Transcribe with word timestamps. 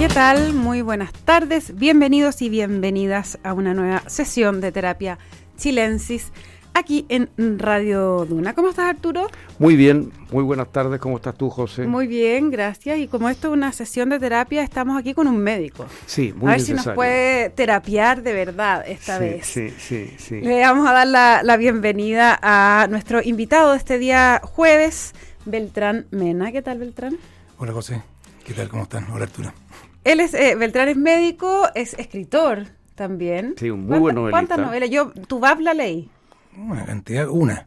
¿Qué 0.00 0.08
tal? 0.08 0.54
Muy 0.54 0.80
buenas 0.80 1.12
tardes, 1.12 1.76
bienvenidos 1.76 2.40
y 2.40 2.48
bienvenidas 2.48 3.38
a 3.42 3.52
una 3.52 3.74
nueva 3.74 4.02
sesión 4.06 4.62
de 4.62 4.72
terapia 4.72 5.18
chilensis 5.58 6.32
aquí 6.72 7.04
en 7.10 7.28
Radio 7.58 8.24
Duna. 8.24 8.54
¿Cómo 8.54 8.70
estás, 8.70 8.86
Arturo? 8.86 9.26
Muy 9.58 9.76
bien, 9.76 10.10
muy 10.30 10.42
buenas 10.42 10.72
tardes. 10.72 10.98
¿Cómo 11.00 11.16
estás 11.16 11.34
tú, 11.34 11.50
José? 11.50 11.86
Muy 11.86 12.06
bien, 12.06 12.50
gracias. 12.50 12.98
Y 12.98 13.08
como 13.08 13.28
esto 13.28 13.48
es 13.48 13.52
una 13.52 13.72
sesión 13.72 14.08
de 14.08 14.18
terapia, 14.18 14.62
estamos 14.62 14.98
aquí 14.98 15.12
con 15.12 15.28
un 15.28 15.36
médico. 15.36 15.84
Sí, 16.06 16.32
muy 16.34 16.48
A 16.48 16.52
ver 16.52 16.62
si 16.62 16.72
nos 16.72 16.88
puede 16.88 17.50
terapiar 17.50 18.22
de 18.22 18.32
verdad 18.32 18.82
esta 18.88 19.18
sí, 19.18 19.22
vez. 19.22 19.46
Sí, 19.46 19.68
sí, 19.78 20.14
sí. 20.16 20.40
Le 20.40 20.62
vamos 20.62 20.88
a 20.88 20.94
dar 20.94 21.08
la, 21.08 21.42
la 21.44 21.58
bienvenida 21.58 22.38
a 22.40 22.86
nuestro 22.88 23.20
invitado 23.22 23.72
de 23.72 23.76
este 23.76 23.98
día 23.98 24.40
jueves, 24.42 25.12
Beltrán 25.44 26.06
Mena. 26.10 26.52
¿Qué 26.52 26.62
tal, 26.62 26.78
Beltrán? 26.78 27.18
Hola, 27.58 27.74
José. 27.74 28.00
¿Qué 28.46 28.54
tal? 28.54 28.70
¿Cómo 28.70 28.84
están? 28.84 29.10
Hola, 29.10 29.24
Arturo. 29.24 29.52
Él 30.04 30.20
es, 30.20 30.34
eh, 30.34 30.54
Beltrán 30.56 30.88
es 30.88 30.96
médico, 30.96 31.68
es 31.74 31.94
escritor 31.94 32.66
también. 32.94 33.54
Sí, 33.58 33.70
un 33.70 33.86
muy 33.86 33.98
buen 33.98 34.14
¿Cuánta- 34.14 34.20
novelista. 34.20 34.30
¿Cuántas 34.56 34.58
novelas? 34.66 34.90
Yo, 34.90 35.10
tu 35.26 35.38
VAP 35.40 35.60
la 35.60 35.74
leí, 35.74 36.10
Una 36.56 36.84
cantidad, 36.84 37.28
una. 37.28 37.66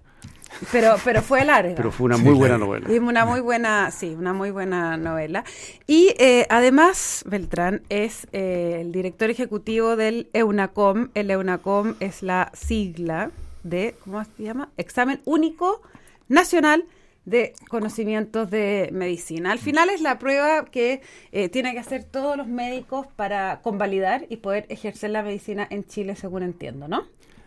pero, 0.71 0.95
pero 1.03 1.21
fue 1.21 1.43
larga. 1.45 1.73
Pero 1.75 1.91
fue 1.91 2.05
una 2.05 2.17
muy 2.17 2.33
buena 2.33 2.57
novela. 2.57 2.91
Y 2.91 2.99
una 2.99 3.25
muy 3.25 3.39
buena, 3.39 3.89
sí, 3.91 4.15
una 4.17 4.33
muy 4.33 4.51
buena 4.51 4.97
novela. 4.97 5.43
Y 5.87 6.13
eh, 6.19 6.45
además, 6.49 7.23
Beltrán 7.27 7.81
es 7.89 8.27
eh, 8.33 8.79
el 8.81 8.91
director 8.91 9.29
ejecutivo 9.29 9.95
del 9.95 10.29
EUNACOM. 10.33 11.09
El 11.15 11.31
EUNACOM 11.31 11.95
es 11.99 12.21
la 12.23 12.51
sigla 12.53 13.31
de, 13.63 13.95
¿cómo 14.03 14.23
se 14.23 14.43
llama? 14.43 14.69
Examen 14.77 15.21
Único 15.25 15.81
Nacional 16.29 16.85
de 17.25 17.53
Conocimientos 17.69 18.49
de 18.51 18.89
Medicina. 18.91 19.51
Al 19.51 19.59
final 19.59 19.89
es 19.89 20.01
la 20.01 20.19
prueba 20.19 20.65
que 20.65 21.01
eh, 21.31 21.49
tienen 21.49 21.73
que 21.73 21.79
hacer 21.79 22.03
todos 22.03 22.35
los 22.37 22.47
médicos 22.47 23.07
para 23.15 23.61
convalidar 23.61 24.25
y 24.29 24.37
poder 24.37 24.65
ejercer 24.69 25.11
la 25.11 25.23
medicina 25.23 25.65
en 25.69 25.85
Chile, 25.85 26.15
según 26.15 26.43
entiendo, 26.43 26.87
¿no? 26.87 27.03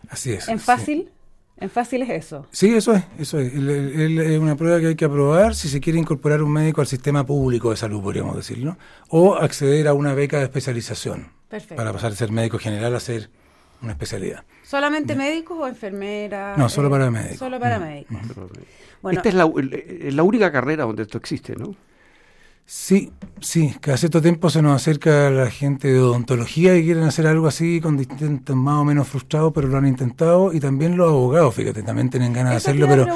Así 0.09 0.31
es. 0.31 0.47
En 0.47 0.57
sí. 0.59 0.65
fácil, 0.65 1.11
en 1.57 1.69
fácil 1.69 2.01
es 2.01 2.09
eso. 2.09 2.47
Sí, 2.51 2.73
eso 2.73 2.93
es, 2.93 3.03
eso 3.19 3.39
es. 3.39 3.53
El- 3.53 3.69
el- 3.69 4.01
el- 4.19 4.19
Es 4.33 4.39
una 4.39 4.55
prueba 4.55 4.79
que 4.79 4.87
hay 4.87 4.95
que 4.95 5.05
aprobar 5.05 5.53
si 5.53 5.67
se 5.69 5.79
quiere 5.79 5.99
incorporar 5.99 6.41
un 6.41 6.51
médico 6.51 6.81
al 6.81 6.87
sistema 6.87 7.25
público 7.25 7.69
de 7.71 7.77
salud, 7.77 8.01
podríamos 8.01 8.35
decirlo, 8.35 8.77
o 9.09 9.35
acceder 9.35 9.87
a 9.87 9.93
una 9.93 10.13
beca 10.15 10.37
de 10.37 10.43
especialización 10.45 11.31
Perfecto. 11.49 11.75
para 11.75 11.93
pasar 11.93 12.11
de 12.11 12.17
ser 12.17 12.31
médico 12.31 12.57
general 12.57 12.95
a 12.95 12.99
ser 12.99 13.29
una 13.81 13.91
especialidad. 13.91 14.43
¿Solamente 14.63 15.15
médicos 15.15 15.57
o 15.59 15.67
enfermeras? 15.67 16.57
No, 16.57 16.67
solo 16.67 16.89
para 16.89 17.11
médicos. 17.11 17.37
Solo 17.37 17.59
para 17.59 17.77
Mm, 17.79 17.83
médicos. 17.83 18.17
Bueno, 19.01 19.19
Esta 19.19 19.29
es 19.29 19.35
la, 19.35 19.43
el- 19.45 20.15
la 20.15 20.23
única 20.23 20.51
carrera 20.51 20.83
donde 20.85 21.03
esto 21.03 21.17
existe, 21.17 21.55
¿no? 21.55 21.75
Sí, 22.69 23.13
sí, 23.39 23.73
cada 23.79 23.95
cierto 23.95 24.21
tiempo 24.21 24.49
se 24.49 24.61
nos 24.61 24.75
acerca 24.75 25.29
la 25.29 25.49
gente 25.49 25.87
de 25.87 26.01
odontología 26.01 26.75
y 26.75 26.83
quieren 26.83 27.03
hacer 27.05 27.25
algo 27.25 27.47
así 27.47 27.79
con 27.79 27.95
distintos 27.95 28.53
más 28.57 28.75
o 28.79 28.83
menos 28.83 29.07
frustrados, 29.07 29.53
pero 29.55 29.69
lo 29.69 29.77
han 29.77 29.87
intentado 29.87 30.51
y 30.51 30.59
también 30.59 30.97
los 30.97 31.07
abogados, 31.07 31.55
fíjate, 31.55 31.81
también 31.83 32.09
tienen 32.09 32.33
ganas 32.33 32.51
de 32.51 32.57
hacerlo, 32.57 32.87
pero, 32.89 33.07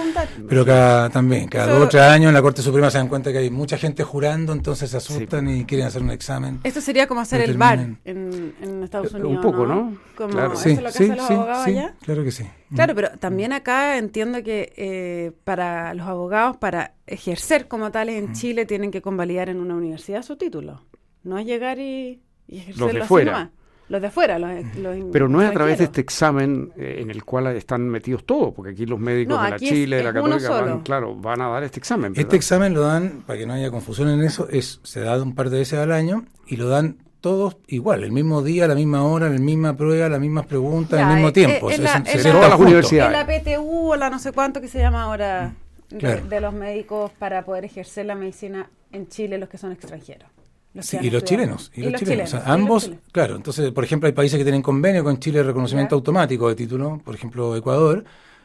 pero 0.48 0.66
cada, 0.66 1.10
también, 1.10 1.50
cada 1.50 1.66
Eso- 1.66 1.74
dos 1.80 1.84
o 1.88 1.90
tres 1.90 2.04
años 2.04 2.30
en 2.30 2.34
la 2.34 2.42
Corte 2.42 2.62
Suprema 2.62 2.90
se 2.90 3.00
dan 3.00 3.10
cuenta 3.10 3.34
que 3.34 3.40
hay 3.40 3.50
mucha 3.50 3.78
gente 3.78 4.06
jurando, 4.06 4.54
entonces 4.54 4.90
se 4.90 4.96
asustan 4.96 5.50
y 5.50 5.66
quieren 5.66 5.86
hacer 5.88 6.02
un 6.02 6.12
examen. 6.12 6.62
esto 6.64 6.80
sería 6.80 7.06
como 7.08 7.20
hacer 7.20 7.42
el 7.42 7.58
bar 7.58 7.80
en, 8.06 8.54
en 8.62 8.84
Estados 8.84 9.14
Eh, 9.14 9.18
Unidos. 9.18 9.36
un 9.36 9.52
poco, 9.52 9.66
¿no? 9.66 9.98
Como, 10.16 10.30
Claro. 10.30 10.54
¿Eso 10.54 10.64
Sí, 10.64 10.70
es 10.72 10.78
lo 10.82 10.86
que 10.86 10.92
sí, 10.94 11.04
hacen 11.04 11.18
los 11.18 11.28
sí, 11.28 11.34
abogados 11.34 11.66
sí, 11.66 11.72
allá? 11.72 11.96
claro 12.02 12.24
que 12.24 12.32
sí. 12.32 12.46
Claro, 12.74 12.96
pero 12.96 13.10
también 13.20 13.54
acá 13.54 13.98
entiendo 13.98 14.42
que 14.44 14.74
eh, 14.78 15.32
para 15.44 15.94
los 15.94 16.08
abogados, 16.08 16.58
para 16.58 16.94
ejercer 17.08 17.68
como 17.68 17.92
tales 17.92 18.16
en 18.16 18.34
Chile, 18.34 18.66
tienen 18.66 18.92
que 18.92 19.02
convalidar 19.02 19.50
en 19.50 19.60
una 19.60 19.76
universidad 19.76 20.24
su 20.24 20.38
título. 20.38 20.82
No 21.24 21.38
es 21.38 21.46
llegar 21.46 21.80
y, 21.80 22.22
y 22.48 22.58
ejercerlo 22.60 23.02
así 23.04 23.08
fuera. 23.08 23.32
nomás. 23.32 23.50
Los 23.90 24.02
de 24.02 24.10
fuera, 24.10 24.40
los, 24.40 24.50
los 24.78 24.96
Pero 25.12 25.28
no 25.28 25.42
es 25.42 25.50
a 25.50 25.52
través 25.52 25.78
de 25.78 25.84
este 25.84 26.00
examen 26.00 26.72
eh, 26.78 27.00
en 27.02 27.12
el 27.12 27.26
cual 27.26 27.48
están 27.48 27.90
metidos 27.90 28.26
todos, 28.26 28.54
porque 28.54 28.72
aquí 28.72 28.86
los 28.86 28.98
médicos 28.98 29.36
No, 29.36 29.44
de 29.44 29.50
la 29.50 29.56
es- 29.58 29.62
Chile, 29.62 29.98
de 29.98 30.04
la 30.04 30.14
Católica, 30.14 30.50
van, 30.50 30.82
claro, 30.82 31.14
van 31.16 31.42
a 31.42 31.50
dar 31.50 31.64
este 31.66 31.80
examen. 31.80 32.14
¿verdad? 32.14 32.22
Este 32.22 32.38
examen 32.38 32.74
lo 32.74 32.82
dan, 32.84 33.24
para 33.28 33.38
que 33.38 33.46
no 33.46 33.52
haya 33.52 33.70
confusión 33.70 34.08
en 34.08 34.22
eso, 34.24 34.48
es 34.50 34.80
se 34.84 35.02
da 35.02 35.22
un 35.22 35.36
par 35.36 35.50
de 35.50 35.58
veces 35.60 35.78
al 35.78 35.92
año 35.92 36.24
y 36.48 36.56
lo 36.56 36.70
dan 36.70 37.00
todos 37.22 37.58
igual, 37.68 38.04
el 38.04 38.12
mismo 38.12 38.42
día, 38.44 38.68
la 38.68 38.76
misma 38.76 39.04
hora, 39.04 39.30
la 39.30 39.38
misma 39.40 39.78
prueba, 39.78 40.10
las 40.10 40.20
mismas 40.20 40.46
preguntas, 40.48 41.00
al 41.00 41.14
mismo 41.16 41.32
tiempo. 41.32 41.70
se- 41.70 41.76
en 41.76 41.84
la- 41.84 43.26
PTU 43.26 43.92
o 43.92 43.96
la 43.96 44.10
no 44.10 44.20
sé 44.20 44.32
cuánto 44.32 44.60
que 44.60 44.68
se 44.68 44.80
llama 44.80 45.04
ahora 45.04 45.54
de, 45.90 45.98
Claro. 45.98 46.26
de 46.28 46.42
los 46.42 46.54
médicos 46.54 47.12
para 47.20 47.46
poder 47.46 47.66
ejercer 47.66 48.06
la 48.08 48.16
medicina 48.16 48.70
en 48.92 49.08
Chile, 49.08 49.38
los 49.38 49.50
que 49.50 49.58
son 49.58 49.72
extranjeros. 49.72 50.30
Los 50.74 50.86
Sí, 50.86 50.98
que 50.98 51.08
y 51.08 51.10
los 51.10 51.24
chilenos. 51.24 51.72
Y, 51.76 51.82
los, 51.82 52.00
chilenos. 52.00 52.00
chilenos, 52.00 52.28
O 52.30 52.32
sea, 52.32 52.40
y 52.40 52.44
los 52.44 52.50
ambos, 52.54 52.84
chilenos. 52.84 53.04
claro. 53.12 53.36
Entonces, 53.36 53.72
por 53.72 53.84
ejemplo, 53.84 54.08
hay 54.08 54.14
países 54.14 54.38
que 54.38 54.44
tienen 54.44 54.62
convenio 54.62 55.04
con 55.04 55.20
Chile 55.20 55.40
de 55.40 55.44
reconocimiento 55.44 55.96
automático 55.96 56.48
de 56.50 56.56
título, 56.56 57.02
por 57.04 57.14
ejemplo, 57.14 57.56
Ecuador. 57.56 58.04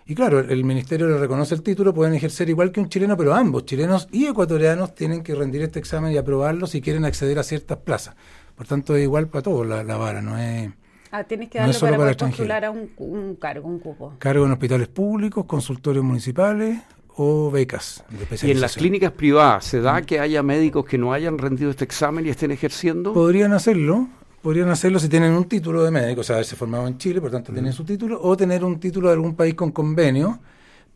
Y 0.09 0.15
claro, 0.15 0.39
el 0.41 0.65
ministerio 0.65 1.07
le 1.09 1.19
reconoce 1.19 1.55
el 1.55 1.63
título, 1.63 1.93
pueden 1.95 2.15
ejercer 2.15 2.49
igual 2.49 2.71
que 2.73 2.81
un 2.81 2.89
chileno, 2.89 3.17
pero 3.17 3.35
ambos, 3.35 3.65
chilenos 3.65 4.07
y 4.13 4.27
ecuatorianos, 4.27 4.95
tienen 4.95 5.23
que 5.23 5.35
rendir 5.35 5.63
este 5.63 5.79
examen 5.81 6.13
y 6.13 6.17
aprobarlo 6.17 6.67
si 6.67 6.81
quieren 6.81 7.05
acceder 7.05 7.39
a 7.39 7.43
ciertas 7.43 7.79
plazas. 7.79 8.15
Por 8.57 8.67
tanto, 8.67 8.97
es 8.97 9.03
igual 9.03 9.29
para 9.29 9.43
todos 9.43 9.67
la, 9.67 9.85
la 9.85 9.97
vara, 9.97 10.21
no 10.23 10.39
es 10.39 10.71
Ah, 11.13 11.25
tienes 11.25 11.49
que 11.49 11.59
No 11.59 11.67
darlo 11.67 11.79
solo 11.79 11.93
para, 11.97 12.15
para 12.17 12.29
postular 12.29 12.65
a 12.65 12.71
un, 12.71 12.91
un 12.99 13.37
cargo, 13.37 13.69
un 13.69 13.79
cupo. 13.79 14.15
cargo 14.19 14.45
en 14.45 14.53
hospitales 14.53 14.89
públicos, 14.89 15.45
consultorios 15.47 16.05
municipales 16.05 16.79
o 17.17 17.51
becas 17.51 18.05
de 18.11 18.49
Y 18.49 18.51
en 18.51 18.61
las 18.61 18.75
clínicas 18.77 19.13
privadas, 19.13 19.65
¿se 19.65 19.81
da 19.81 20.03
que 20.03 20.21
haya 20.21 20.43
médicos 20.43 20.85
que 20.85 20.99
no 20.99 21.13
hayan 21.13 21.39
rendido 21.39 21.71
este 21.71 21.85
examen 21.85 22.27
y 22.27 22.31
estén 22.31 22.51
ejerciendo? 22.51 23.15
Podrían 23.15 23.53
hacerlo, 23.53 24.09
podrían 24.43 24.69
hacerlo 24.69 24.99
si 24.99 25.09
tienen 25.09 25.33
un 25.33 25.45
título 25.45 25.83
de 25.85 25.91
médico, 25.91 26.21
o 26.21 26.25
sea, 26.25 26.37
haberse 26.37 26.57
formado 26.57 26.87
en 26.89 26.99
Chile, 26.99 27.21
por 27.21 27.31
tanto 27.31 27.53
tienen 27.53 27.73
su 27.73 27.85
título, 27.85 28.21
o 28.23 28.37
tener 28.37 28.65
un 28.65 28.79
título 28.81 29.09
de 29.09 29.15
algún 29.15 29.35
país 29.37 29.55
con 29.55 29.71
convenio, 29.73 30.41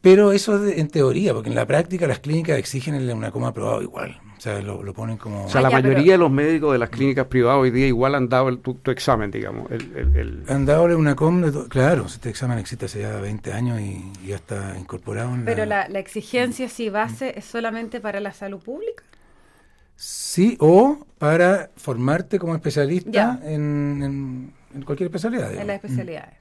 pero 0.03 0.33
eso 0.33 0.57
es 0.57 0.63
de- 0.63 0.81
en 0.81 0.89
teoría, 0.89 1.33
porque 1.33 1.49
en 1.49 1.55
la 1.55 1.67
práctica 1.67 2.07
las 2.07 2.19
clínicas 2.19 2.59
exigen 2.59 2.95
el 2.97 3.11
una 3.13 3.31
coma 3.31 3.49
aprobado 3.49 3.81
igual, 3.81 4.19
o 4.41 4.43
sea, 4.43 4.63
lo, 4.63 4.83
lo 4.83 4.95
ponen 4.95 5.19
como... 5.19 5.45
O 5.45 5.49
sea, 5.51 5.59
Ah, 5.59 5.65
la 5.65 5.69
ya, 5.69 5.77
mayoría 5.77 5.99
pero- 5.99 6.13
de 6.13 6.17
los 6.19 6.31
médicos 6.31 6.73
de 6.73 6.79
las 6.79 6.89
clínicas 6.89 7.27
privadas 7.27 7.59
hoy 7.61 7.71
día 7.71 7.87
igual 7.87 8.15
han 8.15 8.27
dado 8.31 8.49
el, 8.49 8.59
tu, 8.61 8.73
tu 8.73 8.91
examen, 8.91 9.31
digamos. 9.31 9.71
El, 9.71 9.95
el- 9.95 10.17
el- 10.17 10.45
Han 10.49 10.65
dado 10.65 10.85
una 10.97 11.15
com, 11.15 11.43
claro, 11.69 12.07
este 12.07 12.31
examen 12.31 12.57
existe 12.59 12.87
hace 12.87 13.03
ya 13.03 13.21
20 13.21 13.53
años 13.53 13.79
y, 13.83 14.03
y 14.25 14.29
ya 14.29 14.37
está 14.37 14.77
incorporado 14.79 15.35
en 15.35 15.45
Pero 15.45 15.67
la, 15.67 15.89
la 15.91 15.99
exigencia, 15.99 16.71
si 16.71 16.89
base, 16.89 17.35
es 17.39 17.45
solamente 17.45 18.01
para 18.01 18.19
la 18.21 18.33
salud 18.33 18.61
pública. 18.63 19.05
Sí, 19.97 20.57
o 20.61 21.07
para 21.19 21.71
formarte 21.77 22.39
como 22.39 22.55
especialista 22.55 23.39
en, 23.45 24.01
en- 24.03 24.53
en 24.75 24.83
cualquier 24.85 25.09
especialidad. 25.09 25.53
en 25.53 25.67
las 25.67 25.77
especialidades. 25.77 26.35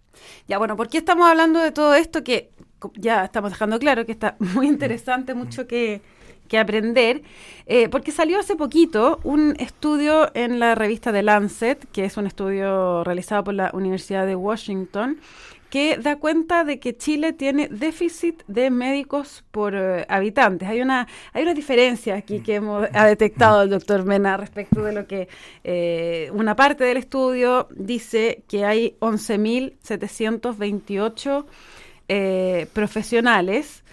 Ya, 0.48 0.58
bueno, 0.58 0.78
¿por 0.78 0.88
qué 0.88 1.00
estamos 1.00 1.28
hablando 1.30 1.60
de 1.60 1.72
todo 1.74 1.96
esto? 1.96 2.24
Que 2.24 2.52
ya 2.96 3.26
estamos 3.26 3.52
dejando 3.52 3.78
claro 3.78 4.06
que 4.06 4.14
está 4.14 4.38
muy 4.56 4.68
interesante, 4.68 5.34
mucho 5.34 5.68
que, 5.68 6.02
que 6.50 6.58
aprender, 6.58 7.22
eh, 7.66 7.88
porque 7.88 8.12
salió 8.12 8.40
hace 8.40 8.58
poquito 8.58 9.22
un 9.24 9.56
estudio 9.60 10.30
en 10.34 10.60
la 10.60 10.76
revista 10.76 11.14
The 11.14 11.24
Lancet, 11.24 11.88
que 11.94 12.04
es 12.04 12.18
un 12.18 12.28
estudio 12.28 13.06
realizado 13.06 13.46
por 13.46 13.54
la 13.54 13.72
Universidad 13.74 14.26
de 14.26 14.36
Washington, 14.36 15.22
que 15.70 15.98
da 15.98 16.18
cuenta 16.18 16.64
de 16.64 16.80
que 16.80 16.98
Chile 16.98 17.32
tiene 17.32 17.68
déficit 17.70 18.42
de 18.48 18.72
médicos 18.72 19.44
por 19.52 19.76
eh, 19.76 20.04
habitantes. 20.10 20.68
Hay 20.68 20.82
una 20.82 21.08
hay 21.32 21.44
una 21.44 21.54
diferencia 21.54 22.16
aquí 22.16 22.40
que 22.40 22.56
hemos, 22.56 22.88
ha 22.92 23.06
detectado 23.06 23.62
el 23.62 23.70
doctor 23.70 24.04
Mena 24.04 24.36
respecto 24.36 24.84
de 24.84 24.94
lo 24.94 25.06
que 25.06 25.28
eh, 25.64 26.32
una 26.34 26.56
parte 26.56 26.84
del 26.84 26.98
estudio 26.98 27.68
dice 27.72 28.42
que 28.48 28.66
hay 28.66 28.96
11.728 29.00 31.46
eh, 32.12 32.66
profesionales, 32.74 33.84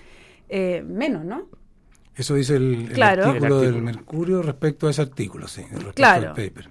eh, 0.49 0.83
menos, 0.87 1.27
¿no? 1.27 1.49
Eso 2.17 2.35
dice 2.35 2.57
el, 2.57 3.01
artículo 3.03 3.35
El 3.35 3.41
del 3.41 3.53
artículo. 3.53 3.81
Mercurio 3.83 4.43
respecto 4.43 4.87
a 4.87 4.91
ese 4.91 5.03
artículo, 5.03 5.49
sí, 5.49 5.63
respecto 5.63 5.93
Claro. 5.95 6.29
al 6.31 6.35
paper. 6.35 6.69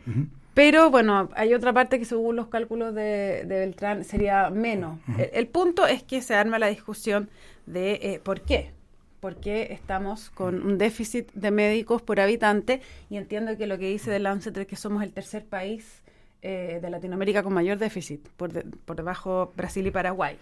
Pero 0.55 0.89
bueno, 0.89 1.29
hay 1.35 1.53
otra 1.53 1.71
parte 1.73 1.99
que 1.99 2.05
según 2.05 2.35
los 2.35 2.47
cálculos 2.47 2.95
de, 2.95 3.43
de 3.45 3.59
Beltrán 3.59 4.03
sería 4.05 4.49
menos. 4.49 4.99
el, 5.17 5.29
el 5.33 5.47
punto 5.47 5.85
es 5.85 6.01
que 6.01 6.21
se 6.21 6.33
arma 6.33 6.57
la 6.59 6.67
discusión 6.67 7.29
de 7.65 7.93
eh, 8.01 8.21
por 8.23 8.41
qué. 8.41 8.71
¿Por 9.19 9.37
qué 9.37 9.69
estamos 9.71 10.29
con 10.29 10.61
un 10.65 10.77
déficit 10.77 11.31
de 11.33 11.49
médicos 11.51 12.01
por 12.01 12.19
habitante? 12.19 12.81
Y 13.09 13.17
entiendo 13.17 13.57
que 13.57 13.65
lo 13.67 13.77
que 13.79 13.89
dice 13.89 14.11
The 14.11 14.19
Lancet 14.19 14.55
es 14.57 14.67
que 14.67 14.75
somos 14.75 15.01
el 15.03 15.13
tercer 15.13 15.45
país 15.45 16.03
eh, 16.43 16.79
de 16.81 16.89
Latinoamérica 16.91 17.41
con 17.43 17.53
mayor 17.53 17.77
déficit, 17.79 18.27
por, 18.37 18.53
de- 18.53 18.63
por 18.85 18.95
debajo 18.95 19.51
Brasil 19.57 19.85
y 19.87 19.91
Paraguay. 19.91 20.37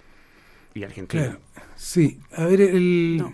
y 0.74 0.84
Argentina. 0.84 1.24
Claro. 1.24 1.40
Sí, 1.76 2.20
a 2.36 2.46
ver, 2.46 2.60
el, 2.62 3.18
No. 3.18 3.34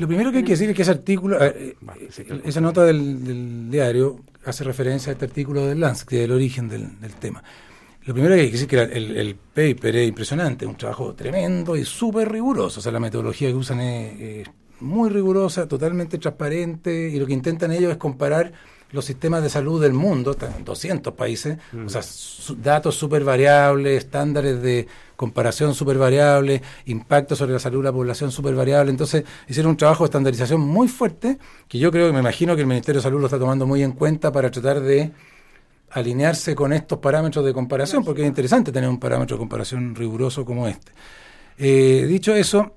Lo 0.00 0.06
primero 0.08 0.32
que 0.32 0.38
hay 0.38 0.44
que 0.44 0.52
decir 0.52 0.70
es 0.70 0.74
que 0.74 0.82
ese 0.82 0.90
artículo, 0.90 1.42
eh, 1.44 1.76
eh, 1.76 2.40
esa 2.44 2.60
nota 2.60 2.84
del, 2.84 3.22
del 3.22 3.70
diario 3.70 4.20
hace 4.46 4.64
referencia 4.64 5.10
a 5.10 5.12
este 5.12 5.26
artículo 5.26 5.66
del 5.66 5.78
Lancet, 5.78 6.08
que 6.08 6.18
es 6.20 6.24
el 6.24 6.32
origen 6.32 6.68
del, 6.68 6.98
del 6.98 7.14
tema. 7.16 7.42
Lo 8.04 8.14
primero 8.14 8.34
que 8.34 8.40
hay 8.40 8.46
que 8.46 8.52
decir 8.52 8.80
es 8.80 8.88
que 8.88 8.96
el, 8.96 9.16
el 9.16 9.34
paper 9.34 9.96
es 9.96 10.08
impresionante, 10.08 10.64
es 10.64 10.70
un 10.70 10.76
trabajo 10.78 11.14
tremendo 11.14 11.76
y 11.76 11.84
súper 11.84 12.32
riguroso. 12.32 12.80
O 12.80 12.82
sea, 12.82 12.90
la 12.90 12.98
metodología 12.98 13.48
que 13.48 13.54
usan 13.54 13.80
es, 13.80 14.20
es 14.20 14.48
muy 14.80 15.10
rigurosa, 15.10 15.68
totalmente 15.68 16.16
transparente, 16.16 17.10
y 17.10 17.20
lo 17.20 17.26
que 17.26 17.34
intentan 17.34 17.70
ellos 17.70 17.92
es 17.92 17.98
comparar 17.98 18.52
los 18.92 19.04
sistemas 19.04 19.42
de 19.42 19.48
salud 19.50 19.80
del 19.80 19.92
mundo, 19.92 20.32
están 20.32 20.52
en 20.56 20.64
200 20.64 21.14
países, 21.14 21.58
Mm. 21.72 21.86
o 21.86 21.88
sea, 21.88 22.02
su- 22.02 22.56
datos 22.56 22.96
súper 22.96 23.22
variables, 23.24 23.98
estándares 24.04 24.60
de 24.62 24.86
comparación 25.16 25.74
súper 25.74 25.98
variables, 25.98 26.60
impacto 26.86 27.36
sobre 27.36 27.52
la 27.52 27.58
salud 27.58 27.80
de 27.80 27.84
la 27.84 27.92
población 27.92 28.32
súper 28.32 28.54
variable. 28.54 28.90
Entonces, 28.90 29.24
hicieron 29.48 29.70
un 29.70 29.76
trabajo 29.76 30.02
de 30.04 30.06
estandarización 30.06 30.60
muy 30.60 30.88
fuerte, 30.88 31.38
que 31.68 31.78
yo 31.78 31.92
creo 31.92 32.06
que 32.08 32.12
me 32.12 32.20
imagino 32.20 32.54
que 32.56 32.62
el 32.62 32.66
Ministerio 32.66 33.00
de 33.00 33.02
Salud 33.04 33.20
lo 33.20 33.26
está 33.26 33.38
tomando 33.38 33.66
muy 33.66 33.82
en 33.82 33.92
cuenta 33.92 34.32
para 34.32 34.50
tratar 34.50 34.80
de 34.80 35.12
alinearse 35.90 36.54
con 36.54 36.72
estos 36.72 36.98
parámetros 37.00 37.44
de 37.44 37.52
comparación, 37.52 38.04
porque 38.04 38.22
es 38.22 38.28
interesante 38.28 38.72
tener 38.72 38.88
un 38.88 38.98
parámetro 38.98 39.36
de 39.36 39.40
comparación 39.40 39.94
riguroso 39.94 40.44
como 40.44 40.68
este. 40.68 40.92
Eh, 41.58 42.06
dicho 42.08 42.34
eso, 42.34 42.74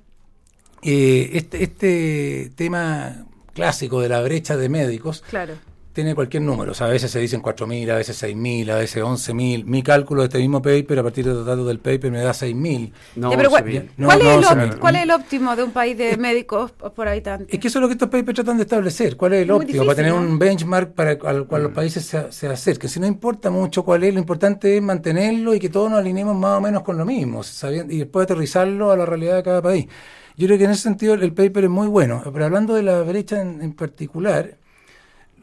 eh, 0.81 1.29
este, 1.33 1.63
este 1.63 2.51
tema 2.55 3.25
clásico 3.53 4.01
de 4.01 4.09
la 4.09 4.21
brecha 4.21 4.57
de 4.57 4.67
médicos 4.67 5.23
Claro. 5.29 5.53
Tiene 5.93 6.15
cualquier 6.15 6.43
número. 6.43 6.71
O 6.71 6.73
sea, 6.75 6.87
a 6.87 6.89
veces 6.89 7.11
se 7.11 7.19
dicen 7.19 7.41
4.000, 7.41 7.89
a 7.91 7.95
veces 7.95 8.21
6.000, 8.21 8.69
a 8.71 8.75
veces 8.77 9.03
11.000. 9.03 9.63
Mi 9.65 9.83
cálculo 9.83 10.21
de 10.23 10.27
este 10.27 10.39
mismo 10.39 10.61
paper, 10.61 10.99
a 10.99 11.03
partir 11.03 11.23
de 11.25 11.33
los 11.33 11.45
datos 11.45 11.65
del 11.67 11.79
paper, 11.79 12.11
me 12.11 12.19
da 12.19 12.31
6.000. 12.33 12.91
No, 13.15 13.29
pero 13.31 13.49
¿cuál. 13.49 13.89
No, 13.97 14.07
cuál 14.07 14.19
no, 14.23 14.39
es 14.39 14.51
el, 14.51 14.79
cuál 14.79 14.95
es 14.95 15.03
el 15.03 15.11
óptimo 15.11 15.55
de 15.55 15.63
un 15.63 15.71
país 15.71 15.97
de 15.97 16.17
médicos 16.17 16.71
por 16.71 17.07
habitante? 17.07 17.53
Es 17.55 17.59
que 17.61 17.67
eso 17.67 17.79
es 17.79 17.81
lo 17.81 17.87
que 17.87 17.93
estos 17.93 18.09
papers 18.09 18.35
tratan 18.35 18.57
de 18.57 18.63
establecer. 18.63 19.15
¿Cuál 19.15 19.33
es 19.33 19.43
el 19.43 19.49
Es 19.49 19.55
óptimo? 19.55 19.83
para 19.85 19.95
tener 19.95 20.11
¿no? 20.13 20.19
un 20.19 20.39
benchmark 20.39 20.93
para 20.93 21.11
al 21.11 21.45
cual 21.47 21.63
los 21.63 21.71
países 21.71 22.03
se, 22.05 22.31
se 22.31 22.47
acerquen. 22.47 22.89
Si 22.89 22.99
no 22.99 23.05
importa 23.07 23.49
mucho 23.51 23.83
cuál 23.83 24.03
es, 24.03 24.13
lo 24.13 24.19
importante 24.19 24.75
es 24.75 24.81
mantenerlo 24.81 25.53
y 25.53 25.59
que 25.59 25.69
todos 25.69 25.89
nos 25.89 25.99
alineemos 25.99 26.35
más 26.35 26.57
o 26.57 26.61
menos 26.61 26.81
con 26.83 26.97
lo 26.97 27.05
mismo, 27.05 27.43
sabiendo- 27.43 27.93
y 27.93 27.99
después 27.99 28.23
aterrizarlo 28.23 28.91
a 28.91 28.97
la 28.97 29.05
realidad 29.05 29.35
de 29.35 29.43
cada 29.43 29.61
país. 29.61 29.85
Yo 30.35 30.47
creo 30.47 30.57
que 30.57 30.63
en 30.63 30.71
ese 30.71 30.81
sentido 30.81 31.13
el 31.13 31.31
paper 31.33 31.65
es 31.65 31.69
muy 31.69 31.87
bueno. 31.87 32.21
Pero 32.33 32.45
hablando 32.45 32.73
de 32.73 32.81
la 32.81 33.01
brecha 33.03 33.39
en, 33.39 33.61
en 33.61 33.73
particular, 33.73 34.57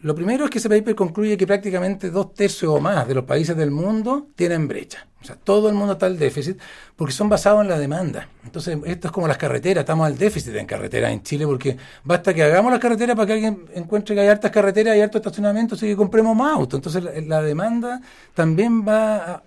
lo 0.02 0.14
primero 0.14 0.44
es 0.44 0.50
que 0.50 0.58
ese 0.58 0.69
paper 0.69 0.94
concluye 0.94 1.37
que 1.37 1.47
prácticamente 1.47 2.11
dos 2.11 2.35
tercios 2.35 2.73
o 2.73 2.81
más 2.81 3.06
de 3.06 3.14
los 3.14 3.25
países 3.25 3.56
del 3.56 3.70
mundo 3.70 4.29
tienen 4.35 4.67
brecha. 4.69 5.06
O 5.20 5.25
sea, 5.25 5.37
todo 5.37 5.69
el 5.69 5.75
mundo 5.75 5.93
está 5.94 6.06
al 6.06 6.19
déficit 6.19 6.58
porque 6.97 7.12
son 7.12 7.29
basados 7.29 7.61
en 7.62 7.69
la 7.69 7.79
demanda. 7.79 8.29
Entonces, 8.44 8.79
esto 8.87 9.08
es 9.08 9.12
como 9.12 9.29
las 9.29 9.37
carreteras, 9.37 9.82
estamos 9.82 10.06
al 10.06 10.17
déficit 10.17 10.55
en 10.56 10.64
carreteras 10.67 11.12
en 11.12 11.23
Chile 11.23 11.47
porque 11.47 11.76
basta 12.05 12.32
que 12.32 12.43
hagamos 12.43 12.73
las 12.73 12.81
carreteras 12.81 13.14
para 13.17 13.26
que 13.26 13.32
alguien 13.35 13.67
encuentre 13.75 14.14
que 14.14 14.23
hay 14.23 14.29
hartas 14.29 14.50
carreteras 14.50 14.97
y 14.97 15.00
harto 15.02 15.19
estacionamiento, 15.19 15.75
así 15.75 15.87
que 15.88 15.97
compremos 15.97 16.35
más 16.35 16.55
autos. 16.55 16.79
Entonces, 16.79 17.05
la, 17.05 17.12
la 17.20 17.43
demanda 17.43 18.00
también 18.35 18.87
va 18.87 19.17
a- 19.17 19.43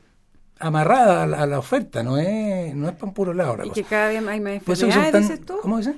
amarrada 0.68 1.24
a 1.24 1.28
la, 1.28 1.42
a 1.42 1.46
la 1.46 1.60
oferta, 1.60 2.02
no 2.04 2.18
es, 2.18 2.74
no 2.76 2.88
es 2.88 2.94
para 2.96 3.06
un 3.08 3.14
puro 3.14 3.34
lado 3.34 3.58
la 3.58 3.66
Y 3.66 3.70
cosa. 3.70 3.82
que 3.82 3.88
cada 3.88 4.08
vez 4.10 4.18
hay 4.28 4.40
más 4.40 4.54
enfermedades, 4.54 5.12
tan- 5.12 5.22
dices 5.22 5.46
tú. 5.46 5.56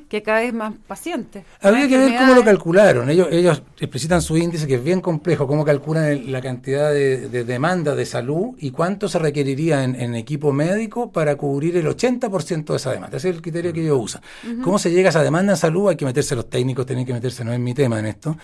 Que 0.10 0.24
cada 0.24 0.40
vez 0.42 0.54
más 0.54 0.74
pacientes. 0.88 1.44
Habría 1.62 1.88
que 1.88 1.98
ver 1.98 2.18
cómo 2.18 2.34
lo 2.34 2.44
calcularon. 2.44 3.10
Ellos, 3.10 3.28
ellos 3.32 3.62
explicitan 3.80 4.22
su 4.22 4.38
índice 4.38 4.68
que 4.68 4.76
es 4.76 4.84
bien 4.84 5.02
complejo, 5.02 5.48
cómo 5.48 5.64
calculan 5.66 6.06
el- 6.06 6.32
la 6.32 6.42
cantidad 6.42 6.92
de, 6.92 7.30
de 7.30 7.44
demanda 7.44 7.96
de 7.96 8.06
salud 8.06 8.56
y 8.60 8.72
cuánto 8.72 9.08
se 9.08 9.20
requeriría 9.20 9.84
en, 9.84 9.96
en 9.96 10.16
equipo 10.16 10.52
médico 10.52 11.12
para 11.12 11.36
cubrir 11.36 11.78
el 11.78 11.86
80% 11.88 12.66
de 12.66 12.76
esa 12.76 12.92
demanda. 12.92 13.18
Ese 13.18 13.30
es 13.30 13.36
el 13.36 13.42
criterio 13.42 13.72
que 13.74 13.82
ellos 13.82 14.00
usan. 14.02 14.22
¿Cómo 14.64 14.80
se 14.80 14.92
llega 14.92 15.10
a 15.10 15.12
esa 15.12 15.24
demanda 15.24 15.54
en 15.54 15.58
salud? 15.58 15.90
Hay 15.90 15.96
que 15.96 16.06
meterse 16.06 16.36
los 16.36 16.50
técnicos, 16.50 16.86
tienen 16.86 17.06
que 17.06 17.14
meterse, 17.14 17.44
no 17.44 17.54
es 17.54 17.60
mi 17.60 17.74
tema 17.74 18.00
en 18.00 18.08
esto. 18.08 18.36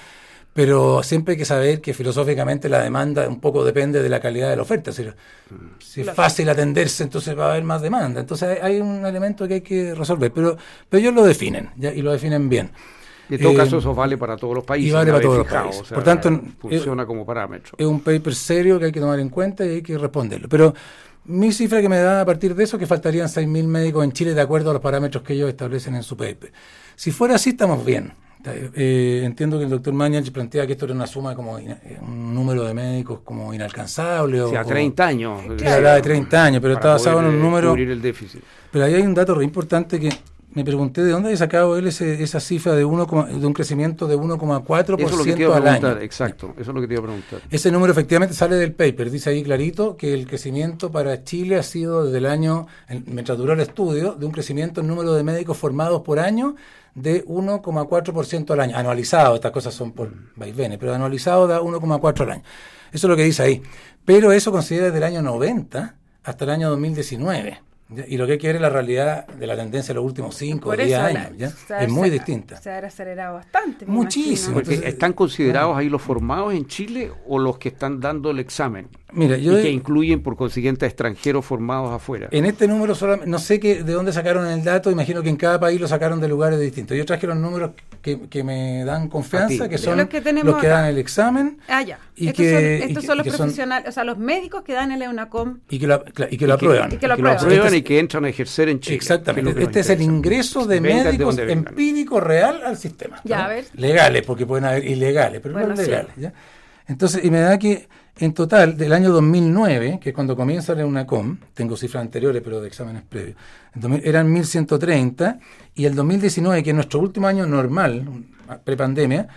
Pero 0.53 1.01
siempre 1.01 1.33
hay 1.33 1.37
que 1.37 1.45
saber 1.45 1.79
que 1.79 1.93
filosóficamente 1.93 2.67
la 2.67 2.81
demanda 2.83 3.27
un 3.27 3.39
poco 3.39 3.63
depende 3.63 4.03
de 4.03 4.09
la 4.09 4.19
calidad 4.19 4.49
de 4.49 4.57
la 4.57 4.63
oferta. 4.63 4.91
Si, 4.91 5.05
si 5.79 6.01
es 6.01 6.11
fácil 6.11 6.49
atenderse, 6.49 7.03
entonces 7.03 7.37
va 7.37 7.47
a 7.47 7.51
haber 7.51 7.63
más 7.63 7.81
demanda. 7.81 8.19
Entonces 8.19 8.59
hay, 8.61 8.79
un 8.81 9.05
elemento 9.05 9.47
que 9.47 9.55
hay 9.55 9.61
que 9.61 9.95
resolver. 9.95 10.31
Pero, 10.33 10.57
pero 10.89 10.99
ellos 11.01 11.13
lo 11.13 11.23
definen 11.23 11.69
¿ya? 11.77 11.93
y 11.93 12.01
lo 12.01 12.11
definen 12.11 12.49
bien. 12.49 12.71
Y 13.29 13.35
en 13.35 13.41
todo 13.41 13.53
Eh, 13.53 13.55
caso, 13.55 13.77
eso 13.77 13.95
vale 13.95 14.17
para 14.17 14.35
todos 14.35 14.53
los 14.55 14.65
países. 14.65 14.89
y 14.89 14.91
vale 14.91 15.09
para 15.11 15.21
todos 15.21 15.37
los 15.37 15.47
fijado, 15.47 15.63
países. 15.65 15.81
o 15.83 15.85
sea, 15.85 15.95
Por 15.95 16.03
tanto, 16.03 16.29
eh, 16.29 16.41
funciona 16.59 17.05
como 17.05 17.25
parámetro. 17.25 17.77
Es 17.77 17.85
un 17.85 18.01
paper 18.01 18.35
serio 18.35 18.77
que 18.77 18.85
hay 18.85 18.91
que 18.91 18.99
tomar 18.99 19.19
en 19.21 19.29
cuenta 19.29 19.65
y 19.65 19.69
hay 19.69 19.81
que 19.81 19.97
responderlo. 19.97 20.49
Pero 20.49 20.73
mi 21.25 21.53
cifra 21.53 21.81
que 21.81 21.87
me 21.87 21.99
da 21.99 22.21
a 22.21 22.25
partir 22.25 22.55
de 22.55 22.65
eso 22.65 22.77
que 22.77 22.87
faltarían 22.87 23.29
6.000 23.29 23.67
médicos 23.67 24.03
en 24.03 24.11
Chile 24.11 24.33
de 24.33 24.41
acuerdo 24.41 24.71
a 24.71 24.73
los 24.73 24.81
parámetros 24.81 25.23
que 25.23 25.31
ellos 25.33 25.47
establecen 25.49 25.95
en 25.95 26.03
su 26.03 26.17
paper. 26.17 26.51
Si 26.97 27.11
fuera 27.11 27.35
así, 27.35 27.51
estamos 27.51 27.85
bien. 27.85 28.13
Eh, 28.45 29.21
entiendo 29.23 29.57
que 29.57 29.65
el 29.65 29.69
doctor 29.69 29.93
Mañach 29.93 30.29
plantea 30.31 30.65
que 30.65 30.73
esto 30.73 30.85
era 30.85 30.93
una 30.93 31.07
suma 31.07 31.35
como 31.35 31.59
eh, 31.59 31.99
un 32.01 32.33
número 32.33 32.63
de 32.63 32.73
médicos 32.73 33.19
como 33.23 33.53
inalcanzable. 33.53 34.41
O 34.41 34.49
sea, 34.49 34.61
o, 34.61 34.65
30 34.65 35.05
años. 35.05 35.41
Él 35.45 35.67
hablaba 35.67 35.95
de 35.95 36.01
30 36.01 36.43
años, 36.43 36.61
pero 36.61 36.73
está 36.73 36.89
basado 36.89 37.19
en 37.19 37.25
un 37.27 37.35
eh, 37.35 37.39
número... 37.39 37.69
Cubrir 37.69 37.91
el 37.91 38.01
déficit. 38.01 38.41
Pero 38.71 38.85
ahí 38.85 38.93
hay 38.95 39.01
un 39.01 39.13
dato 39.13 39.35
re 39.35 39.43
importante 39.43 39.99
que 39.99 40.09
me 40.53 40.63
pregunté 40.65 41.01
de 41.03 41.11
dónde 41.11 41.29
había 41.29 41.37
sacado 41.37 41.77
él 41.77 41.87
ese- 41.87 42.21
esa 42.21 42.39
cifra 42.39 42.73
de, 42.75 42.83
uno, 42.83 43.05
de 43.05 43.45
un 43.47 43.53
crecimiento 43.53 44.07
de 44.07 44.15
1,4% 44.17 44.99
Eso 45.05 45.09
es 45.13 45.17
lo 45.17 45.23
que 45.23 45.33
te 45.33 45.41
iba 45.43 45.53
a 45.55 45.57
al 45.57 45.67
año. 45.67 45.97
exacto. 45.99 46.53
Eso 46.57 46.71
es 46.71 46.75
lo 46.75 46.81
que 46.81 46.87
te 46.87 46.93
iba 46.93 47.01
a 47.01 47.05
preguntar. 47.05 47.41
Ese 47.49 47.71
número 47.71 47.91
efectivamente 47.93 48.35
sale 48.35 48.55
del 48.57 48.73
paper. 48.73 49.09
Dice 49.09 49.29
ahí 49.29 49.43
clarito 49.43 49.95
que 49.97 50.13
el 50.13 50.27
crecimiento 50.27 50.91
para 50.91 51.23
Chile 51.23 51.55
ha 51.57 51.63
sido 51.63 52.05
desde 52.05 52.17
el 52.17 52.25
año, 52.25 52.67
mientras 53.05 53.37
duró 53.37 53.53
el 53.53 53.61
estudio, 53.61 54.13
de 54.13 54.25
un 54.25 54.31
crecimiento 54.31 54.81
en 54.81 54.87
número 54.87 55.13
de 55.13 55.23
médicos 55.23 55.57
formados 55.57 56.01
por 56.01 56.19
año 56.19 56.55
de 56.95 57.23
1,4% 57.25 58.51
al 58.53 58.59
año. 58.59 58.75
Anualizado, 58.77 59.35
estas 59.35 59.51
cosas 59.51 59.73
son 59.73 59.91
por 59.93 60.11
vaivenes, 60.35 60.77
pero 60.77 60.93
anualizado 60.93 61.47
da 61.47 61.61
1,4 61.61 62.23
al 62.25 62.31
año. 62.31 62.43
Eso 62.91 63.07
es 63.07 63.09
lo 63.09 63.15
que 63.15 63.23
dice 63.23 63.43
ahí. 63.43 63.61
Pero 64.03 64.31
eso 64.33 64.51
considera 64.51 64.85
desde 64.87 64.97
el 64.97 65.03
año 65.05 65.21
90 65.21 65.95
hasta 66.23 66.43
el 66.43 66.51
año 66.51 66.69
2019. 66.71 67.61
¿Ya? 67.95 68.03
Y 68.07 68.17
lo 68.17 68.25
que 68.25 68.33
hay 68.33 68.37
que 68.37 68.47
ver 68.47 68.55
es 68.57 68.61
la 68.61 68.69
realidad 68.69 69.27
de 69.27 69.47
la 69.47 69.55
tendencia 69.55 69.93
de 69.93 69.95
los 69.95 70.05
últimos 70.05 70.35
5 70.35 70.59
o 70.69 70.71
Por 70.71 70.77
10 70.77 70.89
eso 70.91 71.01
años. 71.01 71.53
Es 71.79 71.89
muy 71.89 72.09
distinta. 72.09 72.57
Se 72.61 72.69
ha 72.71 72.79
acelerado 72.79 73.35
bastante. 73.35 73.85
Muchísimo. 73.85 74.59
Entonces, 74.59 74.83
¿Están 74.85 75.13
considerados 75.13 75.77
ahí 75.77 75.89
los 75.89 76.01
formados 76.01 76.53
en 76.53 76.65
Chile 76.67 77.11
o 77.27 77.39
los 77.39 77.57
que 77.57 77.69
están 77.69 77.99
dando 77.99 78.31
el 78.31 78.39
examen? 78.39 78.87
Mira, 79.13 79.35
yo 79.35 79.59
y 79.59 79.61
que 79.63 79.69
incluyen, 79.69 80.23
por 80.23 80.37
consiguiente, 80.37 80.85
a 80.85 80.87
extranjeros 80.87 81.43
formados 81.45 81.91
afuera. 81.91 82.29
En 82.31 82.45
este 82.45 82.65
número 82.65 82.95
solamente, 82.95 83.29
no 83.29 83.39
sé 83.39 83.59
qué, 83.59 83.83
de 83.83 83.91
dónde 83.91 84.13
sacaron 84.13 84.47
el 84.47 84.63
dato, 84.63 84.89
imagino 84.89 85.21
que 85.21 85.27
en 85.27 85.35
cada 85.35 85.59
país 85.59 85.81
lo 85.81 85.87
sacaron 85.89 86.21
de 86.21 86.29
lugares 86.29 86.57
distintos. 86.61 86.95
Yo 86.95 87.05
traje 87.05 87.27
los 87.27 87.35
números 87.35 87.71
que, 88.01 88.21
que 88.29 88.41
me 88.43 88.85
dan 88.85 89.09
confianza, 89.09 89.67
que 89.67 89.77
son 89.77 89.97
Los 89.97 90.07
que 90.07 90.21
tenemos 90.21 90.53
los 90.53 90.61
que 90.61 90.67
acá. 90.67 90.77
dan 90.77 90.85
el 90.85 90.97
examen 90.97 91.57
Ah, 91.67 91.81
ya. 91.83 91.99
Y 92.15 92.29
estos 92.29 92.37
que- 92.45 92.51
son, 92.53 92.61
y 92.63 92.65
estos 92.91 93.01
que- 93.03 93.07
son 93.07 93.17
los 93.17 93.23
que 93.25 93.31
son- 93.31 93.37
profesionales, 93.39 93.89
o 93.89 93.91
sea, 93.91 94.03
los 94.05 94.17
médicos 94.17 94.61
que 94.63 94.71
dan 94.73 94.93
el 94.93 95.01
EUNACOM. 95.01 95.59
y 95.69 95.77
que 95.79 95.87
lo, 95.87 96.03
y 96.29 96.37
que 96.37 96.47
lo 96.47 96.57
que- 96.57 96.65
aprueban. 96.65 96.93
y 96.93 96.97
que 96.97 97.07
lo 97.09 97.15
que 97.17 97.21
lo 97.21 97.31
aprueban. 97.31 97.67
Y 97.81 97.83
que 97.83 97.99
entran 97.99 98.25
a 98.25 98.29
ejercer 98.29 98.69
en 98.69 98.79
Chile. 98.79 98.95
Exactamente. 98.95 99.63
Este 99.63 99.81
es 99.81 99.89
el 99.89 100.01
ingreso 100.01 100.65
de 100.65 100.75
de 100.75 100.81
médicos 100.81 101.35
vengan. 101.35 101.57
empírico 101.57 102.19
real 102.19 102.61
al 102.65 102.77
sistema. 102.77 103.19
Ya, 103.23 103.39
¿no? 103.39 103.43
a 103.43 103.47
ver. 103.49 103.65
Legales, 103.75 104.23
porque 104.25 104.45
pueden 104.45 104.65
haber 104.65 104.85
ilegales, 104.85 105.41
pero 105.41 105.53
Bueno, 105.53 105.69
no 105.69 105.75
sí. 105.77 105.83
legales. 105.83 106.13
¿ya? 106.17 106.33
Entonces, 106.87 107.23
y 107.23 107.31
me 107.31 107.39
da 107.39 107.57
que 107.57 107.87
en 108.17 108.33
total, 108.33 108.77
del 108.77 108.93
año 108.93 109.09
2009, 109.11 109.99
que 110.01 110.09
es 110.09 110.15
cuando 110.15 110.35
comienza 110.35 110.75
la 110.75 110.85
UNACOM, 110.85 111.37
tengo 111.53 111.75
cifras 111.77 112.01
anteriores, 112.01 112.41
pero 112.43 112.61
de 112.61 112.67
exámenes 112.67 113.03
previos, 113.03 113.35
en 113.73 113.81
2000 113.81 114.01
eran 114.05 114.27
1.130, 114.33 115.39
y 115.75 115.85
el 115.85 115.95
2019, 115.95 116.61
que 116.61 116.69
es 116.71 116.75
nuestro 116.75 116.99
último 116.99 117.27
año 117.27 117.47
normal, 117.47 118.05
prepandemia, 118.63 119.27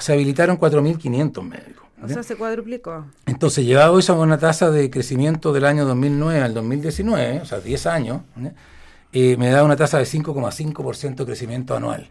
se 0.00 0.12
habilitaron 0.12 0.58
4.500 0.58 1.42
médicos. 1.42 1.85
O 2.02 2.06
¿ya? 2.06 2.14
sea, 2.14 2.22
se 2.22 2.36
cuadruplicó. 2.36 3.06
Entonces, 3.26 3.64
llevado 3.64 3.98
eso 3.98 4.12
a 4.12 4.20
una 4.20 4.38
tasa 4.38 4.70
de 4.70 4.90
crecimiento 4.90 5.52
del 5.52 5.64
año 5.64 5.84
2009 5.86 6.40
al 6.40 6.54
2019, 6.54 7.40
o 7.40 7.44
sea, 7.46 7.60
10 7.60 7.86
años, 7.86 8.20
eh, 9.12 9.36
me 9.38 9.50
da 9.50 9.64
una 9.64 9.76
tasa 9.76 9.98
de 9.98 10.04
5,5% 10.04 11.16
de 11.16 11.24
crecimiento 11.24 11.74
anual. 11.74 12.10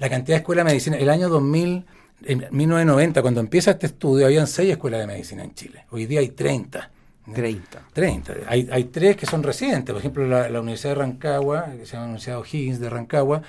La 0.00 0.08
cantidad 0.10 0.36
de 0.36 0.40
escuelas 0.40 0.64
de 0.64 0.72
medicina, 0.72 0.96
el 0.96 1.08
año 1.08 1.28
2000, 1.28 1.86
en 2.24 2.38
1990, 2.50 3.22
cuando 3.22 3.40
empieza 3.40 3.72
este 3.72 3.86
estudio, 3.86 4.26
habían 4.26 4.46
6 4.46 4.72
escuelas 4.72 5.00
de 5.00 5.06
medicina 5.06 5.44
en 5.44 5.54
Chile. 5.54 5.84
Hoy 5.90 6.06
día 6.06 6.20
hay 6.20 6.30
30. 6.30 6.90
¿ya? 7.26 7.34
30. 7.34 7.82
30. 7.92 8.34
Hay, 8.48 8.68
hay 8.70 8.84
tres 8.84 9.16
que 9.16 9.26
son 9.26 9.42
recientes. 9.42 9.92
Por 9.92 10.00
ejemplo, 10.00 10.26
la, 10.26 10.48
la 10.48 10.60
Universidad 10.60 10.90
de 10.90 11.00
Rancagua, 11.00 11.66
que 11.78 11.86
se 11.86 11.92
llama 11.92 12.06
Universidad 12.06 12.38
O'Higgins 12.38 12.80
de 12.80 12.90
Rancagua, 12.90 13.42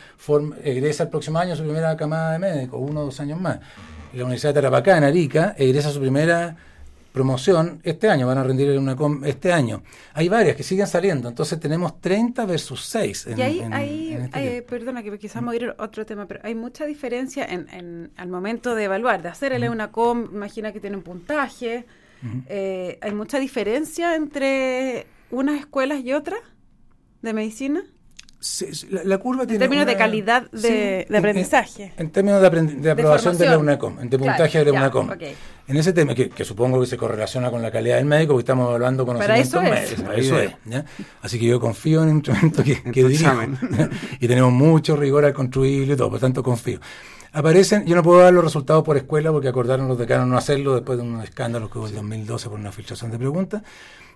egresa 0.63 1.03
el 1.03 1.10
próximo 1.10 1.39
año 1.39 1.55
su 1.55 1.63
primera 1.63 1.95
camada 1.98 2.34
de 2.34 2.39
médicos, 2.39 2.79
uno 2.81 3.01
o 3.01 3.05
dos 3.05 3.19
años 3.19 3.39
más. 3.41 3.60
La 4.15 4.24
Universidad 4.24 4.53
de 4.53 4.62
Tarapacá, 4.62 4.98
en 4.98 5.03
Arica, 5.03 5.55
egresa 5.57 5.91
su 5.91 6.00
primera 6.00 6.55
promoción 7.12 7.79
este 7.84 8.10
año, 8.10 8.27
van 8.27 8.38
a 8.38 8.43
rendir 8.43 8.77
una 8.77 8.95
com- 8.95 9.24
este 9.25 9.51
año. 9.53 9.84
Hay 10.13 10.27
varias 10.29 10.55
que 10.55 10.63
siguen 10.63 10.86
saliendo, 10.88 11.29
entonces 11.29 11.60
tenemos 11.60 12.01
30 12.01 12.45
versus 12.45 12.86
6. 12.86 13.27
En, 13.27 13.39
y 13.39 13.41
ahí, 13.41 13.60
en- 13.62 13.74
ahí 13.74 14.13
en 14.13 14.22
este 14.24 14.57
eh, 14.57 14.62
perdona 14.62 15.01
que 15.01 15.17
quizás 15.17 15.41
me 15.41 15.48
voy 15.50 15.55
a 15.57 15.63
ir 15.63 15.75
a 15.77 15.84
otro 15.84 16.05
tema, 16.05 16.27
pero 16.27 16.41
hay 16.43 16.55
mucha 16.55 16.86
diferencia 16.86 17.45
en, 17.45 17.67
en- 17.69 18.12
al 18.17 18.27
momento 18.27 18.75
de 18.75 18.84
evaluar, 18.86 19.22
de 19.22 19.29
hacer 19.29 19.53
el 19.53 19.63
EUNACOM, 19.63 20.29
imagina 20.34 20.72
que 20.74 20.79
tiene 20.81 20.98
un 20.98 21.03
puntaje, 21.03 21.86
eh, 22.48 22.98
hay 23.01 23.12
mucha 23.13 23.39
diferencia 23.39 24.15
entre 24.15 25.05
unas 25.31 25.60
escuelas 25.60 26.00
y 26.03 26.12
otras 26.13 26.39
de 27.22 27.34
medicina. 27.34 27.84
La, 28.92 29.04
la 29.04 29.18
curva 29.18 29.42
En 29.44 29.48
tiene 29.48 29.60
términos 29.60 29.86
de 29.88 29.96
calidad 29.98 30.50
de- 30.52 30.58
sí, 30.60 30.68
de 30.68 31.02
en- 31.02 31.06
en- 31.10 31.16
aprendizaje. 31.16 31.94
En, 31.98 32.10
términos 32.12 32.42
de, 32.42 32.48
aprendi- 32.52 32.75
de 32.80 32.92
aprobación 32.92 33.38
de, 33.38 33.46
la 33.46 33.52
formación. 33.54 33.62
UNACOM, 33.92 33.96
de 34.10 34.18
Claro, 34.18 34.24
puntaje 34.34 34.60
de 34.60 34.66
la 34.66 34.72
UNACOM. 34.74 35.10
En 35.68 35.78
ese 35.78 35.94
tema, 35.94 36.14
que, 36.14 36.30
que 36.30 36.46
supongo 36.46 36.80
que 36.80 36.86
se 36.86 36.96
correlaciona 36.96 37.50
con 37.50 37.62
la 37.64 37.72
calidad 37.72 37.96
del 37.98 38.06
médico, 38.06 38.34
porque 38.34 38.42
estamos 38.44 38.70
evaluando 38.70 39.06
conocimientos 39.06 39.48
eso 39.48 39.62
es. 39.64 39.72
médicos. 39.72 40.02
Para 40.04 40.16
es 40.18 40.25
eso 40.25 40.36
la 40.38 40.44
es. 40.44 40.52
¿ya? 40.66 40.86
Así 41.24 41.40
que 41.40 41.46
yo 41.48 41.60
confío 41.60 42.04
en 42.04 42.10
el 42.10 42.16
instrumento 42.16 42.64
que, 42.64 42.82
En 42.86 42.92
que 42.92 43.02
examen. 43.08 43.58
y 44.20 44.28
tenemos 44.28 44.52
mucho 44.52 44.96
rigor 44.96 45.25
al 45.25 45.34
construirlo 45.34 45.94
y 45.94 45.98
todo, 45.98 46.12
por 46.12 46.20
tanto 46.20 46.44
confío. 46.44 46.80
Aparecen, 47.34 47.86
yo 47.86 47.96
no 47.96 48.04
puedo 48.04 48.22
dar 48.22 48.32
los 48.32 48.44
resultados 48.44 48.84
por 48.84 48.96
escuela 48.96 49.32
porque 49.32 49.48
acordaron 49.50 49.88
los 49.88 49.98
decanos 49.98 50.28
no 50.28 50.38
hacerlo 50.38 50.75
después 50.75 50.98
de 51.00 51.04
un 51.04 51.20
escándalo 51.22 51.70
que 51.70 51.80
hubo 51.80 51.88
en 51.88 51.92
el 51.94 51.96
2012 51.98 52.50
por 52.50 52.60
una 52.60 52.72
filtración 52.72 53.12
de 53.12 53.18
preguntas, 53.18 53.62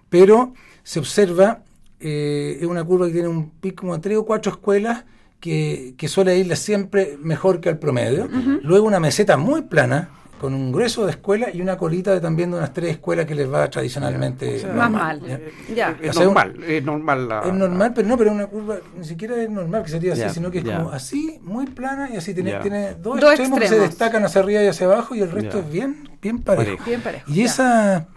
pero 0.10 0.54
se 0.84 1.00
observa, 1.00 1.60
eh, 2.00 2.58
es 2.60 2.68
una 2.68 2.84
curva 2.84 3.08
que 3.08 3.14
tiene 3.14 3.28
un 3.28 3.50
pico 3.50 3.82
como 3.82 4.00
tres 4.00 4.18
o 4.18 4.26
cuatro 4.26 4.52
escuelas 4.52 5.06
que, 5.40 5.96
que 5.98 6.08
suele 6.08 6.38
irle 6.38 6.56
siempre 6.56 7.18
mejor 7.22 7.62
que 7.62 7.70
al 7.70 7.80
promedio. 7.80 8.28
Luego 8.62 8.88
una 8.88 9.00
meseta 9.00 9.38
muy 9.38 9.62
plana, 9.64 10.10
con 10.40 10.54
un 10.54 10.72
grueso 10.72 11.06
de 11.06 11.12
escuelas 11.12 11.54
y 11.54 11.62
una 11.62 11.78
colita 11.78 12.14
de 12.14 12.22
también 12.22 12.50
de 12.52 12.58
unas 12.58 12.74
tres 12.74 12.92
escuelas 12.92 13.26
que 13.26 13.36
les 13.36 13.52
va 13.52 13.70
tradicionalmente 13.70 14.56
O 14.56 14.60
sea, 14.60 14.74
Más 14.74 14.90
mal. 14.90 15.22
¿ya? 15.22 15.40
Ya. 15.76 15.98
Es 16.02 16.12
O 16.12 16.14
sea, 16.14 16.24
normal, 16.26 16.64
es 16.66 16.84
normal 16.84 17.28
la... 17.28 17.42
Es 17.42 17.54
normal, 17.54 17.92
pero 17.94 18.08
no, 18.08 18.18
pero 18.18 18.30
es 18.30 18.36
una 18.36 18.48
curva, 18.48 18.78
ni 18.98 19.04
siquiera 19.06 19.42
es 19.42 19.50
normal 19.50 19.84
que 19.84 19.90
sería 19.90 20.14
así, 20.14 20.30
sino 20.30 20.50
que 20.50 20.60
es 20.60 20.64
como 20.64 20.92
así, 20.92 21.40
muy 21.42 21.66
plana, 21.68 22.10
y 22.12 22.18
así 22.18 22.34
tiene, 22.34 22.54
tiene 22.62 22.96
dos, 22.96 23.20
Dos 23.20 23.32
extremos, 23.32 23.60
que 23.60 23.68
se 23.68 23.80
destacan 23.80 24.24
hacia 24.24 24.42
arriba 24.42 24.64
y 24.64 24.68
hacia 24.68 24.88
abajo, 24.88 25.14
y 25.14 25.22
el 25.22 25.32
resto 25.32 25.60
es 25.60 25.70
bien, 25.70 26.10
bien 26.22 26.40
parejo. 26.40 26.84
Bien 26.86 27.02
parejo. 27.02 27.30
Y 27.30 27.42
esa, 27.42 28.08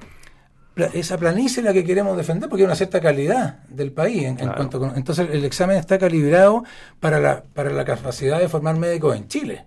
esa 0.95 1.19
planicie 1.19 1.61
es 1.61 1.65
la 1.65 1.73
que 1.73 1.85
queremos 1.85 2.17
defender 2.17 2.49
porque 2.49 2.63
hay 2.63 2.67
una 2.67 2.75
cierta 2.75 3.01
calidad 3.01 3.59
del 3.69 3.93
país. 3.93 4.25
En, 4.25 4.37
cuanto 4.57 4.79
con- 4.79 4.97
entonces 4.97 5.29
el 5.31 5.45
examen 5.45 5.77
está 5.77 5.99
calibrado 5.99 6.65
para 7.01 7.21
la, 7.21 7.43
para 7.43 7.71
la 7.71 7.85
capacidad 7.85 8.39
de 8.39 8.49
formar 8.49 8.77
médicos 8.77 9.17
en 9.17 9.29
Chile. 9.29 9.65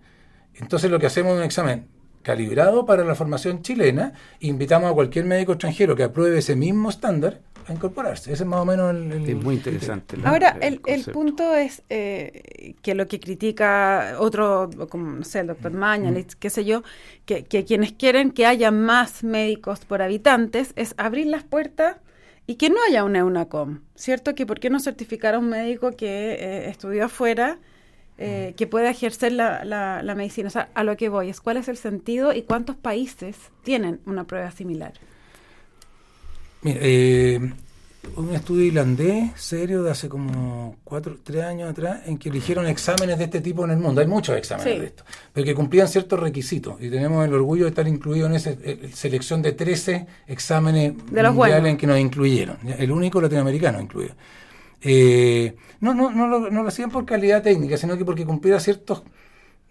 Entonces 0.55 0.89
lo 0.89 0.99
que 0.99 1.05
hacemos 1.07 1.33
es 1.33 1.37
un 1.39 1.43
examen 1.43 1.87
calibrado 2.25 2.85
para 2.85 3.03
la 3.05 3.13
formación 3.15 3.61
chilena 3.61 4.13
invitamos 4.39 4.91
a 4.91 4.93
cualquier 4.93 5.25
médico 5.25 5.53
extranjero 5.53 5.95
que 5.95 6.03
apruebe 6.03 6.39
ese 6.39 6.55
mismo 6.55 6.89
estándar 6.89 7.39
a 7.67 7.73
incorporarse. 7.73 8.31
Ese 8.33 8.43
es 8.43 8.49
más 8.49 8.59
o 8.61 8.65
menos 8.65 8.91
el... 8.95 9.11
el- 9.11 9.29
Es 9.29 9.35
muy 9.43 9.55
interesante. 9.55 10.17
la- 10.17 10.29
Ahora, 10.29 10.57
el, 10.61 10.81
el 10.85 11.03
punto 11.05 11.55
es 11.55 11.81
eh, 11.89 12.75
que 12.81 12.93
lo 12.95 13.07
que 13.07 13.19
critica 13.19 14.15
otro, 14.19 14.69
como 14.89 15.11
no 15.11 15.23
sé, 15.23 15.39
el 15.41 15.47
doctor 15.47 15.71
Mañalich, 15.71 16.33
qué 16.39 16.49
sé 16.49 16.65
yo, 16.65 16.83
que, 17.25 17.43
que 17.45 17.63
quienes 17.65 17.91
quieren 17.93 18.31
que 18.31 18.45
haya 18.45 18.69
más 18.71 19.23
médicos 19.23 19.79
por 19.85 20.01
habitantes 20.01 20.73
es 20.75 20.93
abrir 20.97 21.27
las 21.27 21.43
puertas 21.43 21.97
y 22.47 22.55
que 22.55 22.69
no 22.69 22.77
haya 22.87 23.03
una 23.03 23.19
EUNACOM, 23.19 23.79
¿cierto? 23.95 24.35
Que 24.35 24.45
por 24.45 24.59
qué 24.59 24.69
no 24.69 24.79
certificar 24.79 25.33
a 25.35 25.39
un 25.39 25.49
médico 25.49 25.91
que 25.95 26.33
eh, 26.33 26.69
estudió 26.69 27.05
afuera, 27.05 27.57
eh, 28.17 28.53
que 28.57 28.65
pueda 28.67 28.89
ejercer 28.89 29.31
la, 29.33 29.63
la, 29.65 30.01
la 30.03 30.15
medicina. 30.15 30.47
O 30.47 30.51
sea, 30.51 30.69
a 30.73 30.83
lo 30.83 30.95
que 30.97 31.09
voy 31.09 31.29
es 31.29 31.41
cuál 31.41 31.57
es 31.57 31.67
el 31.67 31.77
sentido 31.77 32.33
y 32.33 32.43
cuántos 32.43 32.75
países 32.75 33.35
tienen 33.63 33.99
una 34.05 34.23
prueba 34.25 34.51
similar. 34.51 34.93
Mira, 36.61 36.79
eh, 36.81 37.39
un 38.17 38.33
estudio 38.35 38.65
irlandés 38.65 39.31
serio 39.35 39.81
de 39.83 39.91
hace 39.91 40.07
como 40.07 40.75
cuatro, 40.83 41.17
tres 41.23 41.43
años 41.43 41.69
atrás 41.71 42.01
en 42.05 42.17
que 42.19 42.29
eligieron 42.29 42.67
exámenes 42.67 43.17
de 43.17 43.23
este 43.25 43.41
tipo 43.41 43.65
en 43.65 43.71
el 43.71 43.77
mundo. 43.77 43.99
Hay 44.01 44.07
muchos 44.07 44.37
exámenes 44.37 44.73
Sí. 44.73 44.79
de 44.79 44.85
esto, 44.87 45.03
pero 45.33 45.43
que 45.45 45.55
cumplían 45.55 45.87
ciertos 45.87 46.19
requisitos. 46.19 46.75
Y 46.79 46.89
tenemos 46.89 47.25
el 47.27 47.33
orgullo 47.33 47.63
de 47.65 47.69
estar 47.69 47.87
incluidos 47.87 48.29
en 48.29 48.35
esa 48.35 48.51
eh, 48.51 48.89
selección 48.93 49.41
de 49.41 49.53
13 49.53 50.05
exámenes 50.27 50.93
De 51.11 51.23
los 51.23 51.33
mundiales 51.33 51.35
buenos. 51.35 51.69
en 51.69 51.77
que 51.77 51.87
nos 51.87 51.99
incluyeron. 51.99 52.57
El 52.77 52.91
único 52.91 53.19
latinoamericano 53.19 53.81
incluido. 53.81 54.13
Eh, 54.87 55.55
no, 55.79 55.95
no, 55.95 56.11
no, 56.11 56.27
lo, 56.27 56.51
no 56.51 56.61
lo 56.61 56.67
hacían 56.67 56.91
por 56.91 57.05
calidad 57.05 57.41
técnica, 57.41 57.75
sino 57.75 57.97
que 57.97 58.05
porque 58.05 58.23
cumpliera 58.23 58.59
ciertos 58.59 59.01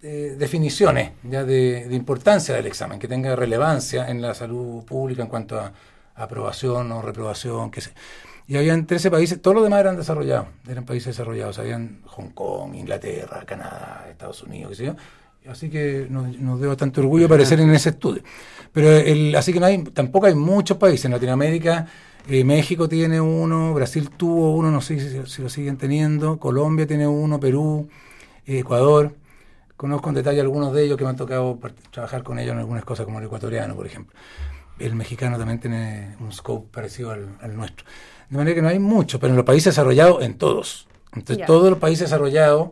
eh, 0.02 0.34
definiciones 0.36 1.12
ya 1.22 1.44
de, 1.44 1.86
de 1.88 1.94
importancia 1.94 2.52
del 2.54 2.66
examen, 2.66 2.98
que 2.98 3.06
tenga 3.06 3.36
relevancia 3.36 4.08
en 4.10 4.20
la 4.20 4.34
salud 4.34 4.84
pública 4.84 5.22
en 5.22 5.28
cuanto 5.28 5.58
a 5.58 5.72
aprobación 6.16 6.90
o 6.90 7.00
reprobación, 7.00 7.70
qué 7.70 7.80
sé. 7.80 7.92
Y 8.48 8.56
habían 8.56 8.86
13 8.86 9.10
países, 9.10 9.40
todos 9.40 9.54
los 9.54 9.64
demás 9.64 9.80
eran 9.80 9.96
desarrollados, 9.96 10.48
eran 10.68 10.84
países 10.84 11.16
desarrollados, 11.16 11.60
habían 11.60 12.02
Hong 12.06 12.30
Kong, 12.30 12.74
Inglaterra, 12.74 13.44
Canadá, 13.46 14.06
Estados 14.10 14.42
Unidos, 14.42 14.70
qué 14.70 14.76
sé 14.76 14.84
yo. 14.86 14.96
Así 15.46 15.70
que 15.70 16.06
nos, 16.10 16.38
nos 16.38 16.58
dio 16.58 16.68
bastante 16.68 17.00
orgullo 17.00 17.26
aparecer 17.26 17.60
en 17.60 17.70
ese 17.70 17.90
estudio. 17.90 18.22
Pero 18.72 18.90
el, 18.90 19.34
así 19.36 19.52
que 19.52 19.60
no 19.60 19.66
hay, 19.66 19.84
tampoco 19.84 20.26
hay 20.26 20.34
muchos 20.34 20.76
países 20.76 21.04
en 21.04 21.12
Latinoamérica. 21.12 21.86
Eh, 22.28 22.44
México 22.44 22.88
tiene 22.88 23.20
uno, 23.20 23.74
Brasil 23.74 24.10
tuvo 24.10 24.54
uno, 24.54 24.70
no 24.70 24.80
sé 24.80 24.98
si, 24.98 25.26
si 25.26 25.42
lo 25.42 25.48
siguen 25.48 25.76
teniendo, 25.76 26.38
Colombia 26.38 26.86
tiene 26.86 27.06
uno, 27.06 27.38
Perú, 27.38 27.88
eh, 28.46 28.60
Ecuador. 28.60 29.14
Conozco 29.76 30.08
en 30.08 30.14
detalle 30.14 30.40
algunos 30.40 30.72
de 30.72 30.84
ellos 30.84 30.96
que 30.96 31.04
me 31.04 31.10
han 31.10 31.16
tocado 31.16 31.58
trabajar 31.90 32.22
con 32.22 32.38
ellos 32.38 32.52
en 32.52 32.60
algunas 32.60 32.84
cosas, 32.84 33.04
como 33.04 33.18
el 33.18 33.26
ecuatoriano, 33.26 33.74
por 33.74 33.86
ejemplo. 33.86 34.18
El 34.78 34.94
mexicano 34.94 35.36
también 35.36 35.60
tiene 35.60 36.16
un 36.20 36.32
scope 36.32 36.68
parecido 36.70 37.10
al, 37.10 37.36
al 37.40 37.56
nuestro. 37.56 37.84
De 38.30 38.36
manera 38.36 38.54
que 38.54 38.62
no 38.62 38.68
hay 38.68 38.78
mucho, 38.78 39.20
pero 39.20 39.32
en 39.32 39.36
los 39.36 39.44
países 39.44 39.74
desarrollados, 39.74 40.22
en 40.22 40.38
todos. 40.38 40.88
Entonces, 41.12 41.46
todos 41.46 41.70
los 41.70 41.78
países 41.78 42.08
desarrollados 42.08 42.70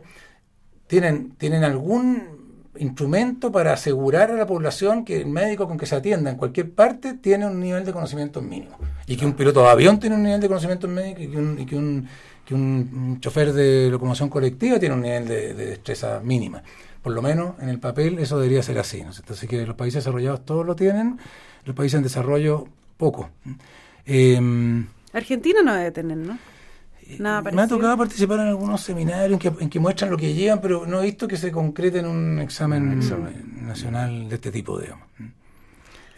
tienen, 0.87 1.31
tienen 1.37 1.63
algún 1.63 2.71
instrumento 2.77 3.51
para 3.51 3.73
asegurar 3.73 4.31
a 4.31 4.35
la 4.35 4.47
población 4.47 5.05
que 5.05 5.21
el 5.21 5.27
médico 5.27 5.67
con 5.67 5.77
que 5.77 5.85
se 5.85 5.95
atienda 5.95 6.31
en 6.31 6.37
cualquier 6.37 6.71
parte 6.71 7.13
tiene 7.13 7.45
un 7.45 7.59
nivel 7.59 7.85
de 7.85 7.93
conocimiento 7.93 8.41
mínimo. 8.41 8.77
Y 9.07 9.15
que 9.17 9.25
un 9.25 9.33
piloto 9.33 9.61
de 9.61 9.69
avión 9.69 9.99
tiene 9.99 10.15
un 10.15 10.23
nivel 10.23 10.39
de 10.39 10.47
conocimiento 10.47 10.87
médico 10.87 11.21
y 11.21 11.27
que 11.27 11.37
un, 11.37 11.59
y 11.59 11.65
que 11.65 11.75
un, 11.75 12.07
que 12.45 12.53
un- 12.53 13.17
chofer 13.19 13.51
de 13.53 13.89
locomoción 13.89 14.29
colectiva 14.29 14.79
tiene 14.79 14.95
un 14.95 15.01
nivel 15.01 15.27
de, 15.27 15.53
de 15.53 15.65
destreza 15.67 16.19
mínima. 16.23 16.63
Por 17.01 17.11
lo 17.13 17.21
menos 17.21 17.55
en 17.61 17.67
el 17.69 17.79
papel 17.79 18.17
eso 18.19 18.37
debería 18.39 18.63
ser 18.63 18.79
así. 18.79 19.03
¿no? 19.03 19.09
es 19.09 19.15
cierto? 19.17 19.33
Así 19.33 19.47
que 19.47 19.65
los 19.65 19.75
países 19.75 20.03
desarrollados 20.03 20.45
todos 20.45 20.65
lo 20.65 20.75
tienen, 20.75 21.19
los 21.65 21.75
países 21.75 21.97
en 21.97 22.03
desarrollo 22.03 22.65
poco. 22.97 23.29
Eh, 24.05 24.39
Argentina 25.13 25.61
no 25.63 25.73
debe 25.73 25.91
tener, 25.91 26.17
¿no? 26.17 26.37
Nada 27.19 27.41
me 27.51 27.61
ha 27.61 27.67
tocado 27.67 27.97
participar 27.97 28.39
en 28.39 28.47
algunos 28.47 28.79
seminarios 28.81 29.33
en 29.33 29.39
que, 29.39 29.63
en 29.63 29.69
que 29.69 29.79
muestran 29.79 30.09
lo 30.09 30.15
que 30.17 30.33
llevan, 30.33 30.61
pero 30.61 30.85
no 30.87 31.01
he 31.01 31.05
visto 31.05 31.27
que 31.27 31.35
se 31.35 31.51
concrete 31.51 31.99
en 31.99 32.05
un 32.07 32.39
examen, 32.39 32.87
Un 32.87 32.97
examen. 32.99 33.67
nacional 33.67 34.29
de 34.29 34.35
este 34.35 34.51
tipo, 34.51 34.79
digamos. 34.79 35.05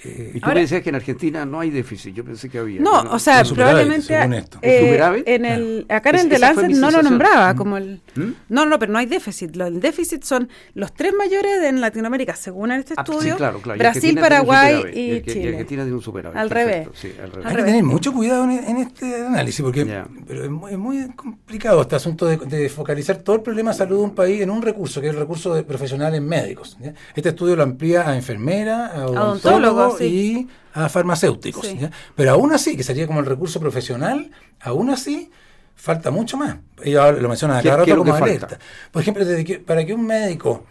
Eh, 0.05 0.31
Y 0.35 0.39
tú 0.39 0.45
Ahora- 0.45 0.55
me 0.55 0.61
decías 0.61 0.81
que 0.83 0.89
en 0.89 0.95
Argentina 0.95 1.45
no 1.45 1.59
hay 1.59 1.69
déficit, 1.71 2.13
yo 2.13 2.23
pensé 2.23 2.49
que 2.49 2.59
había. 2.59 2.79
No, 2.81 3.01
o 3.11 3.19
sea, 3.19 3.43
probablemente 3.43 4.07
según 4.07 4.33
esto. 4.33 4.59
eh, 4.61 4.79
¿Un 4.81 4.87
superávit? 4.89 5.27
en 5.27 5.45
el 5.45 5.85
acá 5.89 6.09
en 6.11 6.15
Es- 6.15 6.23
el 6.23 6.29
de 6.29 6.35
esa 6.35 6.53
fue 6.53 6.63
Lancet 6.63 6.75
mi 6.75 6.81
no 6.81 6.91
lo 6.91 7.01
nombraba 7.03 7.53
Mm. 7.53 7.57
como 7.57 7.77
el 7.77 8.01
¿Mm? 8.15 8.31
No, 8.49 8.65
no, 8.65 8.77
pero 8.79 8.91
no 8.93 8.99
hay 8.99 9.05
déficit. 9.07 9.55
Lo- 9.55 9.65
el 9.67 9.79
déficit 9.79 10.23
son 10.23 10.47
los 10.73 10.93
tres 10.93 11.13
mayores 11.17 11.63
en 11.63 11.81
Latinoamérica, 11.81 12.35
según 12.35 12.71
este 12.71 12.93
Ah, 12.97 13.03
sí, 13.05 13.11
estudio, 13.11 13.35
claro, 13.37 13.59
Brasil, 13.77 14.15
Paraguay 14.19 14.83
y, 14.93 15.21
Chile. 15.23 15.49
Argentina 15.49 15.83
tiene 15.83 15.93
un 15.93 16.01
superávit. 16.01 16.37
Al 16.37 16.49
perfecto, 16.49 16.91
revés. 16.91 16.99
Sí, 16.99 17.07
al 17.21 17.31
revés. 17.31 17.37
Al 17.37 17.37
Hay 17.37 17.49
que 17.51 17.57
revés. 17.57 17.65
tener 17.65 17.83
mucho 17.83 18.13
cuidado 18.13 18.43
en, 18.45 18.51
en 18.51 18.77
este 18.77 19.15
análisis, 19.25 19.61
porque 19.61 19.85
pero 20.27 20.43
es, 20.43 20.49
muy, 20.49 20.71
es 20.71 20.77
muy 20.77 21.07
complicado 21.15 21.81
este 21.81 21.95
asunto 21.95 22.25
de, 22.27 22.37
de 22.37 22.69
focalizar 22.69 23.17
todo 23.17 23.35
el 23.37 23.41
problema 23.41 23.71
de 23.71 23.77
salud 23.77 23.97
de 23.97 24.03
un 24.03 24.15
país 24.15 24.41
en 24.41 24.49
un 24.49 24.61
recurso, 24.61 25.01
que 25.01 25.07
es 25.07 25.13
el 25.13 25.19
recurso 25.19 25.53
de 25.55 25.63
profesionales 25.63 26.21
médicos. 26.21 26.77
¿ya? 26.79 26.93
Este 27.15 27.29
estudio 27.29 27.55
lo 27.55 27.63
amplía 27.63 28.07
a 28.09 28.15
enfermeras, 28.15 28.93
a 28.93 29.05
odontólogos 29.07 29.94
sí. 29.99 30.05
y 30.05 30.47
a 30.73 30.89
farmacéuticos. 30.89 31.65
Sí. 31.67 31.77
¿ya? 31.79 31.91
Pero 32.15 32.31
aún 32.31 32.51
así, 32.53 32.75
que 32.77 32.83
sería 32.83 33.07
como 33.07 33.19
el 33.19 33.25
recurso 33.25 33.59
profesional, 33.59 34.31
aún 34.61 34.89
así 34.89 35.31
falta 35.75 36.11
mucho 36.11 36.37
más. 36.37 36.57
Ellos 36.83 37.01
ahora 37.03 37.17
lo 37.19 37.27
mencionan 37.29 37.57
a 37.57 37.61
¿Qué- 37.61 37.67
cada 37.69 37.79
rato 37.79 37.91
lo 37.91 37.97
como 37.97 38.13
que 38.13 38.19
falta? 38.19 38.25
alerta. 38.45 38.59
Por 38.91 39.01
ejemplo, 39.01 39.25
desde 39.25 39.43
que- 39.43 39.59
para 39.59 39.85
que 39.85 39.93
un 39.93 40.05
médico 40.05 40.65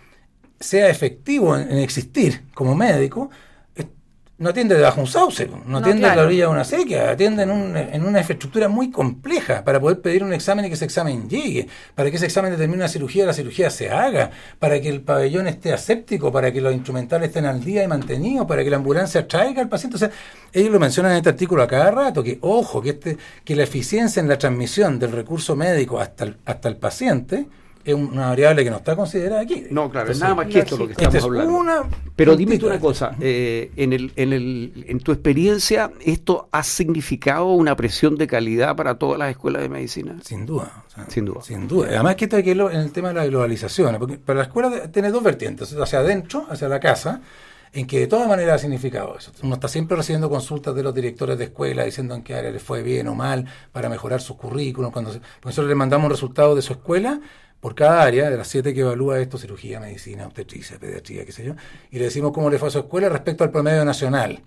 sea 0.61 0.89
efectivo 0.89 1.57
en, 1.57 1.71
en 1.71 1.79
existir 1.79 2.43
como 2.55 2.75
médico, 2.75 3.31
no 4.37 4.51
atiende 4.51 4.75
debajo 4.75 4.97
de 4.97 5.03
un 5.03 5.07
sauce, 5.07 5.47
no 5.47 5.63
No, 5.65 5.79
atiende 5.79 5.99
en 6.03 6.13
claro. 6.13 6.21
la 6.23 6.27
orilla 6.27 6.45
de 6.47 6.51
una 6.51 6.65
sequía, 6.65 7.11
atiende 7.11 7.45
en, 7.45 7.51
un- 7.53 7.77
en 7.77 8.05
una 8.05 8.19
infraestructura 8.19 8.69
muy 8.69 8.91
compleja 8.91 9.63
para 9.65 9.79
poder 9.81 10.01
pedir 10.01 10.25
un 10.25 10.33
examen 10.33 10.65
y 10.65 10.69
que 10.69 10.75
ese 10.75 10.85
examen 10.85 11.29
llegue, 11.29 11.69
para 11.95 12.11
que 12.11 12.17
ese 12.17 12.27
examen 12.27 12.51
determine 12.51 12.79
una 12.79 12.89
cirugía, 12.89 13.27
la 13.27 13.33
cirugía 13.33 13.71
se 13.71 13.91
haga, 13.91 14.31
para 14.59 14.81
que 14.81 14.89
el 14.89 15.03
pabellón 15.03 15.47
esté 15.47 15.73
aséptico, 15.73 16.33
para 16.33 16.53
que 16.53 16.61
los 16.61 16.75
instrumentales 16.75 17.29
estén 17.29 17.45
al 17.47 17.63
día 17.63 17.85
y 17.85 17.89
mantenidos, 17.89 18.47
para 18.47 18.65
que 18.65 18.71
la 18.71 18.77
ambulancia 18.77 19.27
traiga 19.29 19.63
al 19.63 19.69
paciente. 19.69 19.97
O 19.97 19.99
sea, 20.01 20.11
ellos 20.53 20.73
lo 20.73 20.81
mencionan 20.81 21.13
en 21.13 21.19
este 21.19 21.29
artículo 21.31 21.63
a 21.63 21.69
cada 21.69 21.93
rato, 21.93 22.23
que 22.25 22.39
ojo, 22.41 22.83
que, 22.83 22.91
este, 22.91 23.17
que 23.45 23.55
la 23.55 23.63
eficiencia 23.63 24.19
en 24.21 24.29
la 24.29 24.37
transmisión 24.37 24.99
del 24.99 25.13
recurso 25.13 25.55
médico 25.55 26.01
hasta 26.01 26.25
el, 26.25 26.37
hasta 26.45 26.69
el 26.69 26.77
paciente 26.77 27.47
es 27.85 27.95
una 27.95 28.29
variable 28.29 28.65
que 28.65 28.71
no 28.71 28.77
está 28.77 28.97
considerada 28.97 29.43
aquí. 29.43 29.67
No, 29.71 29.91
claro, 29.91 30.11
es 30.11 30.19
nada 30.19 30.35
más 30.35 30.47
que 30.47 30.61
esto 30.61 30.77
lo 30.77 30.87
que 30.87 30.93
esta 30.93 31.05
estamos 31.05 31.19
es 31.19 31.25
hablando. 31.25 31.53
una 31.53 31.83
Pero 32.17 32.37
dime 32.37 32.59
una 32.63 32.81
cosa, 32.81 33.15
eh, 33.21 33.71
en, 33.77 33.93
el, 33.93 34.13
en, 34.17 34.33
el, 34.33 34.85
en 34.89 35.01
tu 35.01 35.13
experiencia, 35.13 35.91
¿esto 36.05 36.49
ha 36.51 36.63
significado 36.63 37.47
una 37.53 37.77
presión 37.77 38.17
de 38.17 38.27
calidad 38.27 38.75
para 38.75 38.97
todas 38.97 39.19
las 39.19 39.31
escuelas 39.31 39.63
de 39.63 39.69
medicina? 39.69 40.17
Sin 40.25 40.47
duda. 40.47 40.85
o 40.87 40.91
sea, 40.91 41.07
Sin 41.09 41.25
duda. 41.25 41.43
Sin 41.43 41.69
duda. 41.69 41.89
Además 41.89 42.17
que 42.17 42.29
que 42.29 42.43
verlo 42.43 42.71
en 42.71 42.81
el 42.81 42.93
tema 42.93 43.09
de 43.09 43.15
la 43.15 43.27
globalización, 43.27 43.97
porque 43.99 44.19
para 44.19 44.39
la 44.39 44.45
escuela 44.45 44.89
tiene 44.91 45.11
dos 45.11 45.23
vertientes, 45.23 45.73
hacia 45.73 45.99
adentro, 46.01 46.47
hacia 46.49 46.69
la 46.69 46.81
casa, 46.81 47.21
en 47.73 47.87
que 47.87 48.01
de 48.01 48.07
todas 48.07 48.29
maneras 48.29 48.57
ha 48.57 48.59
significado 48.59 49.17
eso. 49.19 49.33
Uno 49.43 49.55
está 49.55 49.69
siempre 49.69 49.97
recibiendo 49.97 50.31
consultas 50.31 50.75
de 50.75 50.83
los 50.83 50.95
directores 50.95 51.37
de 51.37 51.45
escuela 51.45 51.85
diciendo 51.85 52.15
en 52.15 52.23
qué 52.23 52.35
área 52.35 52.51
le 52.53 52.61
fue 52.61 52.83
bien 52.83 53.09
o 53.09 53.15
mal 53.15 53.47
para 53.73 53.89
mejorar 53.89 54.21
su 54.21 54.37
currículum. 54.37 54.93
Cuando 54.93 55.13
nosotros 55.45 55.69
le 55.69 55.75
mandamos 55.75 56.11
resultados 56.11 56.55
de 56.55 56.63
su 56.63 56.75
escuela, 56.75 57.21
por 57.65 57.75
cada 57.75 58.03
área, 58.03 58.29
de 58.29 58.37
las 58.37 58.47
siete 58.47 58.75
que 58.75 58.81
evalúa 58.81 59.19
esto, 59.19 59.39
cirugía, 59.39 59.81
medicina, 59.81 60.27
obstetricia, 60.27 60.79
pediatría, 60.79 61.25
qué 61.25 61.33
sé 61.33 61.47
yo, 61.47 61.55
y 61.91 61.97
le 61.97 62.05
decimos 62.05 62.31
cómo 62.31 62.51
le 62.51 62.59
fue 62.59 62.69
a 62.69 62.71
su 62.71 62.81
escuela 62.81 63.09
respecto 63.09 63.43
al 63.43 63.51
promedio 63.51 63.87
nacional, 63.87 64.43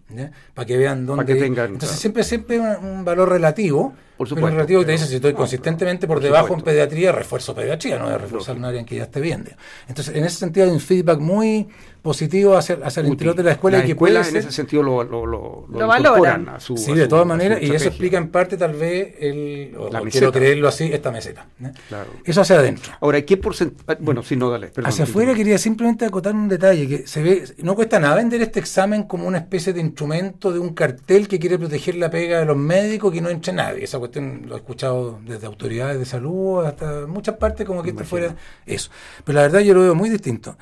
para 0.53 0.67
que 0.67 0.77
vean 0.77 1.03
dónde... 1.03 1.25
que 1.25 1.33
tengan, 1.33 1.73
Entonces 1.73 1.97
siempre 1.97 2.23
siempre 2.23 2.59
un, 2.59 2.67
un 2.85 3.03
valor 3.03 3.29
relativo, 3.29 3.95
por 4.17 4.29
supuesto, 4.29 4.45
pero 4.45 4.57
relativo 4.57 4.81
que 4.81 4.85
te 4.85 4.91
dice 4.91 5.07
si 5.07 5.15
estoy 5.15 5.33
consistentemente 5.33 6.05
por, 6.05 6.19
debajo 6.19 6.53
en 6.53 6.61
pediatría, 6.61 7.11
refuerzo 7.11 7.55
pediatría, 7.55 7.97
no 7.97 8.07
de 8.07 8.19
reforzar 8.19 8.55
un 8.55 8.65
área 8.65 8.79
en 8.79 8.85
que 8.85 8.97
ya 8.97 9.05
esté 9.05 9.19
bien. 9.19 9.49
Entonces, 9.87 10.15
en 10.15 10.23
ese 10.23 10.37
sentido 10.37 10.67
hay 10.67 10.71
un 10.71 10.79
feedback 10.79 11.19
muy 11.19 11.67
positivo 12.07 12.55
hacia, 12.55 12.79
hacia 12.83 13.01
el 13.01 13.07
interior 13.07 13.35
de 13.35 13.43
la 13.43 13.51
escuela. 13.51 13.77
La 13.77 13.83
y 13.83 13.87
que 13.87 13.91
escuela 13.93 14.21
puede 14.21 14.31
en 14.31 14.37
ese 14.37 14.51
sentido 14.51 14.81
lo, 14.81 15.03
lo, 15.03 15.25
lo, 15.25 15.67
lo 15.69 15.87
valoran. 15.87 16.47
A 16.49 16.59
su, 16.59 16.77
sí, 16.77 16.91
a 16.91 16.95
de 16.95 17.07
todas 17.07 17.27
maneras, 17.27 17.61
y 17.61 17.69
eso 17.71 17.89
explica 17.89 18.17
en 18.17 18.29
parte 18.29 18.55
tal 18.57 18.73
vez, 18.73 19.15
el, 19.19 19.75
o, 19.77 19.87
o 19.87 20.03
quiero 20.09 20.31
creerlo 20.31 20.67
así, 20.67 20.85
esta 20.91 21.11
meseta. 21.11 21.47
¿eh? 21.61 21.71
Claro. 21.89 22.09
Eso 22.23 22.41
hacia 22.41 22.57
adentro. 22.57 22.93
Ahora, 23.01 23.21
¿qué 23.21 23.37
porcentaje? 23.37 23.99
Bueno, 24.01 24.23
si 24.23 24.35
no, 24.35 24.49
dale. 24.49 24.67
Perdón, 24.67 24.89
hacia 24.89 25.03
afuera 25.03 25.35
quería 25.35 25.57
simplemente 25.57 26.05
acotar 26.05 26.33
un 26.33 26.47
detalle, 26.47 26.87
que 26.87 27.07
se 27.07 27.21
ve, 27.21 27.43
no 27.59 27.75
cuesta 27.75 27.99
nada 27.99 28.15
vender 28.15 28.41
este 28.41 28.59
examen 28.59 29.03
como 29.03 29.27
una 29.27 29.39
especie 29.39 29.73
de 29.73 29.81
instrumento 29.81 30.51
de 30.51 30.59
un 30.59 30.73
cartel 30.73 31.27
que 31.27 31.37
quiere 31.39 31.59
proteger 31.59 31.95
la 31.95 32.09
pega 32.09 32.39
de 32.39 32.45
los 32.45 32.57
médicos, 32.57 33.11
que 33.11 33.21
no 33.21 33.29
entre 33.29 33.53
nadie. 33.53 33.83
Esa 33.83 33.99
cuestión 33.99 34.43
lo 34.47 34.55
he 34.55 34.57
escuchado 34.57 35.19
desde 35.25 35.45
autoridades 35.45 35.99
de 35.99 36.05
salud 36.05 36.65
hasta 36.65 37.05
muchas 37.07 37.35
partes 37.35 37.65
como 37.65 37.83
que 37.83 37.89
esto 37.89 38.03
fuera 38.05 38.35
eso. 38.65 38.89
Pero 39.23 39.35
la 39.35 39.41
verdad 39.43 39.59
yo 39.59 39.73
lo 39.73 39.81
veo 39.81 39.95
muy 39.95 40.09
distinto. 40.09 40.57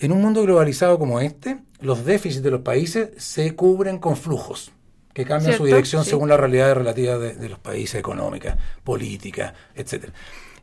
En 0.00 0.12
un 0.12 0.20
mundo 0.20 0.42
globalizado 0.42 0.98
como 0.98 1.20
este, 1.20 1.58
los 1.80 2.04
déficits 2.04 2.42
de 2.42 2.50
los 2.50 2.62
países 2.62 3.10
se 3.18 3.54
cubren 3.54 3.98
con 3.98 4.16
flujos 4.16 4.72
que 5.12 5.24
cambian 5.24 5.56
su 5.56 5.64
dirección 5.64 6.04
sí. 6.04 6.10
según 6.10 6.28
las 6.28 6.40
realidades 6.40 6.76
relativas 6.76 7.20
de, 7.20 7.34
de, 7.34 7.48
los 7.48 7.58
países, 7.58 7.96
económicas, 7.96 8.56
políticas, 8.84 9.52
etcétera. 9.74 10.12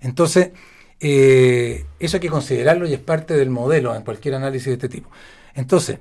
Entonces, 0.02 0.52
eh, 1.00 1.86
eso 2.00 2.18
hay 2.18 2.22
que 2.22 2.30
considerarlo 2.30 2.88
y 2.88 2.94
es 2.94 3.00
parte 3.00 3.36
del 3.36 3.50
modelo 3.50 3.96
en 3.96 4.04
cualquier 4.04 4.36
análisis 4.36 4.68
de 4.68 4.74
este 4.74 4.90
tipo. 4.90 5.10
Entonces, 5.54 6.00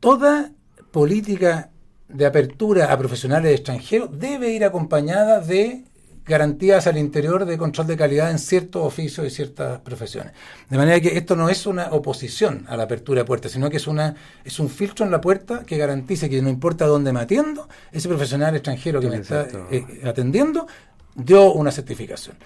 toda 0.00 0.52
política 0.90 1.70
de 2.08 2.26
apertura 2.26 2.92
a 2.92 2.98
profesionales 2.98 3.52
extranjeros 3.52 4.10
debe 4.18 4.50
ir 4.50 4.64
acompañada 4.64 5.40
de 5.40 5.84
garantías 6.26 6.86
al 6.86 6.96
interior 6.96 7.44
de 7.44 7.58
control 7.58 7.86
de 7.86 7.96
calidad 7.96 8.30
en 8.30 8.38
ciertos 8.38 8.84
oficios 8.84 9.26
y 9.26 9.30
ciertas 9.30 9.80
profesiones. 9.80 10.32
De 10.68 10.76
manera 10.76 11.00
que 11.00 11.16
esto 11.16 11.36
no 11.36 11.48
es 11.48 11.66
una 11.66 11.88
oposición 11.92 12.64
a 12.68 12.76
la 12.76 12.84
apertura 12.84 13.20
de 13.20 13.24
puertas, 13.24 13.52
sino 13.52 13.68
que 13.70 13.76
es 13.76 13.86
una 13.86 14.14
es 14.44 14.58
un 14.58 14.68
filtro 14.68 15.04
en 15.04 15.10
la 15.10 15.20
puerta 15.20 15.64
que 15.64 15.76
garantice 15.76 16.30
que 16.30 16.40
no 16.40 16.48
importa 16.48 16.86
dónde 16.86 17.12
me 17.12 17.20
atiendo, 17.20 17.68
ese 17.92 18.08
profesional 18.08 18.54
extranjero 18.54 19.00
que 19.00 19.08
Exacto. 19.08 19.66
me 19.70 19.76
está 19.76 19.92
eh, 19.92 20.08
atendiendo 20.08 20.66
dio 21.14 21.52
una 21.52 21.70
certificación. 21.70 22.36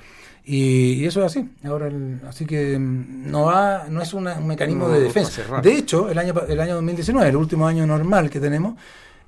Y, 0.44 0.94
y, 0.94 1.06
eso 1.06 1.20
es 1.20 1.26
así. 1.26 1.48
Ahora, 1.64 1.88
el, 1.88 2.20
así 2.26 2.46
que 2.46 2.78
no 2.78 3.44
va, 3.44 3.86
no 3.88 4.00
es 4.00 4.14
una, 4.14 4.38
un 4.38 4.46
mecanismo 4.46 4.88
no, 4.88 4.94
de 4.94 5.00
defensa. 5.00 5.42
De 5.60 5.74
hecho, 5.74 6.08
el 6.08 6.18
año 6.18 6.32
el 6.48 6.60
año 6.60 6.74
2019, 6.76 7.28
el 7.28 7.36
último 7.36 7.66
año 7.66 7.86
normal 7.86 8.30
que 8.30 8.40
tenemos, 8.40 8.76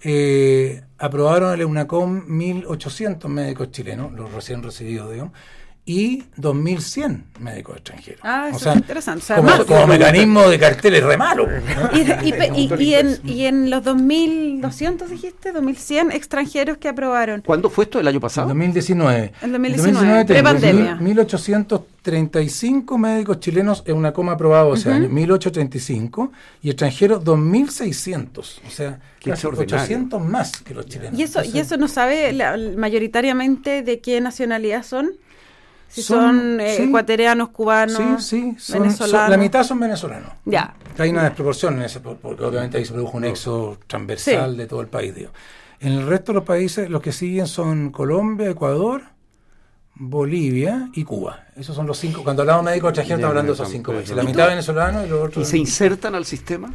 eh, 0.02 0.82
aprobaron 0.98 1.52
el 1.54 1.60
EUNACOM 1.60 2.26
1.800 2.26 3.28
médicos 3.28 3.70
chilenos, 3.70 4.12
los 4.12 4.32
recién 4.32 4.62
recibidos, 4.62 5.10
digamos, 5.10 5.32
y 5.86 6.24
2.100 6.36 7.24
médicos 7.40 7.76
extranjeros. 7.76 8.20
Ah, 8.22 8.46
eso 8.48 8.56
o 8.56 8.60
sea, 8.60 8.72
es 8.72 8.78
interesante. 8.78 9.22
O 9.22 9.26
sea, 9.26 9.36
como, 9.36 9.48
más, 9.48 9.64
como 9.64 9.86
mecanismo 9.86 10.48
de 10.48 10.58
carteles 10.58 11.02
re 11.02 11.16
malo. 11.16 11.46
¿no? 11.46 11.60
Y, 11.96 12.02
y, 12.28 12.72
y, 12.78 12.94
en, 12.94 13.18
y 13.24 13.46
en 13.46 13.70
los 13.70 13.82
2.200, 13.82 15.06
dijiste, 15.08 15.52
2.100 15.52 16.14
extranjeros 16.14 16.76
que 16.78 16.88
aprobaron. 16.88 17.40
¿Cuándo 17.40 17.70
fue 17.70 17.84
esto? 17.84 17.98
¿El 17.98 18.06
año 18.08 18.20
pasado? 18.20 18.50
En 18.50 18.58
2019. 18.58 19.32
En 19.42 19.52
2019, 19.52 20.24
pre-pandemia. 20.26 20.98
1.835 21.00 22.98
médicos 22.98 23.40
chilenos 23.40 23.82
en 23.86 23.96
una 23.96 24.12
coma 24.12 24.32
aprobado 24.32 24.74
ese 24.74 24.90
uh 24.90 24.92
-huh. 24.92 24.96
año, 24.96 25.08
1.835, 25.08 26.30
y 26.62 26.70
extranjeros 26.70 27.24
2.600. 27.24 28.38
O 28.38 28.70
sea, 28.70 29.00
Qué 29.18 29.30
casi 29.30 29.46
800 29.46 30.22
más 30.22 30.62
que 30.62 30.72
los 30.74 30.86
chilenos. 30.86 31.18
¿Y 31.18 31.22
eso, 31.24 31.40
Entonces, 31.40 31.54
¿y 31.54 31.58
eso 31.58 31.76
no 31.78 31.88
sabe 31.88 32.32
la, 32.32 32.56
mayoritariamente 32.76 33.82
de 33.82 34.00
qué 34.00 34.20
nacionalidad 34.20 34.82
son? 34.82 35.10
Si 35.90 36.02
son, 36.02 36.38
son 36.38 36.60
eh, 36.60 36.74
sí, 36.76 36.82
ecuatorianos, 36.84 37.48
cubanos, 37.48 38.24
sí, 38.24 38.52
sí, 38.52 38.56
son, 38.58 38.82
venezolanos. 38.82 39.10
Son, 39.10 39.30
la 39.30 39.36
mitad 39.36 39.64
son 39.64 39.80
venezolanos. 39.80 40.30
Ya. 40.44 40.74
Hay 40.96 41.10
una 41.10 41.24
desproporción 41.24 41.76
en 41.78 41.82
ese, 41.82 41.98
porque 41.98 42.44
obviamente 42.44 42.78
ahí 42.78 42.84
se 42.84 42.92
produjo 42.92 43.16
un 43.16 43.24
éxodo 43.24 43.78
transversal 43.88 44.52
sí. 44.52 44.56
de 44.56 44.66
todo 44.66 44.80
el 44.82 44.86
país. 44.86 45.14
Digo. 45.14 45.30
En 45.80 45.92
el 45.92 46.06
resto 46.06 46.32
de 46.32 46.36
los 46.36 46.44
países, 46.44 46.88
los 46.88 47.02
que 47.02 47.10
siguen 47.10 47.48
son 47.48 47.90
Colombia, 47.90 48.48
Ecuador, 48.48 49.02
Bolivia 49.94 50.90
y 50.94 51.04
Cuba. 51.04 51.46
Esos 51.56 51.74
son 51.74 51.86
los 51.86 51.98
cinco. 51.98 52.22
Cuando 52.22 52.42
hablamos 52.42 52.64
de 52.64 52.70
médicos 52.70 52.90
extranjeros, 52.90 53.18
estamos 53.18 53.30
hablando 53.30 53.52
de 53.52 53.54
esos 53.54 53.68
cinco 53.68 53.92
países. 53.92 54.16
La 54.16 54.22
mitad 54.22 54.46
venezolanos 54.46 55.06
y 55.06 55.08
los 55.08 55.20
otros. 55.20 55.48
¿Y 55.48 55.50
se 55.50 55.58
insertan 55.58 56.14
al 56.14 56.24
sistema? 56.24 56.72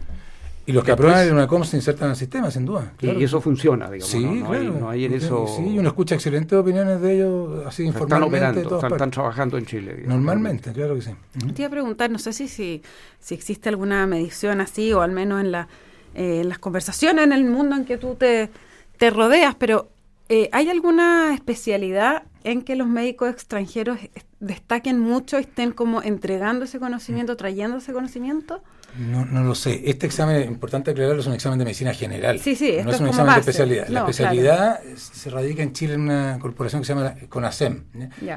Y 0.68 0.72
los 0.72 0.84
que 0.84 0.92
aprueban 0.92 1.20
el 1.28 1.34
UNACOM 1.34 1.64
se 1.64 1.78
insertan 1.78 2.10
al 2.10 2.16
sistema, 2.16 2.50
sin 2.50 2.66
duda. 2.66 2.94
Claro. 2.98 3.20
Y 3.20 3.24
eso 3.24 3.40
funciona, 3.40 3.90
digamos. 3.90 4.10
Sí, 4.10 4.24
no, 4.24 4.34
no 4.34 4.50
claro. 4.50 4.60
Hay, 4.60 4.70
no 4.82 4.90
hay 4.90 5.06
en 5.06 5.14
eso... 5.14 5.46
Sí, 5.48 5.78
uno 5.78 5.88
escucha 5.88 6.16
excelentes 6.16 6.58
opiniones 6.58 7.02
de 7.02 7.16
ellos, 7.16 7.66
así 7.68 7.84
informalmente. 7.84 8.38
Están 8.38 8.54
operando, 8.54 8.76
están, 8.76 8.92
están, 8.94 9.12
trabajando 9.12 9.58
en 9.58 9.66
Chile. 9.66 9.94
Digamos, 9.96 10.16
Normalmente, 10.16 10.72
claro 10.72 10.96
que 10.96 11.02
sí. 11.02 11.12
Uh 11.12 11.40
-huh. 11.40 11.54
Te 11.54 11.62
iba 11.62 11.68
a 11.68 11.72
preguntar, 11.72 12.10
no 12.10 12.18
sé 12.18 12.34
si, 12.34 12.48
si, 12.48 12.82
si 13.20 13.36
existe 13.36 13.70
alguna 13.70 14.08
medición 14.08 14.60
así, 14.60 14.92
o 14.92 15.02
al 15.02 15.12
menos 15.12 15.40
en, 15.42 15.52
la, 15.52 15.68
eh, 16.16 16.42
en 16.42 16.50
las 16.50 16.58
conversaciones 16.58 17.24
en 17.26 17.32
el 17.32 17.46
mundo 17.46 17.76
en 17.76 17.86
que 17.86 17.98
tú 17.98 18.16
te, 18.16 18.50
te 18.98 19.12
rodeas, 19.12 19.54
pero 19.54 19.90
eh, 20.30 20.50
¿hay 20.52 20.70
alguna 20.70 21.36
especialidad 21.36 22.24
en 22.46 22.62
que 22.62 22.76
los 22.76 22.88
médicos 22.88 23.30
extranjeros 23.30 24.00
destaquen 24.40 25.00
mucho, 25.00 25.38
estén 25.38 25.72
como 25.72 26.04
entregando 26.04 26.66
ese 26.66 26.80
conocimiento, 26.80 27.34
-huh. 27.34 27.38
trayendo 27.38 27.78
ese 27.78 27.92
conocimiento? 27.92 28.62
No, 28.98 29.26
no 29.26 29.44
lo 29.44 29.56
sé. 29.56 29.82
Este 29.86 30.06
examen, 30.06 30.42
importante 30.48 30.92
aclararlo, 30.92 31.20
es 31.20 31.28
un 31.28 31.34
examen 31.34 31.60
de 31.60 31.66
medicina 31.66 31.94
general. 31.94 32.40
Sí, 32.40 32.56
sí, 32.56 32.78
no 32.84 32.92
es 32.92 33.00
un 33.00 33.08
examen 33.08 33.28
base. 33.28 33.36
de 33.36 33.40
especialidad. 33.42 33.88
No, 33.88 33.94
la 33.94 34.00
especialidad 34.02 34.80
claro. 34.82 34.98
se 34.98 35.30
radica 35.30 35.64
en 35.64 35.74
Chile 35.74 35.96
en 35.96 36.02
una 36.02 36.38
corporación 36.40 36.82
que 36.82 36.86
se 36.86 36.94
llama 36.94 37.16
CONASEM. 37.28 37.84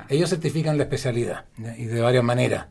Ellos 0.09 0.31
certifican 0.31 0.77
la 0.77 0.85
especialidad 0.85 1.44
y 1.77 1.85
de 1.85 2.01
varias 2.01 2.25
maneras. 2.25 2.66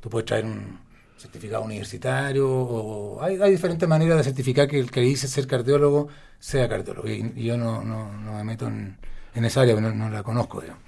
Tú 0.00 0.08
puedes 0.08 0.26
traer 0.26 0.44
un 0.44 0.78
certificado 1.16 1.62
universitario 1.62 2.48
o 2.50 3.22
hay, 3.22 3.40
hay, 3.40 3.52
diferentes 3.52 3.88
maneras 3.88 4.18
de 4.18 4.24
certificar 4.24 4.66
que 4.66 4.78
el 4.78 4.90
que 4.90 5.00
dice 5.00 5.28
ser 5.28 5.46
cardiólogo 5.46 6.08
sea 6.38 6.68
cardiólogo. 6.68 7.08
Y, 7.08 7.32
y 7.36 7.44
yo 7.44 7.56
no, 7.56 7.82
no, 7.82 8.12
no, 8.12 8.34
me 8.34 8.44
meto 8.44 8.66
en, 8.66 8.98
en 9.34 9.44
esa 9.44 9.62
área, 9.62 9.74
no, 9.80 9.92
no 9.92 10.10
la 10.10 10.22
conozco. 10.22 10.60
Digamos. 10.60 10.82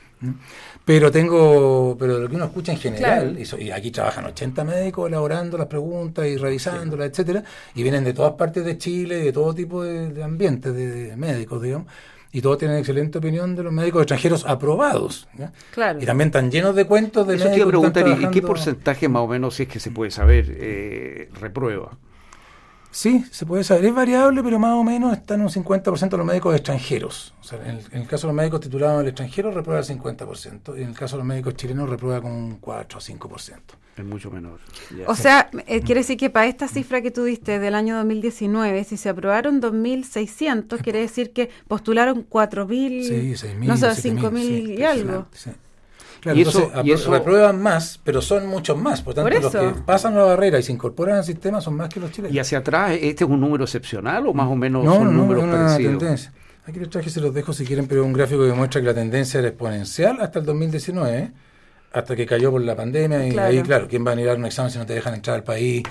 Pero 0.85 1.11
tengo, 1.11 1.97
pero 1.99 2.19
lo 2.19 2.29
que 2.29 2.37
uno 2.37 2.45
escucha 2.45 2.73
en 2.73 2.79
general, 2.79 3.21
claro. 3.21 3.41
y, 3.41 3.45
so, 3.47 3.59
y, 3.59 3.71
aquí 3.71 3.91
trabajan 3.91 4.27
80 4.27 4.65
médicos 4.65 5.09
elaborando 5.09 5.57
las 5.57 5.67
preguntas 5.67 6.27
y 6.27 6.37
revisándolas, 6.37 7.07
sí. 7.07 7.11
etcétera, 7.11 7.45
y 7.75 7.83
vienen 7.83 8.05
de 8.05 8.13
todas 8.13 8.35
partes 8.35 8.65
de 8.65 8.77
Chile, 8.77 9.17
de 9.17 9.33
todo 9.33 9.55
tipo 9.55 9.83
de, 9.83 10.11
de 10.11 10.23
ambientes, 10.23 10.75
de, 10.75 11.09
de, 11.09 11.17
médicos, 11.17 11.63
digamos, 11.63 11.89
y 12.33 12.43
todos 12.43 12.59
tienen 12.59 12.77
excelente 12.79 13.17
opinión 13.17 13.57
de 13.57 13.63
los 13.63 13.73
médicos 13.73 14.03
extranjeros 14.03 14.45
aprobados. 14.45 15.27
¿ya? 15.39 15.53
Claro. 15.73 16.03
Y 16.03 16.05
también 16.05 16.29
están 16.29 16.51
llenos 16.51 16.75
de 16.75 16.85
cuentos 16.85 17.27
de 17.27 17.37
Eso 17.37 17.45
médicos. 17.45 17.55
Te 17.55 17.77
iba 17.77 17.89
a 17.89 17.93
preguntar, 17.93 18.29
¿y 18.29 18.31
qué 18.31 18.43
porcentaje 18.43 19.09
más 19.09 19.23
o 19.23 19.29
menos, 19.29 19.55
si 19.55 19.63
es 19.63 19.69
que 19.71 19.81
se 19.81 19.91
puede 19.91 20.11
saber, 20.11 20.47
eh, 20.51 21.31
reprueba? 21.41 21.97
Sí, 22.95 23.25
se 23.33 23.45
puede 23.45 23.65
saber. 23.65 23.87
Es 23.87 23.95
variable, 23.95 24.41
pero 24.45 24.61
más 24.61 24.75
o 24.75 24.85
menos 24.85 25.13
están 25.15 25.41
un 25.41 25.49
50% 25.49 26.11
de 26.11 26.17
los 26.17 26.25
médicos 26.25 26.55
extranjeros. 26.55 27.35
O 27.41 27.43
sea, 27.43 27.59
en 27.65 27.79
el, 27.79 27.85
en 27.91 28.03
el, 28.03 28.07
caso 28.07 28.29
de 28.29 28.33
los 28.33 28.37
médicos 28.37 28.61
titulados 28.61 28.95
en 28.95 29.01
el 29.01 29.09
extranjero, 29.09 29.51
reprueba 29.51 29.81
el 29.81 29.87
50%. 29.87 30.79
Y 30.79 30.83
en 30.83 30.91
el 30.91 30.95
caso 30.95 31.17
de 31.17 31.19
los 31.19 31.27
médicos 31.27 31.57
chilenos, 31.57 31.89
reprueba 31.89 32.23
con 32.23 32.31
un 32.31 32.57
4 32.61 32.97
o 32.97 33.03
5%. 33.03 33.59
Es 33.97 34.05
mucho 34.05 34.31
menor. 34.31 34.61
Yeah. 34.97 35.09
O 35.09 35.17
sea, 35.17 35.51
eh, 35.67 35.81
quiere 35.81 36.03
decir 36.03 36.17
que 36.17 36.31
para 36.31 36.47
esta 36.47 36.69
cifra 36.69 37.03
que 37.03 37.11
tú 37.11 37.25
diste 37.25 37.59
del 37.59 37.75
año 37.75 37.97
2019, 37.97 38.85
si 38.85 38.97
se 38.97 39.09
aprobaron 39.09 39.61
2.600, 39.61 40.81
quiere 40.81 41.01
decir 41.01 41.33
que 41.33 41.51
postularon 41.67 42.29
4.000, 42.29 43.37
sí, 43.37 43.47
6.000, 43.49 43.65
no 43.65 43.77
sé, 43.77 43.87
5.000 43.89 44.41
sí, 44.41 44.75
y 44.79 44.83
algo. 44.85 45.27
Sí. 45.33 45.51
Claro, 46.21 46.39
y 46.39 46.43
eso, 46.43 46.59
entonces, 46.59 46.87
y 46.87 46.93
eso 46.93 47.11
reprueban 47.13 47.61
más, 47.61 48.01
pero 48.03 48.23
son 48.23 48.47
muchos 48.47 48.77
más. 48.79 49.03
Por 49.03 49.15
tanto, 49.15 49.31
Por 49.31 49.43
los 49.43 49.53
que 49.53 49.83
pasan 49.83 50.15
la 50.15 50.25
barrera 50.25 50.59
y 50.59 50.63
se 50.63 50.73
incorporan 50.73 51.17
al 51.19 51.25
sistema 51.25 51.61
son 51.61 51.77
más 51.77 51.89
que 51.89 52.01
los 52.01 52.11
chilenos. 52.11 52.35
¿Y 52.35 52.39
hacia 52.39 52.59
atrás 52.59 52.93
este 53.01 53.25
es 53.25 53.31
un 53.31 53.41
número 53.41 53.65
excepcional 53.65 54.27
o 54.27 54.33
más 54.33 54.49
o 54.49 54.57
menos 54.57 54.85
no, 54.85 54.95
son 54.95 55.05
no, 55.07 55.23
números 55.23 55.45
no, 55.45 55.53
parecidos? 55.53 55.99
tendencia. 55.99 56.33
Aquí 56.67 56.79
les 56.79 56.89
traje, 56.89 57.11
se 57.11 57.21
los 57.21 57.35
dejo 57.35 57.53
si 57.53 57.67
quieren, 57.67 57.87
pero 57.87 58.05
un 58.05 58.15
gráfico 58.15 58.47
que 58.47 58.53
muestra 58.55 58.81
que 58.81 58.87
la 58.87 58.95
tendencia 58.95 59.39
era 59.39 59.49
exponencial 59.49 60.19
hasta 60.21 60.39
el 60.39 60.47
2019. 60.47 61.33
Hasta 61.95 62.17
que 62.17 62.27
cayó 62.27 62.51
por 62.51 62.61
la 62.61 62.75
pandemia 62.75 63.25
y 63.27 63.31
Claro. 63.31 63.49
ahí, 63.51 63.63
claro, 63.63 63.87
¿quién 63.89 64.05
va 64.05 64.13
a 64.13 64.17
negar 64.17 64.37
un 64.37 64.45
examen 64.47 64.71
si 64.73 64.79
no 64.79 64.85
te 64.85 64.95
dejan 64.95 65.15
entrar 65.15 65.37
al 65.37 65.45
país? 65.45 65.83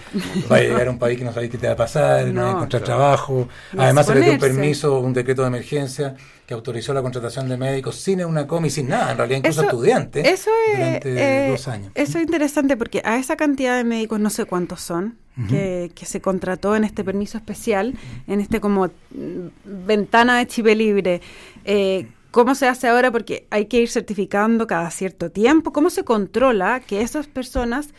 Va 0.52 0.58
a 0.58 0.60
llegar 0.60 0.88
a 0.88 0.92
un 0.92 1.00
país 1.00 1.18
que 1.18 1.24
no 1.24 1.32
sabéis 1.34 1.50
qué 1.52 1.58
te 1.58 1.68
va 1.68 1.74
a 1.74 1.78
pasar, 1.78 2.26
no, 2.26 2.34
No. 2.34 2.42
vas 2.42 2.50
a 2.50 2.56
encontrar 2.58 2.84
Claro. 2.84 3.00
trabajo. 3.00 3.48
Y 3.74 3.80
Además 3.80 4.06
se 4.06 4.16
le 4.16 4.22
dio 4.22 4.34
un 4.34 4.40
permiso, 4.40 5.00
un 5.00 5.14
decreto 5.14 5.42
de 5.44 5.48
emergencia 5.48 6.16
que 6.46 6.54
autorizó 6.54 6.94
la 6.94 7.02
contratación 7.02 7.48
de 7.48 7.56
médicos 7.56 7.96
sin 7.96 8.24
una 8.26 8.46
y 8.66 8.70
sin 8.70 8.90
nada, 8.90 9.12
en 9.14 9.18
realidad 9.18 9.38
incluso 9.40 9.62
Eso- 9.62 9.70
estudiantes, 9.70 10.28
Eso 10.28 10.52
es, 10.74 10.78
durante 10.78 11.46
eh, 11.46 11.50
dos 11.52 11.68
años. 11.70 11.92
eso 11.96 12.18
es 12.18 12.24
interesante 12.26 12.76
porque 12.76 13.02
a 13.06 13.18
esa 13.18 13.38
cantidad 13.38 13.78
de 13.78 13.86
médicos, 13.86 14.20
no 14.20 14.30
sé 14.30 14.44
cuántos 14.44 14.82
son, 14.82 15.16
que, 15.50 15.90
que 15.96 16.06
se 16.06 16.22
contrató 16.22 16.76
en 16.76 16.84
este 16.84 17.04
permiso 17.04 17.38
especial, 17.40 17.96
en 18.28 18.40
este 18.42 18.60
como 18.60 18.86
mm, 18.88 19.48
ventana 19.88 20.38
de 20.38 20.46
chip 20.48 20.66
libre, 20.68 21.22
eh, 21.66 22.08
¿cómo 22.34 22.56
se 22.56 22.68
hace 22.68 22.88
ahora? 22.88 23.12
Porque 23.12 23.48
hay 23.52 23.66
que 23.68 23.80
ir 23.80 23.90
certificando 23.90 24.68
cada 24.68 24.90
cierto 24.92 25.30
tiempo. 25.30 25.72
¿Cómo 25.72 25.90
se 25.90 26.04
controla 26.04 26.82
que 26.82 27.02
esas 27.02 27.28
personas 27.28 27.94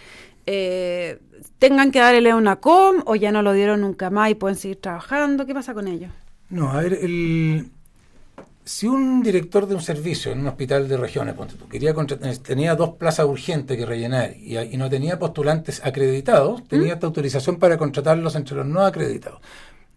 eh, 0.47 1.21
tengan 1.59 1.91
que 1.93 2.01
darle 2.01 2.35
una 2.35 2.57
com 2.57 2.97
o 3.07 3.15
ya 3.17 3.31
no 3.33 3.41
lo 3.43 3.53
dieron 3.53 3.81
nunca 3.81 4.11
más 4.11 4.31
y 4.31 4.35
pueden 4.35 4.57
seguir 4.57 4.81
trabajando? 4.81 5.47
¿Qué 5.47 5.55
pasa 5.55 5.73
con 5.73 5.87
ellos? 5.89 6.11
No, 6.51 6.71
a 6.71 6.83
ver, 6.83 6.93
el, 7.07 7.71
si 8.65 8.87
un 8.87 9.23
director 9.23 9.67
de 9.67 9.75
un 9.75 9.81
servicio 9.81 10.33
en 10.33 10.41
un 10.41 10.49
hospital 10.49 10.89
de 10.89 10.97
regiones, 10.97 11.35
ponte 11.35 11.55
tú, 11.55 11.67
quería 11.69 11.95
contratar- 11.95 12.37
tenía 12.39 12.75
dos 12.75 12.91
plazas 13.01 13.27
urgentes 13.27 13.77
que 13.79 13.87
rellenar 13.87 14.35
y, 14.37 14.59
y 14.59 14.77
no 14.77 14.89
tenía 14.91 15.19
postulantes 15.19 15.81
acreditados, 15.85 16.67
tenía 16.69 16.95
esta 16.95 17.07
autorización 17.07 17.57
para 17.57 17.79
contratarlos 17.79 18.35
entre 18.37 18.57
los 18.57 18.67
no 18.67 18.81
acreditados. 18.85 19.41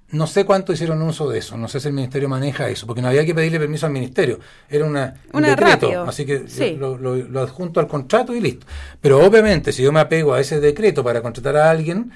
No 0.10 0.26
sé 0.26 0.46
cuánto 0.46 0.72
hicieron 0.72 1.02
uso 1.02 1.30
de 1.30 1.40
eso, 1.40 1.58
no 1.58 1.68
sé 1.68 1.82
si 1.82 1.90
el 1.90 1.94
ministerio 1.94 2.30
maneja 2.30 2.70
eso, 2.70 2.88
porque 2.88 3.02
no 3.02 3.10
había 3.10 3.26
que 3.26 3.36
pedirle 3.36 3.60
permiso 3.60 3.88
al 3.88 3.92
ministerio, 3.92 4.40
era 4.70 4.86
una, 4.86 5.16
un 5.34 5.42
decreto, 5.44 5.88
rápido, 5.88 6.04
así 6.04 6.26
que 6.26 6.48
sí. 6.48 6.76
lo, 6.80 6.98
lo- 6.98 7.16
lo 7.18 7.42
adjunto 7.42 7.82
al 7.82 7.88
contrato 7.90 8.34
y 8.34 8.40
listo. 8.40 8.66
Pero 9.02 9.20
obviamente, 9.20 9.74
si 9.74 9.84
yo 9.84 9.92
me 9.92 10.00
apego 10.00 10.34
a 10.34 10.40
ese 10.40 10.62
decreto 10.62 11.04
para 11.04 11.22
contratar 11.22 11.58
a 11.58 11.70
alguien, 11.70 12.12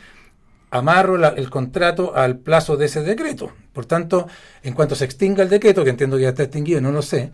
amarro 0.69 1.17
la- 1.17 1.29
el 1.29 1.49
contrato 1.49 2.15
al 2.15 2.37
plazo 2.37 2.77
de 2.77 2.85
ese 2.85 3.01
decreto. 3.03 3.51
Por 3.73 3.85
tanto, 3.85 4.27
en 4.63 4.73
cuanto 4.73 4.95
se 4.95 5.05
extinga 5.05 5.43
el 5.43 5.49
decreto, 5.49 5.83
que 5.83 5.89
entiendo 5.89 6.15
que 6.15 6.23
ya 6.23 6.29
está 6.29 6.43
extinguido, 6.43 6.79
no 6.81 6.91
lo 6.93 7.01
sé, 7.01 7.31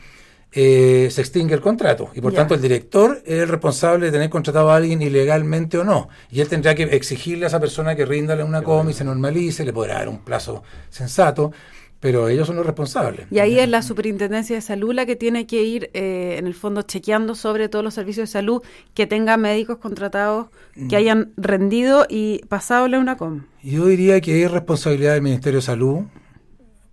eh, 0.59 1.09
se 1.11 1.21
extingue 1.21 1.53
el 1.53 1.61
contrato. 1.61 2.09
Y 2.15 2.21
por 2.21 2.33
tanto, 2.33 2.55
el 2.55 2.61
director 2.61 3.21
es 3.25 3.43
el 3.43 3.47
responsable 3.47 4.07
de 4.07 4.11
tener 4.11 4.29
contratado 4.31 4.71
a 4.71 4.75
alguien 4.77 5.01
ilegalmente 5.03 5.77
o 5.77 5.83
no. 5.83 6.09
Y 6.31 6.41
él 6.41 6.47
tendrá 6.47 6.73
que 6.73 6.83
exigirle 6.83 7.45
a 7.45 7.47
esa 7.49 7.59
persona 7.59 7.95
que 7.95 8.05
ríndale 8.07 8.43
una 8.43 8.63
coma 8.63 8.89
y 8.89 8.93
se 8.95 9.03
normalice, 9.03 9.63
le 9.63 9.71
podrá 9.71 9.95
dar 9.99 10.09
un 10.09 10.17
plazo 10.19 10.63
sensato, 10.89 11.51
pero 11.99 12.27
ellos 12.27 12.47
son 12.47 12.55
los 12.55 12.65
responsables. 12.65 13.27
Y 13.29 13.37
ahí 13.37 13.59
es 13.59 13.69
la 13.69 13.83
Superintendencia 13.83 14.55
de 14.55 14.61
Salud 14.63 14.93
la 14.95 15.05
que 15.05 15.15
tiene 15.15 15.45
que 15.45 15.61
ir, 15.61 15.91
eh, 15.93 16.37
en 16.39 16.47
el 16.47 16.55
fondo, 16.55 16.81
chequeando 16.81 17.35
sobre 17.35 17.69
todos 17.69 17.85
los 17.85 17.93
servicios 17.93 18.27
de 18.29 18.33
salud 18.33 18.63
que 18.95 19.05
tengan 19.05 19.41
médicos 19.41 19.77
contratados 19.77 20.47
que 20.73 20.95
Mm. 20.95 20.99
hayan 20.99 21.31
rendido 21.37 22.07
y 22.09 22.39
pasado 22.49 22.87
la 22.87 22.97
UNACOM. 22.99 23.45
Yo 23.61 23.85
diría 23.85 24.21
que 24.21 24.43
es 24.43 24.49
responsabilidad 24.49 25.13
del 25.13 25.21
Ministerio 25.21 25.59
de 25.59 25.65
Salud, 25.65 25.99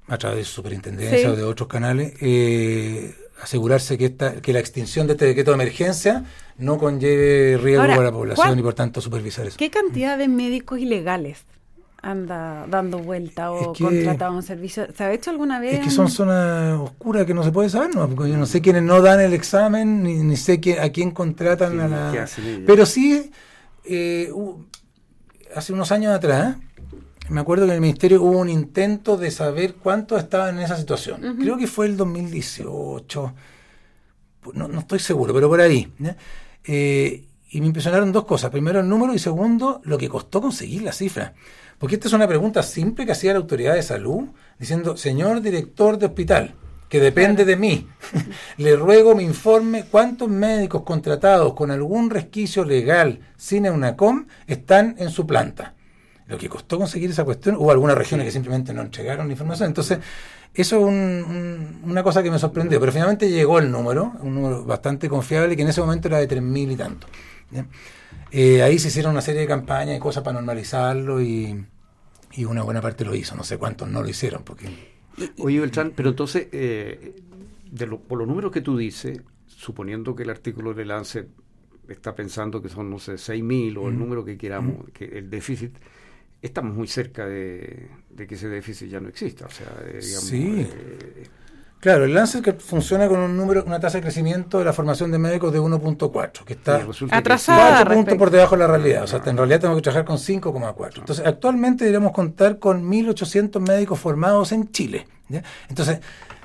a 0.06 0.18
través 0.18 0.38
de 0.40 0.44
su 0.44 0.52
superintendencia 0.56 1.18
Sí. 1.18 1.24
o 1.26 1.34
de 1.36 1.44
otros 1.44 1.66
canales, 1.68 2.12
eh, 2.20 3.14
asegurarse 3.42 3.98
que, 3.98 4.06
esta, 4.06 4.40
que 4.40 4.52
la 4.52 4.60
extinción 4.60 5.06
de 5.06 5.14
este 5.14 5.26
decreto 5.26 5.50
de 5.50 5.54
emergencia 5.56 6.24
no 6.58 6.78
conlleve 6.78 7.58
riesgo 7.58 7.82
Ahora, 7.82 7.96
para 7.96 8.08
la 8.08 8.12
población 8.12 8.46
¿cuál- 8.48 8.58
y 8.58 8.62
por 8.62 8.74
tanto 8.74 9.00
supervisar 9.00 9.46
eso. 9.46 9.56
¿Qué 9.58 9.70
cantidad 9.70 10.16
de 10.16 10.28
médicos 10.28 10.78
ilegales 10.78 11.44
anda 12.00 12.66
dando 12.68 12.98
vuelta 12.98 13.50
o 13.50 13.72
Es 13.72 13.78
que- 13.78 13.84
contratado 13.84 14.36
en 14.36 14.42
servicio? 14.42 14.86
¿Se 14.94 15.04
ha 15.04 15.12
hecho 15.12 15.30
alguna 15.30 15.58
vez? 15.58 15.74
Es 15.74 15.80
que 15.80 15.90
son 15.90 16.10
zonas 16.10 16.78
oscuras 16.78 17.24
que 17.26 17.34
no 17.34 17.42
se 17.42 17.50
puede 17.50 17.70
saber, 17.70 17.94
¿no? 17.94 18.08
Porque 18.08 18.30
yo 18.30 18.36
no 18.36 18.46
sé 18.46 18.60
quiénes 18.60 18.82
no 18.82 19.00
dan 19.02 19.20
el 19.20 19.32
examen, 19.32 20.02
ni, 20.02 20.14
ni 20.18 20.36
sé 20.36 20.60
qué- 20.60 20.80
a 20.80 20.90
quién 20.92 21.10
contratan 21.10 21.72
Sí, 21.72 21.78
a 21.80 21.88
la... 21.88 22.26
Pero 22.66 22.86
sí, 22.86 23.30
eh, 23.84 24.30
hace 25.56 25.72
unos 25.72 25.90
años 25.92 26.14
atrás, 26.14 26.56
me 27.28 27.40
acuerdo 27.40 27.64
que 27.64 27.70
en 27.70 27.76
el 27.76 27.80
ministerio 27.80 28.22
hubo 28.22 28.38
un 28.38 28.48
intento 28.48 29.16
de 29.16 29.30
saber 29.30 29.74
cuántos 29.74 30.22
estaban 30.22 30.58
en 30.58 30.64
esa 30.64 30.76
situación. 30.76 31.36
Creo 31.40 31.56
que 31.56 31.66
fue 31.66 31.86
el 31.86 31.96
2018, 31.96 33.34
no, 34.52 34.68
no 34.68 34.80
estoy 34.80 34.98
seguro, 34.98 35.32
pero 35.32 35.48
por 35.48 35.60
ahí. 35.60 35.90
Eh, 36.64 37.24
y 37.50 37.60
me 37.60 37.66
impresionaron 37.66 38.12
dos 38.12 38.24
cosas. 38.24 38.50
Primero 38.50 38.80
el 38.80 38.88
número 38.88 39.14
y 39.14 39.18
segundo 39.18 39.80
lo 39.84 39.96
que 39.96 40.08
costó 40.08 40.40
conseguir 40.40 40.82
la 40.82 40.92
cifra. 40.92 41.34
Porque 41.78 41.96
esta 41.96 42.08
es 42.08 42.14
una 42.14 42.28
pregunta 42.28 42.62
simple 42.62 43.06
que 43.06 43.12
hacía 43.12 43.32
la 43.32 43.38
autoridad 43.38 43.74
de 43.74 43.82
salud, 43.82 44.24
diciendo, 44.58 44.96
señor 44.96 45.40
director 45.40 45.98
de 45.98 46.06
hospital, 46.06 46.54
que 46.88 47.00
depende 47.00 47.44
de 47.44 47.56
mí, 47.56 47.88
le 48.56 48.76
ruego 48.76 49.14
me 49.14 49.22
informe 49.22 49.84
cuántos 49.90 50.28
médicos 50.28 50.82
contratados 50.82 51.54
con 51.54 51.70
algún 51.70 52.10
resquicio 52.10 52.64
legal 52.64 53.20
sin 53.36 53.66
EUNACOM 53.66 54.26
están 54.46 54.94
en 54.98 55.10
su 55.10 55.26
planta. 55.26 55.74
Lo 56.26 56.38
que 56.38 56.48
costó 56.48 56.78
conseguir 56.78 57.10
esa 57.10 57.24
cuestión, 57.24 57.56
hubo 57.56 57.70
algunas 57.70 57.96
regiones 57.98 58.24
que 58.26 58.32
simplemente 58.32 58.72
no 58.72 58.82
entregaron 58.82 59.26
la 59.26 59.32
información. 59.32 59.68
Entonces, 59.68 59.98
eso 60.54 60.76
es 60.78 60.82
un- 60.82 60.90
un- 61.84 61.90
una 61.90 62.02
cosa 62.02 62.22
que 62.22 62.30
me 62.30 62.38
sorprendió. 62.38 62.80
Pero 62.80 62.92
finalmente 62.92 63.28
llegó 63.30 63.58
el 63.58 63.70
número, 63.70 64.12
un 64.20 64.34
número 64.34 64.64
bastante 64.64 65.08
confiable, 65.08 65.54
que 65.56 65.62
en 65.62 65.68
ese 65.68 65.80
momento 65.82 66.08
era 66.08 66.18
de 66.18 66.26
3.000 66.26 66.70
y 66.72 66.76
tanto. 66.76 67.06
Eh, 68.30 68.62
ahí 68.62 68.78
se 68.78 68.88
hicieron 68.88 69.12
una 69.12 69.20
serie 69.20 69.42
de 69.42 69.46
campañas 69.46 69.96
y 69.96 70.00
cosas 70.00 70.22
para 70.24 70.34
normalizarlo 70.34 71.20
y, 71.20 71.64
y 72.32 72.44
una 72.44 72.62
buena 72.62 72.80
parte 72.80 73.04
lo 73.04 73.14
hizo. 73.14 73.36
No 73.36 73.44
sé 73.44 73.58
cuántos 73.58 73.88
no 73.88 74.02
lo 74.02 74.08
hicieron, 74.08 74.42
porque 74.44 74.68
Oye, 75.38 75.60
Beltrán, 75.60 75.92
pero 75.94 76.08
entonces, 76.08 76.48
eh, 76.50 77.14
de 77.70 77.86
lo- 77.86 78.00
por 78.00 78.18
los 78.18 78.26
números 78.26 78.50
que 78.50 78.60
tú 78.60 78.76
dices, 78.76 79.20
suponiendo 79.46 80.16
que 80.16 80.24
el 80.24 80.30
artículo 80.30 80.74
de 80.74 80.84
Lancet 80.84 81.28
está 81.88 82.14
pensando 82.16 82.60
que 82.60 82.68
son, 82.68 82.90
no 82.90 82.98
sé, 82.98 83.18
6.000 83.18 83.76
o 83.78 83.88
el 83.88 83.96
número 83.98 84.24
que 84.24 84.36
queramos, 84.36 84.76
que 84.92 85.04
el 85.04 85.30
déficit, 85.30 85.76
estamos 86.46 86.74
muy 86.74 86.86
cerca 86.86 87.26
de, 87.26 87.88
de 88.10 88.26
que 88.26 88.34
ese 88.34 88.48
déficit 88.48 88.88
ya 88.90 89.00
no 89.00 89.08
exista. 89.08 89.46
O 89.46 89.50
sea, 89.50 89.66
eh, 89.86 89.98
digamos, 90.02 90.24
Sí. 90.28 90.68
eh, 90.70 91.24
Claro, 91.80 92.06
el 92.06 92.14
Lancet 92.14 92.42
que 92.42 92.54
funciona 92.54 93.06
con 93.08 93.18
un 93.18 93.36
número, 93.36 93.62
una 93.66 93.78
tasa 93.78 93.98
de 93.98 94.02
crecimiento 94.02 94.58
de 94.58 94.64
la 94.64 94.72
formación 94.72 95.10
de 95.10 95.18
médicos 95.18 95.52
de 95.52 95.60
1.4, 95.60 96.42
que 96.42 96.54
está 96.54 96.80
y 96.80 96.84
resulta 96.84 97.14
que 97.14 97.18
Atrasada. 97.18 97.58
sí. 97.58 97.62
Ah, 97.62 97.68
cuatro 97.68 97.84
puntos 97.84 97.96
respecto. 98.06 98.18
por 98.18 98.30
debajo 98.30 98.54
de 98.54 98.58
la 98.60 98.66
realidad. 98.68 99.02
O 99.02 99.06
sea, 99.06 99.20
en 99.26 99.36
realidad 99.36 99.60
tenemos 99.60 99.76
que 99.78 99.82
trabajar 99.82 100.06
con 100.06 100.16
5,4. 100.16 101.00
Entonces, 101.00 101.26
actualmente 101.26 101.84
deberíamos 101.84 102.12
contar 102.12 102.58
con 102.58 102.82
1.800 102.90 103.60
médicos 103.60 104.00
formados 104.00 104.52
en 104.52 104.70
Chile. 104.72 105.06
¿ya? 105.28 105.42
Entonces, 105.68 105.98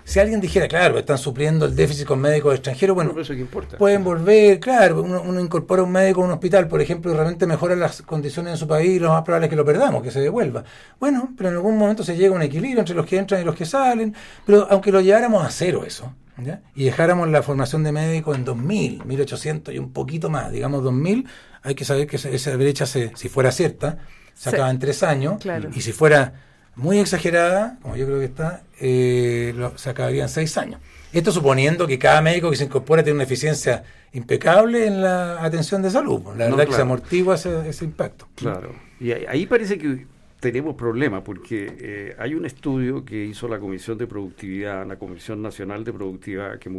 si 0.10 0.20
alguien 0.20 0.42
dijera, 0.42 0.68
claro, 0.68 0.98
están 1.00 1.18
supliendo 1.18 1.66
el 1.66 1.76
déficit 1.76 2.06
con 2.06 2.20
médicos 2.20 2.56
extranjeros, 2.56 2.96
bueno, 2.96 3.14
eso 3.20 3.34
qué 3.34 3.40
importa. 3.42 3.78
pueden 3.78 4.04
volver, 4.04 4.60
claro, 4.60 5.02
uno, 5.04 5.22
uno 5.22 5.40
incorpora 5.40 5.84
un 5.84 5.92
médico 5.92 6.22
a 6.22 6.26
un 6.26 6.32
hospital, 6.32 6.68
por 6.68 6.82
ejemplo, 6.82 7.12
y 7.12 7.16
realmente 7.16 7.46
mejora 7.46 7.76
las 7.76 8.02
condiciones 8.02 8.52
en 8.54 8.58
su 8.58 8.68
país, 8.68 8.90
y 8.92 9.00
lo 9.00 9.10
más 9.10 9.24
probable 9.24 9.46
es 9.46 9.50
que 9.50 9.56
lo 9.56 9.64
perdamos, 9.66 10.02
que 10.04 10.12
se 10.12 10.20
devuelva. 10.20 10.64
Bueno, 11.00 11.34
pero 11.38 11.50
en 11.50 11.56
algún 11.56 11.78
momento 11.78 12.04
se 12.04 12.18
llega 12.18 12.34
a 12.34 12.36
un 12.38 12.42
equilibrio 12.42 12.80
entre 12.80 12.96
los 12.96 13.06
que 13.06 13.18
entran 13.18 13.42
y 13.42 13.46
los 13.46 13.56
que 13.56 13.66
salen, 13.66 14.14
pero 14.46 14.68
aunque 14.70 14.92
lo 14.92 15.00
lleváramos 15.02 15.46
a 15.46 15.50
cero 15.52 15.84
eso, 15.86 16.14
¿ya? 16.38 16.62
y 16.76 16.86
dejáramos 16.86 17.30
la 17.30 17.44
formación 17.44 17.84
de 17.84 17.92
médicos 17.92 18.38
en 18.38 18.46
2.000, 18.46 19.04
1.800 19.06 19.74
y 19.74 19.78
un 19.80 19.94
poquito 19.94 20.30
más, 20.30 20.52
digamos 20.52 20.84
2.000, 20.84 21.26
hay 21.62 21.76
que 21.76 21.86
saber 21.86 22.08
que 22.08 22.16
esa- 22.16 22.30
esa 22.30 22.56
brecha, 22.56 22.86
se, 22.86 23.12
si 23.16 23.30
fuera 23.30 23.52
cierta, 23.52 23.98
se 24.34 24.50
Sí. 24.50 24.56
acaba 24.56 24.72
en 24.72 24.80
tres 24.80 25.04
años, 25.04 25.38
Claro. 25.42 25.70
y 25.76 25.82
si 25.82 25.92
fuera 25.92 26.34
muy 26.80 27.00
exagerada, 27.00 27.78
como 27.82 27.96
yo 27.96 28.06
creo 28.06 28.20
que 28.20 28.26
está, 28.26 28.64
eh, 28.80 29.54
lo- 29.56 29.78
se 29.78 29.90
acabaría 29.90 30.24
en 30.24 30.30
seis 30.30 30.58
años. 30.58 30.80
Esto 31.12 31.32
suponiendo 31.32 31.88
que 31.88 31.98
cada 31.98 32.22
médico 32.22 32.50
que 32.52 32.56
se 32.56 32.66
incorpora 32.66 33.04
tiene 33.04 33.16
una 33.16 33.24
eficiencia 33.24 33.84
impecable 34.14 34.86
en 34.88 35.02
la 35.02 35.44
atención 35.44 35.82
de 35.82 35.90
salud. 35.90 36.22
pues, 36.24 36.38
La 36.38 36.46
No, 36.50 36.56
verdad 36.56 36.70
que 36.70 36.76
se 36.76 36.82
amortigua 36.82 37.36
ese, 37.36 37.68
ese 37.70 37.86
impacto. 37.86 38.28
Claro. 38.36 38.74
Y 39.00 39.12
ahí, 39.12 39.46
parece 39.46 39.78
que 39.78 40.06
tenemos 40.40 40.76
problemas 40.76 41.22
porque 41.24 41.76
eh, 41.80 42.16
hay 42.20 42.34
un 42.36 42.46
estudio 42.46 43.04
que 43.04 43.26
hizo 43.26 43.48
la 43.48 43.60
Comisión 43.60 43.98
de 43.98 44.08
Productividad, 44.08 44.86
la 44.88 44.98
Comisión 44.98 45.42
Nacional 45.42 45.84
de 45.84 45.94
Productividad, 45.94 46.60
que, 46.60 46.70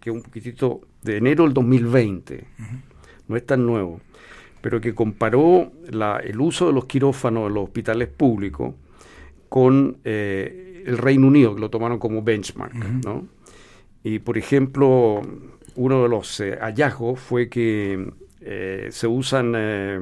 que 0.00 0.10
es 0.10 0.14
un 0.16 0.22
poquitito 0.22 0.80
de 1.02 1.16
enero 1.18 1.44
del 1.44 1.54
2020, 1.54 2.44
no 3.28 3.36
es 3.36 3.46
tan 3.46 3.64
nuevo, 3.64 4.00
pero 4.60 4.80
que 4.80 4.94
comparó 4.94 5.70
la- 5.90 6.18
el 6.18 6.40
uso 6.40 6.66
de 6.66 6.72
los 6.72 6.84
quirófanos 6.86 7.46
en 7.48 7.54
los 7.54 7.64
hospitales 7.64 8.08
públicos 8.08 8.74
con 9.50 9.98
eh, 10.04 10.82
el 10.86 10.96
Reino 10.96 11.26
Unido, 11.26 11.54
que 11.54 11.60
lo 11.60 11.68
tomaron 11.68 11.98
como 11.98 12.22
benchmark, 12.22 12.74
¿no? 13.04 13.28
Y 14.02 14.20
por 14.20 14.38
ejemplo, 14.38 15.20
uno 15.74 16.02
de 16.02 16.08
los 16.08 16.40
eh, 16.40 16.56
hallazgos 16.58 17.20
fue 17.20 17.50
que 17.50 18.10
eh, 18.40 18.88
se 18.90 19.06
usan 19.06 19.52
eh, 19.54 19.98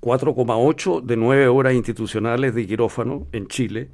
4,8 0.00 1.02
de 1.02 1.16
9 1.16 1.48
horas 1.48 1.74
institucionales 1.74 2.54
de 2.54 2.66
quirófano 2.66 3.26
en 3.32 3.46
Chile 3.48 3.90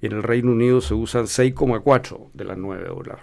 y 0.00 0.06
en 0.06 0.12
el 0.12 0.22
Reino 0.22 0.52
Unido 0.52 0.80
se 0.80 0.94
usan 0.94 1.24
6,4 1.24 2.30
de 2.32 2.44
las 2.44 2.56
9 2.56 2.88
horas. 2.88 3.18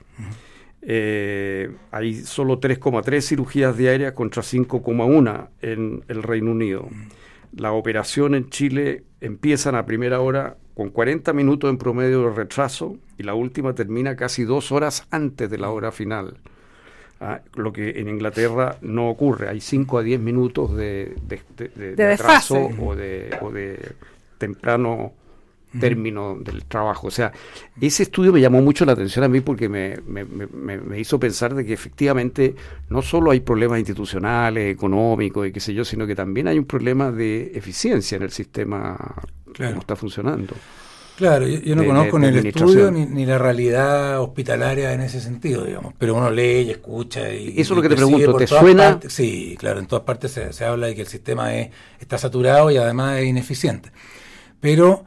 Eh, 0.84 1.72
hay 1.92 2.14
solo 2.14 2.60
3,3 2.60 3.22
cirugías 3.22 3.76
diarias 3.76 4.14
contra 4.14 4.44
5,1 4.44 5.48
en 5.62 6.04
el 6.08 6.22
Reino 6.22 6.52
Unido. 6.52 6.88
La 7.56 7.72
operación 7.72 8.36
en 8.36 8.50
Chile 8.50 9.04
empiezan 9.22 9.76
a 9.76 9.86
primera 9.86 10.20
hora 10.22 10.58
con 10.76 10.90
40 10.90 11.34
minutos 11.34 11.70
en 11.70 11.78
promedio 11.78 12.24
de 12.24 12.36
retraso 12.36 12.98
y 13.18 13.24
la 13.24 13.34
última 13.34 13.74
termina 13.74 14.16
casi 14.16 14.44
dos 14.44 14.72
horas 14.72 15.08
antes 15.12 15.50
de 15.50 15.58
la 15.58 15.70
hora 15.70 15.92
final. 15.92 16.38
Ah, 17.20 17.42
lo 17.56 17.74
que 17.74 18.00
en 18.00 18.10
Inglaterra 18.10 18.78
no 18.82 19.10
ocurre. 19.10 19.50
Hay 19.50 19.60
5 19.60 19.98
a 19.98 20.04
10 20.04 20.20
minutos 20.20 20.76
de, 20.76 21.16
de, 21.28 21.42
de, 21.76 21.96
De 21.96 22.14
atraso 22.14 22.56
desfase. 22.56 22.76
o 22.80 22.96
de, 22.96 23.38
o 23.42 23.52
término 25.80 26.38
del 26.40 26.66
trabajo. 26.66 27.08
O 27.08 27.12
sea, 27.12 27.32
ese 27.80 28.04
estudio 28.04 28.34
me 28.34 28.42
llamó 28.42 28.62
mucho 28.62 28.86
la 28.86 28.94
atención 28.94 29.24
a 29.26 29.28
mí 29.28 29.42
porque 29.42 29.70
me, 29.70 29.98
me- 30.08 30.26
me- 30.26 31.00
hizo 31.00 31.20
pensar 31.20 31.54
de 31.54 31.66
que 31.66 31.74
efectivamente 31.74 32.56
no 32.90 33.02
solo 33.02 33.32
hay 33.32 33.42
problemas 33.42 33.80
institucionales, 33.80 34.74
económicos 34.74 35.48
y 35.48 35.52
qué 35.52 35.60
sé 35.60 35.74
yo, 35.74 35.84
sino 35.86 36.08
que 36.08 36.16
también 36.16 36.48
hay 36.48 36.58
un 36.58 36.66
problema 36.66 37.12
de 37.12 37.52
eficiencia 37.54 38.16
en 38.16 38.24
el 38.24 38.32
sistema 38.32 38.98
Claro. 39.54 39.72
como 39.74 39.82
está 39.82 39.96
funcionando. 39.96 40.54
Claro, 41.16 41.48
yo, 41.48 41.60
yo 41.62 41.76
no 41.76 41.82
de- 41.82 41.88
conozco 41.88 42.20
de 42.20 42.32
ni 42.32 42.38
el 42.38 42.46
estudio 42.46 42.92
ni, 42.92 43.06
ni 43.08 43.26
la 43.26 43.40
realidad 43.40 44.22
hospitalaria 44.22 44.94
en 44.94 45.02
ese 45.02 45.20
sentido, 45.20 45.66
digamos, 45.66 45.94
pero 45.98 46.14
uno 46.16 46.30
lee 46.30 46.62
y 46.68 46.70
escucha 46.70 47.34
y... 47.34 47.60
Eso 47.60 47.74
es 47.74 47.78
lo 47.78 47.82
que 47.82 47.90
te 47.90 47.96
pregunto, 47.96 48.36
¿te 48.38 48.46
suena? 48.46 49.00
partes- 49.00 49.10
sí, 49.14 49.56
claro, 49.58 49.80
en 49.80 49.88
todas 49.88 50.06
partes 50.06 50.32
se, 50.32 50.54
se 50.54 50.64
habla 50.64 50.86
de 50.88 50.96
que 50.96 51.02
el 51.02 51.08
sistema 51.08 51.56
es, 51.56 51.72
está 52.00 52.20
saturado 52.20 52.70
y 52.70 52.78
además 52.78 53.18
es 53.20 53.26
ineficiente. 53.26 53.92
Pero 54.60 55.06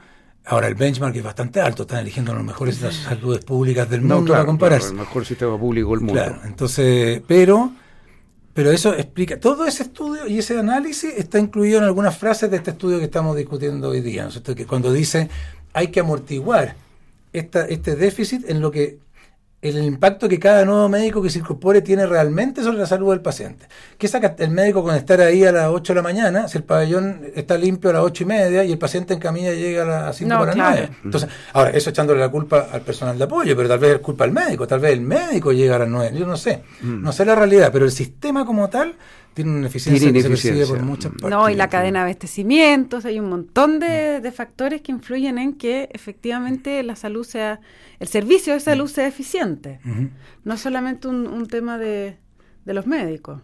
ahora 0.50 0.66
el 0.66 0.74
benchmark 0.74 1.14
es 1.14 1.22
bastante 1.22 1.60
alto, 1.60 1.82
están 1.82 2.00
eligiendo 2.00 2.34
los 2.34 2.42
mejores 2.42 2.76
saludes 2.76 3.44
públicas 3.44 3.88
del 3.88 4.00
mundo 4.00 4.16
para 4.16 4.26
claro, 4.26 4.46
compararse. 4.46 4.88
claro, 4.88 5.02
el 5.02 5.06
mejor 5.06 5.24
sistema 5.24 5.58
público 5.58 5.90
del 5.90 6.00
mundo. 6.00 6.12
Claro, 6.14 6.40
entonces, 6.44 7.22
pero, 7.26 7.72
pero 8.52 8.72
eso 8.72 8.92
explica, 8.92 9.38
todo 9.38 9.64
ese 9.64 9.84
estudio 9.84 10.26
y 10.26 10.38
ese 10.38 10.58
análisis 10.58 11.14
está 11.16 11.38
incluido 11.38 11.78
en 11.78 11.84
algunas 11.84 12.18
frases 12.18 12.50
de 12.50 12.56
este 12.56 12.72
estudio 12.72 12.98
que 12.98 13.04
estamos 13.04 13.36
discutiendo 13.36 13.90
hoy 13.90 14.00
día, 14.00 14.22
¿no 14.22 14.28
es 14.28 14.34
cierto? 14.34 14.56
Que 14.56 14.66
cuando 14.66 14.92
dice 14.92 15.30
hay 15.72 15.88
que 15.88 16.00
amortiguar 16.00 16.74
esta, 17.32 17.64
este 17.66 17.94
déficit 17.94 18.50
en 18.50 18.60
lo 18.60 18.72
que 18.72 18.98
el 19.62 19.84
impacto 19.84 20.26
que 20.26 20.38
cada 20.38 20.64
nuevo 20.64 20.88
médico 20.88 21.20
que 21.22 21.28
se 21.28 21.38
incorpore 21.40 21.82
tiene 21.82 22.06
realmente 22.06 22.62
sobre 22.62 22.78
la 22.78 22.86
salud 22.86 23.10
del 23.10 23.20
paciente. 23.20 23.66
¿Qué 23.98 24.08
saca 24.08 24.34
el 24.38 24.50
médico 24.50 24.82
con 24.82 24.94
estar 24.94 25.20
ahí 25.20 25.44
a 25.44 25.52
las 25.52 25.68
8 25.68 25.92
de 25.92 25.96
la 25.96 26.02
mañana 26.02 26.48
si 26.48 26.56
el 26.56 26.64
pabellón 26.64 27.20
está 27.34 27.58
limpio 27.58 27.90
a 27.90 27.92
las 27.92 28.02
8 28.02 28.22
y 28.22 28.26
media 28.26 28.64
y 28.64 28.72
el 28.72 28.78
paciente 28.78 29.12
en 29.12 29.20
camilla 29.20 29.52
llega 29.52 29.82
a 29.82 30.06
las 30.06 30.16
5 30.16 30.28
No, 30.28 30.38
para 30.38 30.46
las 30.46 30.54
claro. 30.54 30.76
9? 30.88 30.96
Entonces, 31.04 31.30
ahora, 31.52 31.70
eso 31.70 31.90
echándole 31.90 32.20
la 32.20 32.30
culpa 32.30 32.68
al 32.72 32.80
personal 32.80 33.18
de 33.18 33.24
apoyo, 33.24 33.54
pero 33.54 33.68
tal 33.68 33.78
vez 33.78 33.96
es 33.96 34.00
culpa 34.00 34.24
al 34.24 34.32
médico, 34.32 34.66
tal 34.66 34.80
vez 34.80 34.92
el 34.94 35.02
médico 35.02 35.52
llega 35.52 35.76
a 35.76 35.80
las 35.80 35.88
9, 35.88 36.18
yo 36.18 36.26
no 36.26 36.38
sé. 36.38 36.62
No 36.82 37.12
sé 37.12 37.26
la 37.26 37.34
realidad, 37.34 37.70
pero 37.70 37.84
el 37.84 37.92
sistema 37.92 38.46
como 38.46 38.70
tal 38.70 38.94
tiene 39.34 39.50
una 39.52 39.66
eficiencia 39.68 40.10
Tiene 40.12 40.28
que 40.28 40.36
se 40.36 40.66
por 40.66 40.82
muchas 40.82 41.12
partes. 41.12 41.30
No, 41.30 41.48
y 41.48 41.54
la 41.54 41.68
cadena 41.68 42.00
de 42.00 42.10
abastecimientos, 42.10 43.04
hay 43.04 43.20
un 43.20 43.28
montón 43.28 43.78
de, 43.78 44.20
de 44.20 44.32
factores 44.32 44.82
que 44.82 44.92
influyen 44.92 45.38
en 45.38 45.54
que 45.54 45.88
efectivamente 45.92 46.82
la 46.82 46.96
salud 46.96 47.24
sea, 47.24 47.60
el 47.98 48.08
servicio 48.08 48.54
de 48.54 48.60
salud 48.60 48.88
sea 48.88 49.06
eficiente. 49.06 49.80
No 50.44 50.56
solamente 50.56 51.08
un, 51.08 51.26
un 51.26 51.46
tema 51.46 51.78
de, 51.78 52.16
de 52.64 52.74
los 52.74 52.86
médicos. 52.86 53.40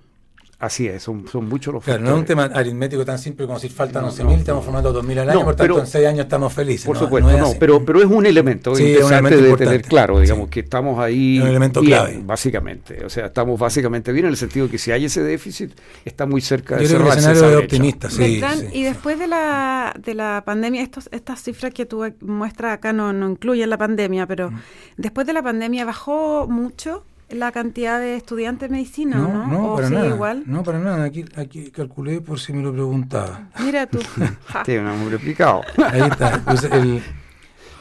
Así 0.58 0.86
es, 0.88 1.02
son, 1.02 1.28
son 1.28 1.46
muchos 1.50 1.74
los 1.74 1.84
Claro, 1.84 2.02
no 2.02 2.12
es 2.12 2.16
un 2.16 2.24
tema 2.24 2.44
aritmético 2.44 3.04
tan 3.04 3.18
simple 3.18 3.46
como 3.46 3.58
si 3.58 3.68
faltan 3.68 4.02
No, 4.04 4.10
11.000 4.10 4.24
no, 4.24 4.30
y 4.32 4.34
estamos 4.36 4.64
formando 4.64 5.02
2.000 5.02 5.18
al 5.18 5.28
año, 5.30 5.38
No, 5.40 5.44
por 5.44 5.54
tanto 5.54 5.74
pero- 5.74 5.80
en 5.84 5.86
6 5.86 6.06
años 6.06 6.20
estamos 6.20 6.50
felices. 6.54 6.86
Por 6.86 6.96
supuesto, 6.96 7.30
no 7.30 7.52
pero, 7.60 7.84
pero 7.84 8.00
es 8.00 8.06
un 8.06 8.24
elemento 8.24 8.74
Sí, 8.74 8.82
es 8.84 8.88
un 8.88 8.92
interesante 8.94 9.16
elemento 9.18 9.36
de 9.42 9.48
importante. 9.50 9.72
tener 9.78 9.86
claro, 9.88 10.18
digamos, 10.20 10.44
Sí. 10.46 10.50
que 10.52 10.60
estamos 10.60 10.98
ahí 10.98 11.36
Es 11.36 11.42
un 11.42 11.48
elemento 11.50 11.80
bien, 11.82 11.92
clave. 11.92 12.20
básicamente. 12.24 13.04
O 13.04 13.10
sea, 13.10 13.26
estamos 13.26 13.60
básicamente 13.60 14.12
bien 14.12 14.24
en 14.24 14.30
el 14.30 14.36
sentido 14.38 14.70
que 14.70 14.78
si 14.78 14.92
hay 14.92 15.04
ese 15.04 15.22
déficit, 15.22 15.72
está 16.06 16.24
muy 16.24 16.40
cerca 16.40 16.76
de 16.76 16.86
Yo 16.86 16.96
creo 17.02 17.10
que 17.10 17.18
el 17.48 17.56
optimista, 17.56 18.08
sí. 18.08 18.18
Beltrán, 18.18 18.58
sí. 18.60 18.66
y 18.72 18.82
después 18.84 19.18
de 19.18 19.26
la, 19.26 19.94
de 20.02 20.14
la 20.14 20.42
pandemia, 20.46 20.80
estos, 20.82 21.10
estas 21.12 21.42
cifras 21.42 21.74
que 21.74 21.84
tú 21.84 22.02
muestras 22.22 22.72
acá 22.72 22.94
no, 22.94 23.12
no 23.12 23.28
incluyen 23.28 23.68
la 23.68 23.76
pandemia, 23.76 24.26
pero 24.26 24.50
Mm. 24.50 24.60
después 24.96 25.26
de 25.26 25.34
la 25.34 25.42
pandemia 25.42 25.84
bajó 25.84 26.46
mucho 26.48 27.04
la 27.30 27.50
cantidad 27.52 27.98
de 28.00 28.16
estudiantes 28.16 28.68
de 28.68 28.72
medicina, 28.76 29.16
¿o 29.18 29.22
No, 29.28 29.32
¿no? 29.32 29.46
no, 29.46 29.72
¿O 29.72 29.76
para 29.76 29.88
sigue 29.88 30.00
nada. 30.00 30.14
igual? 30.14 30.42
No, 30.46 30.62
para 30.62 30.78
nada. 30.78 31.04
Aquí, 31.04 31.24
aquí 31.36 31.70
calculé 31.70 32.20
por 32.20 32.38
si 32.38 32.52
me 32.52 32.62
lo 32.62 32.72
preguntaba. 32.72 33.48
Mira 33.60 33.86
tú. 33.86 33.98
Tiene 34.64 34.80
un 34.82 34.86
nombre 34.98 35.16
explicado. 35.16 35.62
Ahí 35.90 36.02
está. 36.02 36.40
Pues 36.44 36.64
el, 36.64 37.02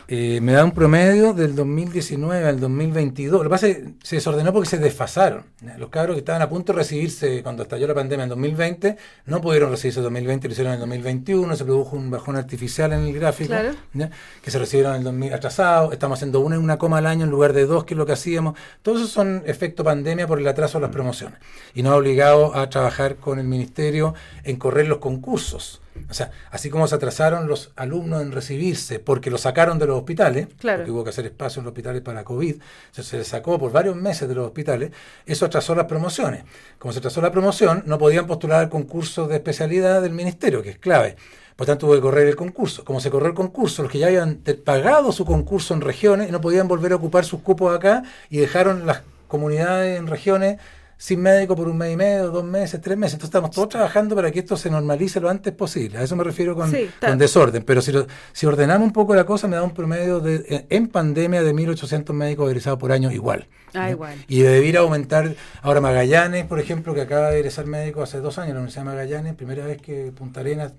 eh, 0.07 0.39
me 0.39 0.51
da 0.53 0.63
un 0.63 0.71
promedio 0.71 1.33
del 1.33 1.55
2019 1.55 2.47
al 2.47 2.59
2022. 2.59 3.39
Lo 3.39 3.43
que 3.43 3.49
pasa 3.49 3.67
es 3.67 3.77
que 3.77 3.93
se 4.03 4.15
desordenó 4.17 4.53
porque 4.53 4.69
se 4.69 4.77
desfasaron. 4.77 5.45
Los 5.77 5.89
cabros 5.89 6.15
que 6.15 6.19
estaban 6.19 6.43
a 6.43 6.49
punto 6.49 6.73
de 6.73 6.79
recibirse 6.79 7.41
cuando 7.41 7.63
estalló 7.63 7.87
la 7.87 7.95
pandemia 7.95 8.23
en 8.23 8.29
2020 8.29 8.97
no 9.25 9.41
pudieron 9.41 9.71
recibirse 9.71 9.99
en 9.99 10.03
2020, 10.03 10.47
lo 10.47 10.51
hicieron 10.51 10.73
en 10.73 10.79
2021. 10.79 11.55
Se 11.55 11.65
produjo 11.65 11.95
un 11.95 12.11
bajón 12.11 12.35
artificial 12.35 12.93
en 12.93 13.01
el 13.01 13.13
gráfico. 13.13 13.49
Claro. 13.49 13.71
¿ya? 13.93 14.11
Que 14.43 14.51
se 14.51 14.59
recibieron 14.59 14.93
en 14.93 14.99
el 14.99 15.03
2000 15.05 15.33
atrasado. 15.33 15.91
Estamos 15.91 16.19
haciendo 16.19 16.39
una, 16.39 16.59
una 16.59 16.77
coma 16.77 16.99
al 16.99 17.07
año 17.07 17.25
en 17.25 17.31
lugar 17.31 17.53
de 17.53 17.65
dos, 17.65 17.85
que 17.85 17.95
es 17.95 17.97
lo 17.97 18.05
que 18.05 18.13
hacíamos. 18.13 18.57
Todos 18.83 18.99
esos 18.99 19.11
son 19.11 19.41
efecto 19.45 19.83
pandemia 19.83 20.27
por 20.27 20.39
el 20.39 20.47
atraso 20.47 20.77
de 20.77 20.83
las 20.83 20.91
promociones. 20.91 21.39
Y 21.73 21.81
nos 21.81 21.93
ha 21.93 21.97
obligado 21.97 22.55
a 22.55 22.69
trabajar 22.69 23.15
con 23.15 23.39
el 23.39 23.47
ministerio 23.47 24.13
en 24.43 24.57
correr 24.57 24.87
los 24.87 24.99
concursos. 24.99 25.81
O 26.10 26.13
sea, 26.13 26.31
así 26.51 26.69
como 26.69 26.88
se 26.88 26.95
atrasaron 26.95 27.47
los 27.47 27.71
alumnos 27.75 28.21
en 28.21 28.31
recibirse 28.31 28.99
porque 28.99 29.29
lo 29.31 29.38
sacaron 29.38 29.79
de 29.79 29.88
los 29.88 29.97
hospitales, 29.97 30.47
Claro. 30.60 30.79
porque 30.79 30.91
hubo 30.91 31.03
que 31.03 31.10
hacer 31.10 31.25
espacio 31.25 31.60
en 31.62 31.65
los 31.65 31.71
hospitales 31.71 32.01
para 32.01 32.23
COVID, 32.23 32.55
se 32.91 33.17
les 33.17 33.27
sacó 33.27 33.58
por 33.58 33.71
varios 33.71 33.95
meses 33.95 34.27
de 34.27 34.36
los 34.36 34.45
hospitales, 34.45 34.91
eso 35.25 35.45
atrasó 35.45 35.73
las 35.73 35.86
promociones. 35.86 36.43
Como 36.77 36.91
se 36.91 36.99
atrasó 36.99 37.21
la 37.21 37.31
promoción, 37.31 37.84
no 37.86 37.97
podían 37.97 38.27
postular 38.27 38.60
al 38.60 38.69
concurso 38.69 39.27
de 39.27 39.36
especialidad 39.38 40.01
del 40.01 40.12
ministerio, 40.12 40.62
que 40.62 40.71
es 40.71 40.77
clave. 40.77 41.15
Por 41.55 41.65
tanto, 41.65 41.86
tuvo 41.88 41.95
que 41.95 42.01
correr 42.01 42.27
el 42.27 42.36
concurso. 42.36 42.84
Como 42.84 42.99
se 42.99 43.10
corrió 43.10 43.29
el 43.29 43.34
concurso, 43.34 43.81
los 43.81 43.89
que 43.91 43.99
ya 43.99 44.08
habían 44.08 44.41
pagado 44.65 45.13
su 45.13 45.23
concurso 45.25 45.73
en 45.73 45.79
regiones 45.81 46.29
no 46.29 46.41
podían 46.41 46.67
volver 46.67 46.91
a 46.91 46.97
ocupar 46.97 47.23
sus 47.23 47.39
cupos 47.41 47.73
acá 47.73 48.03
y 48.29 48.38
dejaron 48.39 48.86
las 48.86 49.03
comunidades 49.29 49.97
en 49.97 50.08
regiones 50.08 50.60
sin 50.97 51.21
médico 51.21 51.55
por 51.55 51.67
un 51.67 51.77
mes 51.77 51.93
y 51.93 51.97
medio, 51.97 52.31
dos 52.31 52.43
meses, 52.45 52.79
tres 52.81 52.97
meses. 52.97 53.15
Entonces 53.15 53.29
estamos 53.29 53.51
todos 53.51 53.69
trabajando 53.69 54.15
para 54.15 54.31
que 54.31 54.39
esto 54.39 54.55
se 54.55 54.69
normalice 54.69 55.19
lo 55.19 55.29
antes 55.29 55.53
posible. 55.53 55.97
A 55.97 56.03
eso 56.03 56.15
me 56.15 56.23
refiero 56.23 56.55
con, 56.55 56.71
Sí, 56.71 56.77
está- 56.84 57.10
con 57.10 57.17
desorden. 57.17 57.63
Pero 57.63 57.81
si, 57.81 57.91
lo- 57.91 58.08
si 58.31 58.45
ordenamos 58.45 58.86
un 58.88 58.93
poco 58.93 59.13
la 59.13 59.25
cosa, 59.25 59.47
me 59.47 59.55
da 59.58 59.63
un 59.63 59.73
promedio 59.73 60.19
de, 60.21 60.45
en- 60.47 60.65
en 60.69 60.88
pandemia 60.88 61.43
de 61.43 61.53
1.800 61.53 62.13
médicos 62.13 62.47
egresados 62.49 62.79
por 62.79 62.91
año 62.91 63.12
igual. 63.12 63.47
Ah, 63.73 63.86
¿no? 63.88 63.89
igual. 63.91 64.25
Y 64.29 64.39
debiera 64.39 64.79
aumentar 64.79 65.36
ahora 65.62 65.81
Magallanes, 65.81 66.45
por 66.45 66.60
ejemplo, 66.62 66.93
que 66.93 67.01
acaba 67.01 67.29
de 67.29 67.39
egresar 67.39 67.65
médico 67.65 68.01
hace 68.01 68.19
dos 68.19 68.38
años, 68.38 68.53
la 68.53 68.60
Universidad 68.62 68.84
de 68.84 68.89
Magallanes, 68.91 69.34
primera 69.36 69.65
vez 69.65 69.81
que 69.81 70.13
Punta 70.15 70.39
Arenas 70.39 70.73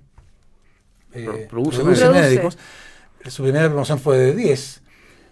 eh, 1.13 1.23
Pro- 1.25 1.47
produce 1.47 1.81
produce 1.81 2.05
médicos. 2.09 2.21
médicos. 2.21 2.57
Su 3.27 3.43
primera 3.43 3.67
promoción 3.67 3.99
fue 3.99 4.17
de 4.17 4.33
10, 4.35 4.81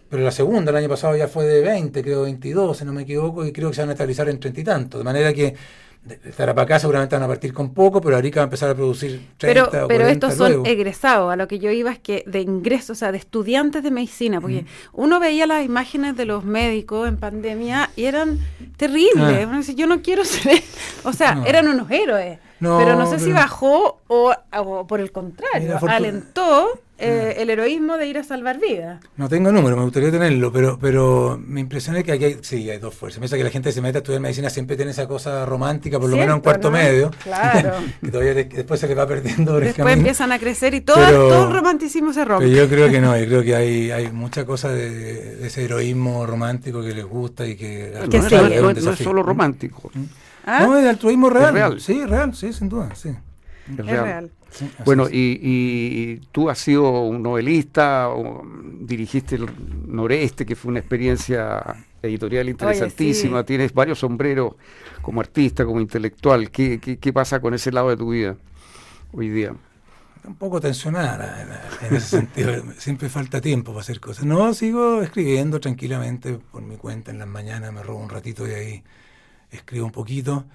pero 0.09 0.23
la 0.23 0.31
segunda 0.31 0.71
el 0.71 0.77
año 0.77 0.89
pasado 0.89 1.15
ya 1.15 1.27
fue 1.27 1.45
de 1.45 1.61
20, 1.61 2.03
creo 2.03 2.23
22, 2.23 2.77
si 2.77 2.85
no 2.85 2.93
me 2.93 3.03
equivoco, 3.03 3.45
y 3.45 3.51
creo 3.51 3.69
que 3.69 3.75
se 3.75 3.81
van 3.81 3.89
a 3.89 3.93
estabilizar 3.93 4.29
en 4.29 4.39
30 4.39 4.61
y 4.61 4.63
tanto. 4.63 4.97
De 4.97 5.03
manera 5.03 5.33
que 5.33 5.55
Tarapacá 6.37 6.77
seguramente 6.77 7.15
van 7.15 7.23
a 7.23 7.27
partir 7.27 7.51
con 7.51 7.73
poco, 7.73 7.99
pero 7.99 8.15
Arica 8.15 8.39
va 8.39 8.43
a 8.43 8.45
empezar 8.45 8.69
a 8.69 8.75
producir 8.75 9.29
30 9.37 9.69
Pero, 9.69 9.85
o 9.85 9.87
pero 9.87 10.03
40 10.05 10.11
estos 10.11 10.35
son 10.35 10.65
egresados. 10.65 11.33
A 11.33 11.35
lo 11.35 11.47
que 11.47 11.57
yo 11.57 11.71
iba 11.71 11.91
es 11.91 11.97
que 11.97 12.23
de 12.27 12.41
ingresos, 12.41 12.91
o 12.91 12.95
sea, 12.95 13.11
de 13.11 13.17
estudiantes 13.17 13.81
de 13.81 13.89
medicina, 13.89 14.39
porque 14.39 14.65
uno 14.93 15.19
veía 15.19 15.47
las 15.47 15.65
imágenes 15.65 16.15
de 16.15 16.25
los 16.25 16.43
médicos 16.43 17.07
en 17.07 17.17
pandemia 17.17 17.89
y 17.95 18.05
eran 18.05 18.39
terribles. 18.77 19.15
Ah. 19.17 19.47
Uno 19.47 19.57
dice, 19.57 19.73
yo 19.73 19.87
no 19.87 20.01
quiero 20.01 20.23
ser. 20.25 20.61
O 21.03 21.13
sea, 21.13 21.35
No. 21.35 21.45
eran 21.45 21.67
unos 21.67 21.89
héroes. 21.89 22.39
No, 22.59 22.77
pero 22.77 22.95
no 22.95 23.05
sé 23.05 23.19
si 23.19 23.31
bajó 23.31 24.01
o, 24.07 24.33
o 24.57 24.87
por 24.87 24.99
el 25.01 25.11
contrario, 25.11 25.77
Mira, 25.81 25.93
alentó 25.93 26.79
eh, 26.97 27.35
el 27.39 27.49
heroísmo 27.49 27.97
de 27.97 28.07
ir 28.07 28.17
a 28.17 28.23
salvar 28.23 28.59
vidas. 28.61 29.01
No 29.17 29.27
tengo 29.27 29.51
número, 29.51 29.75
me 29.75 29.83
gustaría 29.83 30.09
tenerlo, 30.09 30.53
pero 30.53 30.79
pero 30.79 31.37
me 31.45 31.59
impresiona 31.59 32.01
que 32.03 32.13
aquí 32.13 32.23
hay, 32.23 32.37
sí, 32.41 32.69
hay 32.69 32.77
dos 32.77 32.93
fuerzas. 32.95 33.19
Piensa 33.19 33.35
que 33.35 33.43
la 33.43 33.49
gente 33.49 33.67
que 33.69 33.73
se 33.73 33.81
mete 33.81 33.97
a 33.97 33.99
estudiar 33.99 34.21
medicina 34.21 34.49
siempre 34.49 34.77
tiene 34.77 34.91
esa 34.91 35.05
cosa 35.05 35.45
romántica, 35.45 35.99
por 35.99 36.09
lo 36.09 36.15
menos 36.15 36.37
en 36.37 36.41
Cierto, 36.41 36.43
cuarto 36.43 36.71
¿no? 36.71 36.77
medio. 36.77 37.11
Claro. 37.21 37.73
que 38.01 38.07
todavía 38.11 38.33
después 38.35 38.79
se 38.79 38.87
le 38.87 38.95
va 38.95 39.05
perdiendo 39.05 39.51
por 39.51 39.59
Después 39.61 39.75
camino. 39.77 39.97
empiezan 39.97 40.31
a 40.31 40.39
crecer 40.39 40.73
y 40.73 40.79
todo, 40.81 40.95
Pero- 40.95 41.27
todo 41.27 41.47
el 41.49 41.53
romanticismo 41.55 42.13
se 42.13 42.23
rompe. 42.23 42.45
Pero 42.47 42.57
yo 42.57 42.69
creo 42.69 42.89
que 42.89 43.01
no, 43.01 43.17
yo 43.17 43.25
creo 43.25 43.43
que 43.43 43.55
hay, 43.55 43.91
hay 43.91 44.09
mucha 44.13 44.45
cosa 44.45 44.69
de, 44.69 45.35
de 45.35 45.47
ese 45.47 45.65
heroísmo 45.65 46.25
romántico 46.25 46.81
que 46.81 46.93
les 46.93 47.05
gusta 47.05 47.45
y 47.45 47.57
que... 47.57 47.91
No, 48.01 48.07
Que 48.09 48.19
no, 48.19 48.29
sí. 48.29 48.35
es, 48.35 48.41
un 48.41 48.61
no 48.61 48.69
es- 48.69 48.83
no 48.85 48.91
es 48.91 48.99
solo 48.99 49.21
romántico, 49.21 49.91
¿Ah? 50.45 50.65
No, 50.65 50.77
es 50.77 50.85
altruismo 50.87 51.29
real. 51.29 51.53
real. 51.53 51.81
Sí, 51.81 51.99
es 52.01 52.09
real, 52.09 52.35
sí, 52.35 52.53
sin 52.53 52.69
duda, 52.69 52.95
sí. 52.95 53.09
es 53.77 53.85
es 53.85 53.99
real. 53.99 54.31
Sí, 54.49 54.71
Bueno, 54.83 55.07
es. 55.07 55.11
y, 55.11 55.39
y- 55.41 56.17
tú 56.31 56.49
has 56.49 56.59
sido 56.59 57.01
un 57.03 57.23
novelista, 57.23 58.09
o 58.09 58.43
dirigiste 58.81 59.35
el 59.35 59.47
Noreste, 59.87 60.45
que 60.45 60.55
fue 60.55 60.69
una 60.71 60.79
experiencia 60.79 61.63
editorial 62.01 62.49
interesantísima, 62.49 63.41
sí. 63.41 63.45
tienes 63.45 63.73
varios 63.73 63.99
sombreros 63.99 64.55
como 65.01 65.21
artista, 65.21 65.65
como 65.65 65.81
intelectual. 65.81 66.51
¿Qué, 66.51 66.79
qué, 66.79 66.99
qué 66.99 67.13
pasa 67.13 67.39
con 67.41 67.53
ese 67.53 67.71
lado 67.71 67.89
de 67.89 67.97
tu 67.97 68.09
vida 68.11 68.37
hoy 69.13 69.29
día? 69.29 69.53
un 70.23 70.35
poco 70.37 70.59
tensionada 70.59 71.67
en 71.81 71.95
ese 71.95 72.07
sentido. 72.07 72.51
Siempre 72.77 73.09
falta 73.09 73.41
tiempo 73.41 73.71
para 73.71 73.81
hacer 73.81 73.99
cosas. 73.99 74.25
No, 74.25 74.53
sigo 74.53 75.01
escribiendo 75.01 75.59
tranquilamente 75.59 76.39
por 76.51 76.63
mi 76.63 76.77
cuenta 76.77 77.11
en 77.11 77.19
las 77.19 77.27
mañanas, 77.27 77.71
me 77.73 77.83
robo 77.83 77.99
un 77.99 78.09
ratito 78.09 78.43
de 78.43 78.55
ahí, 78.55 78.83
escribo 79.55 79.85
un 79.85 79.91
poquito. 79.91 80.45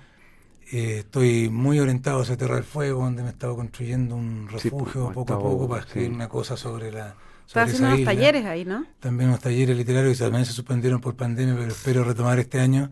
Eh, 0.73 0.99
estoy 1.01 1.49
muy 1.49 1.81
orientado 1.81 2.23
hacia 2.23 2.37
Tierra 2.37 2.55
del 2.55 2.65
Fuego, 2.65 3.03
donde 3.03 3.23
me 3.23 3.29
he 3.29 3.33
estado 3.33 3.57
construyendo 3.57 4.15
un 4.15 4.47
Sí, 4.59 4.71
refugio 4.71 5.05
pues, 5.07 5.15
poco 5.15 5.35
a 5.35 5.39
poco 5.39 5.69
para 5.69 5.83
escribir 5.83 6.11
sí. 6.11 6.15
una 6.15 6.29
cosa 6.29 6.57
sobre 6.57 6.93
la. 6.93 7.15
Estás 7.47 7.71
haciendo 7.71 7.89
unos 7.89 8.01
isla. 8.01 8.13
talleres 8.13 8.45
ahí, 8.45 8.65
¿no? 8.65 8.87
También 9.01 9.31
unos 9.31 9.41
talleres 9.41 9.77
literarios 9.77 10.17
que 10.17 10.25
también 10.25 10.45
se 10.45 10.53
suspendieron 10.53 11.01
por 11.01 11.17
pandemia, 11.17 11.57
pero 11.57 11.69
espero 11.69 12.05
retomar 12.05 12.39
este 12.39 12.61
año 12.61 12.91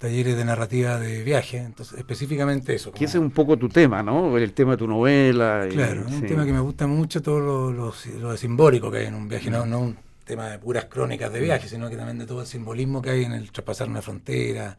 talleres 0.00 0.34
de 0.34 0.46
narrativa 0.46 0.98
de 0.98 1.22
viaje, 1.22 1.58
entonces 1.58 1.98
específicamente 1.98 2.74
eso. 2.74 2.90
Que 2.90 3.04
ese 3.04 3.18
es 3.18 3.22
un 3.22 3.30
poco 3.30 3.58
tu 3.58 3.68
tema, 3.68 4.02
¿no? 4.02 4.38
El 4.38 4.54
tema 4.54 4.70
de 4.72 4.78
tu 4.78 4.86
novela. 4.86 5.66
Claro, 5.70 6.06
es 6.08 6.14
un 6.14 6.26
tema 6.26 6.46
que 6.46 6.54
me 6.54 6.60
gusta 6.60 6.86
mucho, 6.86 7.20
todo 7.20 7.70
lo, 7.70 7.92
simbólico 8.38 8.90
que 8.90 8.96
hay 8.96 9.06
en 9.06 9.14
un 9.14 9.28
viaje, 9.28 9.50
no, 9.50 9.66
no 9.66 9.80
un 9.80 9.98
tema 10.24 10.48
de 10.48 10.58
puras 10.58 10.86
crónicas 10.86 11.30
de 11.30 11.40
viaje, 11.40 11.68
sino 11.68 11.90
que 11.90 11.96
también 11.96 12.18
de 12.18 12.24
todo 12.24 12.40
el 12.40 12.46
simbolismo 12.46 13.02
que 13.02 13.10
hay 13.10 13.24
en 13.24 13.32
el 13.32 13.52
traspasar 13.52 13.90
una 13.90 14.00
frontera. 14.00 14.78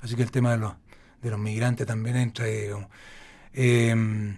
Así 0.00 0.14
que 0.14 0.22
el 0.22 0.30
tema 0.30 0.52
de 0.52 0.58
los, 0.58 0.72
de 1.22 1.30
los 1.30 1.38
migrantes 1.38 1.86
también 1.86 2.16
entra 2.16 2.46
ahí. 2.46 2.68
Eh, 3.54 4.34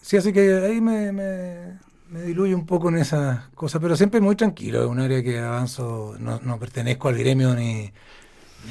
sí, 0.00 0.16
así 0.16 0.32
que 0.32 0.56
ahí 0.56 0.80
me, 0.80 1.12
me, 1.12 1.78
me, 2.08 2.22
diluye 2.22 2.54
un 2.54 2.66
poco 2.66 2.88
en 2.88 2.98
esas 2.98 3.48
cosas, 3.54 3.80
pero 3.80 3.96
siempre 3.96 4.20
muy 4.20 4.36
tranquilo, 4.36 4.82
es 4.82 4.88
un 4.88 5.00
área 5.00 5.22
que 5.22 5.38
avanzo, 5.38 6.16
no, 6.18 6.40
no 6.40 6.58
pertenezco 6.58 7.08
al 7.08 7.16
gremio 7.18 7.54
ni 7.54 7.92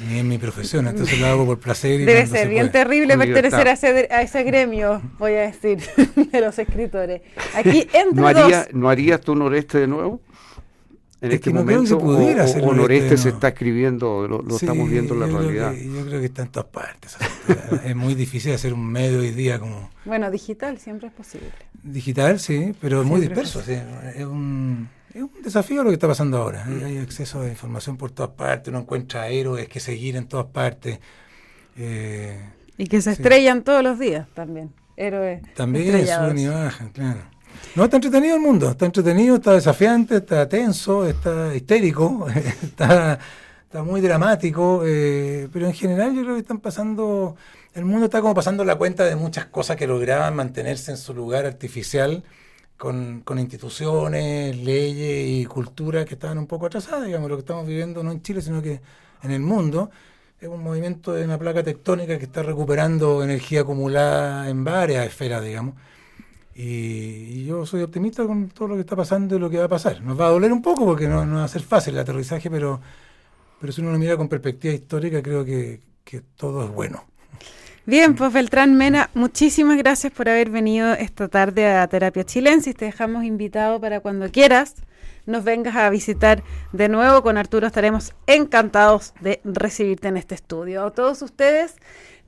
ni 0.06 0.18
en 0.18 0.28
mi 0.28 0.38
profesión, 0.38 0.86
entonces 0.86 1.18
lo 1.18 1.26
hago 1.26 1.46
por 1.46 1.58
placer. 1.58 2.00
Y 2.00 2.04
Debe 2.04 2.26
ser 2.26 2.48
bien 2.48 2.70
terrible 2.70 3.16
pertenecer 3.16 3.68
a 3.68 3.72
ese, 3.72 4.08
a 4.10 4.22
ese, 4.22 4.44
gremio, 4.44 5.02
voy 5.18 5.32
a 5.32 5.40
decir, 5.40 5.78
de 6.32 6.40
los 6.40 6.58
escritores. 6.58 7.22
Aquí 7.54 7.80
entre 7.92 8.20
¿No, 8.20 8.26
haría, 8.26 8.68
¿No 8.72 8.88
harías 8.88 9.20
tú 9.20 9.34
Noreste 9.34 9.78
de 9.78 9.86
nuevo? 9.86 10.20
En 11.20 11.32
este 11.32 11.52
momento, 11.52 11.98
o, 11.98 12.74
Noreste 12.74 13.16
se 13.16 13.30
está 13.30 13.48
escribiendo, 13.48 14.28
lo, 14.28 14.56
estamos 14.56 14.88
viendo 14.88 15.14
en 15.14 15.20
la 15.20 15.26
realidad. 15.26 15.72
yo 15.72 16.06
creo 16.06 16.20
que 16.20 16.26
está 16.26 16.42
en 16.42 16.48
todas 16.48 16.68
partes. 16.68 17.16
es 17.84 17.96
muy 17.96 18.14
difícil 18.14 18.52
hacer 18.52 18.72
un 18.72 18.86
medio 18.86 19.20
hoy 19.20 19.32
día 19.32 19.58
como... 19.58 19.90
Bueno, 20.04 20.30
digital 20.30 20.78
siempre 20.78 21.08
es 21.08 21.14
posible. 21.14 21.50
Digital, 21.82 22.38
sí, 22.38 22.72
pero 22.80 23.02
muy 23.02 23.20
disperso. 23.20 23.60
Es 23.60 24.24
un 24.24 24.88
es 25.14 25.22
un 25.22 25.42
desafío 25.42 25.82
lo 25.82 25.90
que 25.90 25.94
está 25.94 26.06
pasando 26.06 26.36
ahora. 26.36 26.64
Hay, 26.64 26.98
acceso 26.98 27.40
a 27.40 27.48
información 27.48 27.96
por 27.96 28.10
todas 28.10 28.32
partes, 28.32 28.68
uno 28.68 28.80
encuentra 28.80 29.28
héroes 29.28 29.68
que 29.68 29.80
seguir 29.80 30.16
en 30.16 30.28
todas 30.28 30.46
partes. 30.46 31.00
Eh, 31.76 32.38
y 32.76 32.86
que 32.86 33.00
se 33.00 33.12
estrellan 33.12 33.64
todos 33.64 33.82
los 33.82 33.98
días 33.98 34.28
también. 34.34 34.72
Héroes. 34.96 35.42
También 35.54 36.06
suben 36.06 36.38
y 36.38 36.46
bajan, 36.46 36.90
claro. 36.90 37.20
No, 37.74 37.84
está 37.84 37.96
entretenido 37.96 38.36
el 38.36 38.42
mundo, 38.42 38.70
está 38.70 38.86
entretenido, 38.86 39.36
está 39.36 39.52
desafiante, 39.52 40.16
está 40.16 40.48
tenso, 40.48 41.06
está 41.06 41.54
histérico, 41.54 42.26
está, 42.62 43.18
muy 43.84 44.00
dramático, 44.00 44.82
eh, 44.84 45.48
pero 45.52 45.66
en 45.66 45.74
general 45.74 46.14
yo 46.14 46.22
creo 46.22 46.34
que 46.34 46.40
están 46.40 46.58
pasando, 46.60 47.36
el 47.74 47.84
mundo 47.84 48.06
está 48.06 48.20
como 48.20 48.34
pasando 48.34 48.64
la 48.64 48.76
cuenta 48.76 49.04
de 49.04 49.14
muchas 49.16 49.46
cosas 49.46 49.76
que 49.76 49.86
lograban 49.86 50.34
mantenerse 50.34 50.90
en 50.90 50.96
su 50.96 51.14
lugar 51.14 51.46
artificial 51.46 52.24
con, 52.76 53.20
con, 53.24 53.38
instituciones, 53.38 54.56
leyes 54.56 55.40
y 55.40 55.44
culturas 55.46 56.06
que 56.06 56.14
estaban 56.14 56.38
un 56.38 56.46
poco 56.46 56.66
atrasadas, 56.66 57.06
digamos, 57.06 57.28
lo 57.28 57.36
que 57.36 57.40
estamos 57.40 57.66
viviendo 57.66 58.02
no 58.02 58.12
en 58.12 58.22
Chile, 58.22 58.40
sino 58.42 58.62
que 58.62 58.80
en 59.22 59.30
el 59.30 59.40
mundo. 59.40 59.90
Es 60.40 60.48
un 60.48 60.62
movimiento 60.62 61.12
de 61.12 61.24
una 61.24 61.36
placa 61.38 61.64
tectónica 61.64 62.16
que 62.16 62.24
está 62.24 62.44
recuperando 62.44 63.24
energía 63.24 63.62
acumulada 63.62 64.48
en 64.48 64.62
varias 64.62 65.04
esferas, 65.06 65.42
digamos. 65.42 65.74
Y, 66.60 67.44
yo 67.44 67.64
soy 67.64 67.82
optimista 67.82 68.26
con 68.26 68.48
todo 68.48 68.68
lo 68.68 68.74
que 68.74 68.80
está 68.80 68.96
pasando 68.96 69.36
y 69.36 69.38
lo 69.38 69.48
que 69.48 69.58
va 69.58 69.66
a 69.66 69.68
pasar. 69.68 70.02
Nos 70.02 70.20
va 70.20 70.26
a 70.26 70.30
doler 70.30 70.52
un 70.52 70.60
poco 70.60 70.84
porque 70.84 71.06
no, 71.06 71.24
no 71.24 71.36
va 71.36 71.44
a 71.44 71.48
ser 71.48 71.62
fácil 71.62 71.94
el 71.94 72.00
aterrizaje, 72.00 72.50
pero, 72.50 72.80
pero 73.60 73.72
si 73.72 73.80
uno 73.80 73.92
lo 73.92 73.98
mira 73.98 74.16
con 74.16 74.28
perspectiva 74.28 74.74
histórica, 74.74 75.22
creo 75.22 75.44
que, 75.44 75.80
que 76.02 76.20
todo 76.34 76.64
es 76.64 76.70
bueno. 76.70 77.04
Bien, 77.86 78.16
pues 78.16 78.32
Beltrán 78.32 78.74
Mena, 78.74 79.08
muchísimas 79.14 79.78
gracias 79.78 80.12
por 80.12 80.28
haber 80.28 80.50
venido 80.50 80.92
esta 80.94 81.28
tarde 81.28 81.64
a 81.68 81.86
Terapia 81.86 82.24
Chilensis. 82.24 82.74
Te 82.74 82.86
dejamos 82.86 83.24
invitado 83.24 83.80
para 83.80 84.00
cuando 84.00 84.28
quieras 84.28 84.74
nos 85.28 85.44
vengas 85.44 85.76
a 85.76 85.88
visitar 85.90 86.42
de 86.72 86.88
nuevo. 86.88 87.22
Con 87.22 87.36
Arturo 87.36 87.66
estaremos 87.66 88.14
encantados 88.26 89.14
de 89.20 89.40
recibirte 89.44 90.08
en 90.08 90.16
este 90.16 90.34
estudio. 90.34 90.84
A 90.84 90.90
todos 90.90 91.22
ustedes, 91.22 91.76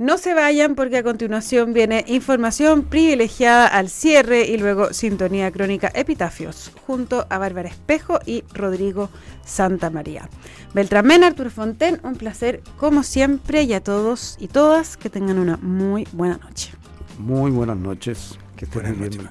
no 0.00 0.16
se 0.16 0.32
vayan 0.32 0.76
porque 0.76 0.96
a 0.96 1.02
continuación 1.02 1.74
viene 1.74 2.06
información 2.08 2.84
privilegiada 2.84 3.66
al 3.66 3.90
cierre 3.90 4.46
y 4.46 4.56
luego 4.56 4.94
sintonía 4.94 5.50
crónica 5.50 5.92
Epitafios 5.94 6.72
junto 6.86 7.26
a 7.28 7.36
Bárbara 7.36 7.68
Espejo 7.68 8.18
y 8.24 8.42
Rodrigo 8.54 9.10
Santa 9.44 9.90
María. 9.90 10.26
Beltramén, 10.72 11.22
Arturo 11.22 11.50
Fonten, 11.50 12.00
un 12.02 12.16
placer 12.16 12.62
como 12.78 13.02
siempre 13.02 13.64
y 13.64 13.74
a 13.74 13.82
todos 13.82 14.38
y 14.40 14.48
todas 14.48 14.96
que 14.96 15.10
tengan 15.10 15.38
una 15.38 15.58
muy 15.58 16.08
buena 16.12 16.38
noche. 16.38 16.72
Muy 17.18 17.50
buenas 17.50 17.76
noches. 17.76 18.38
Que 18.56 18.64
estén 18.64 18.98
bien, 18.98 19.30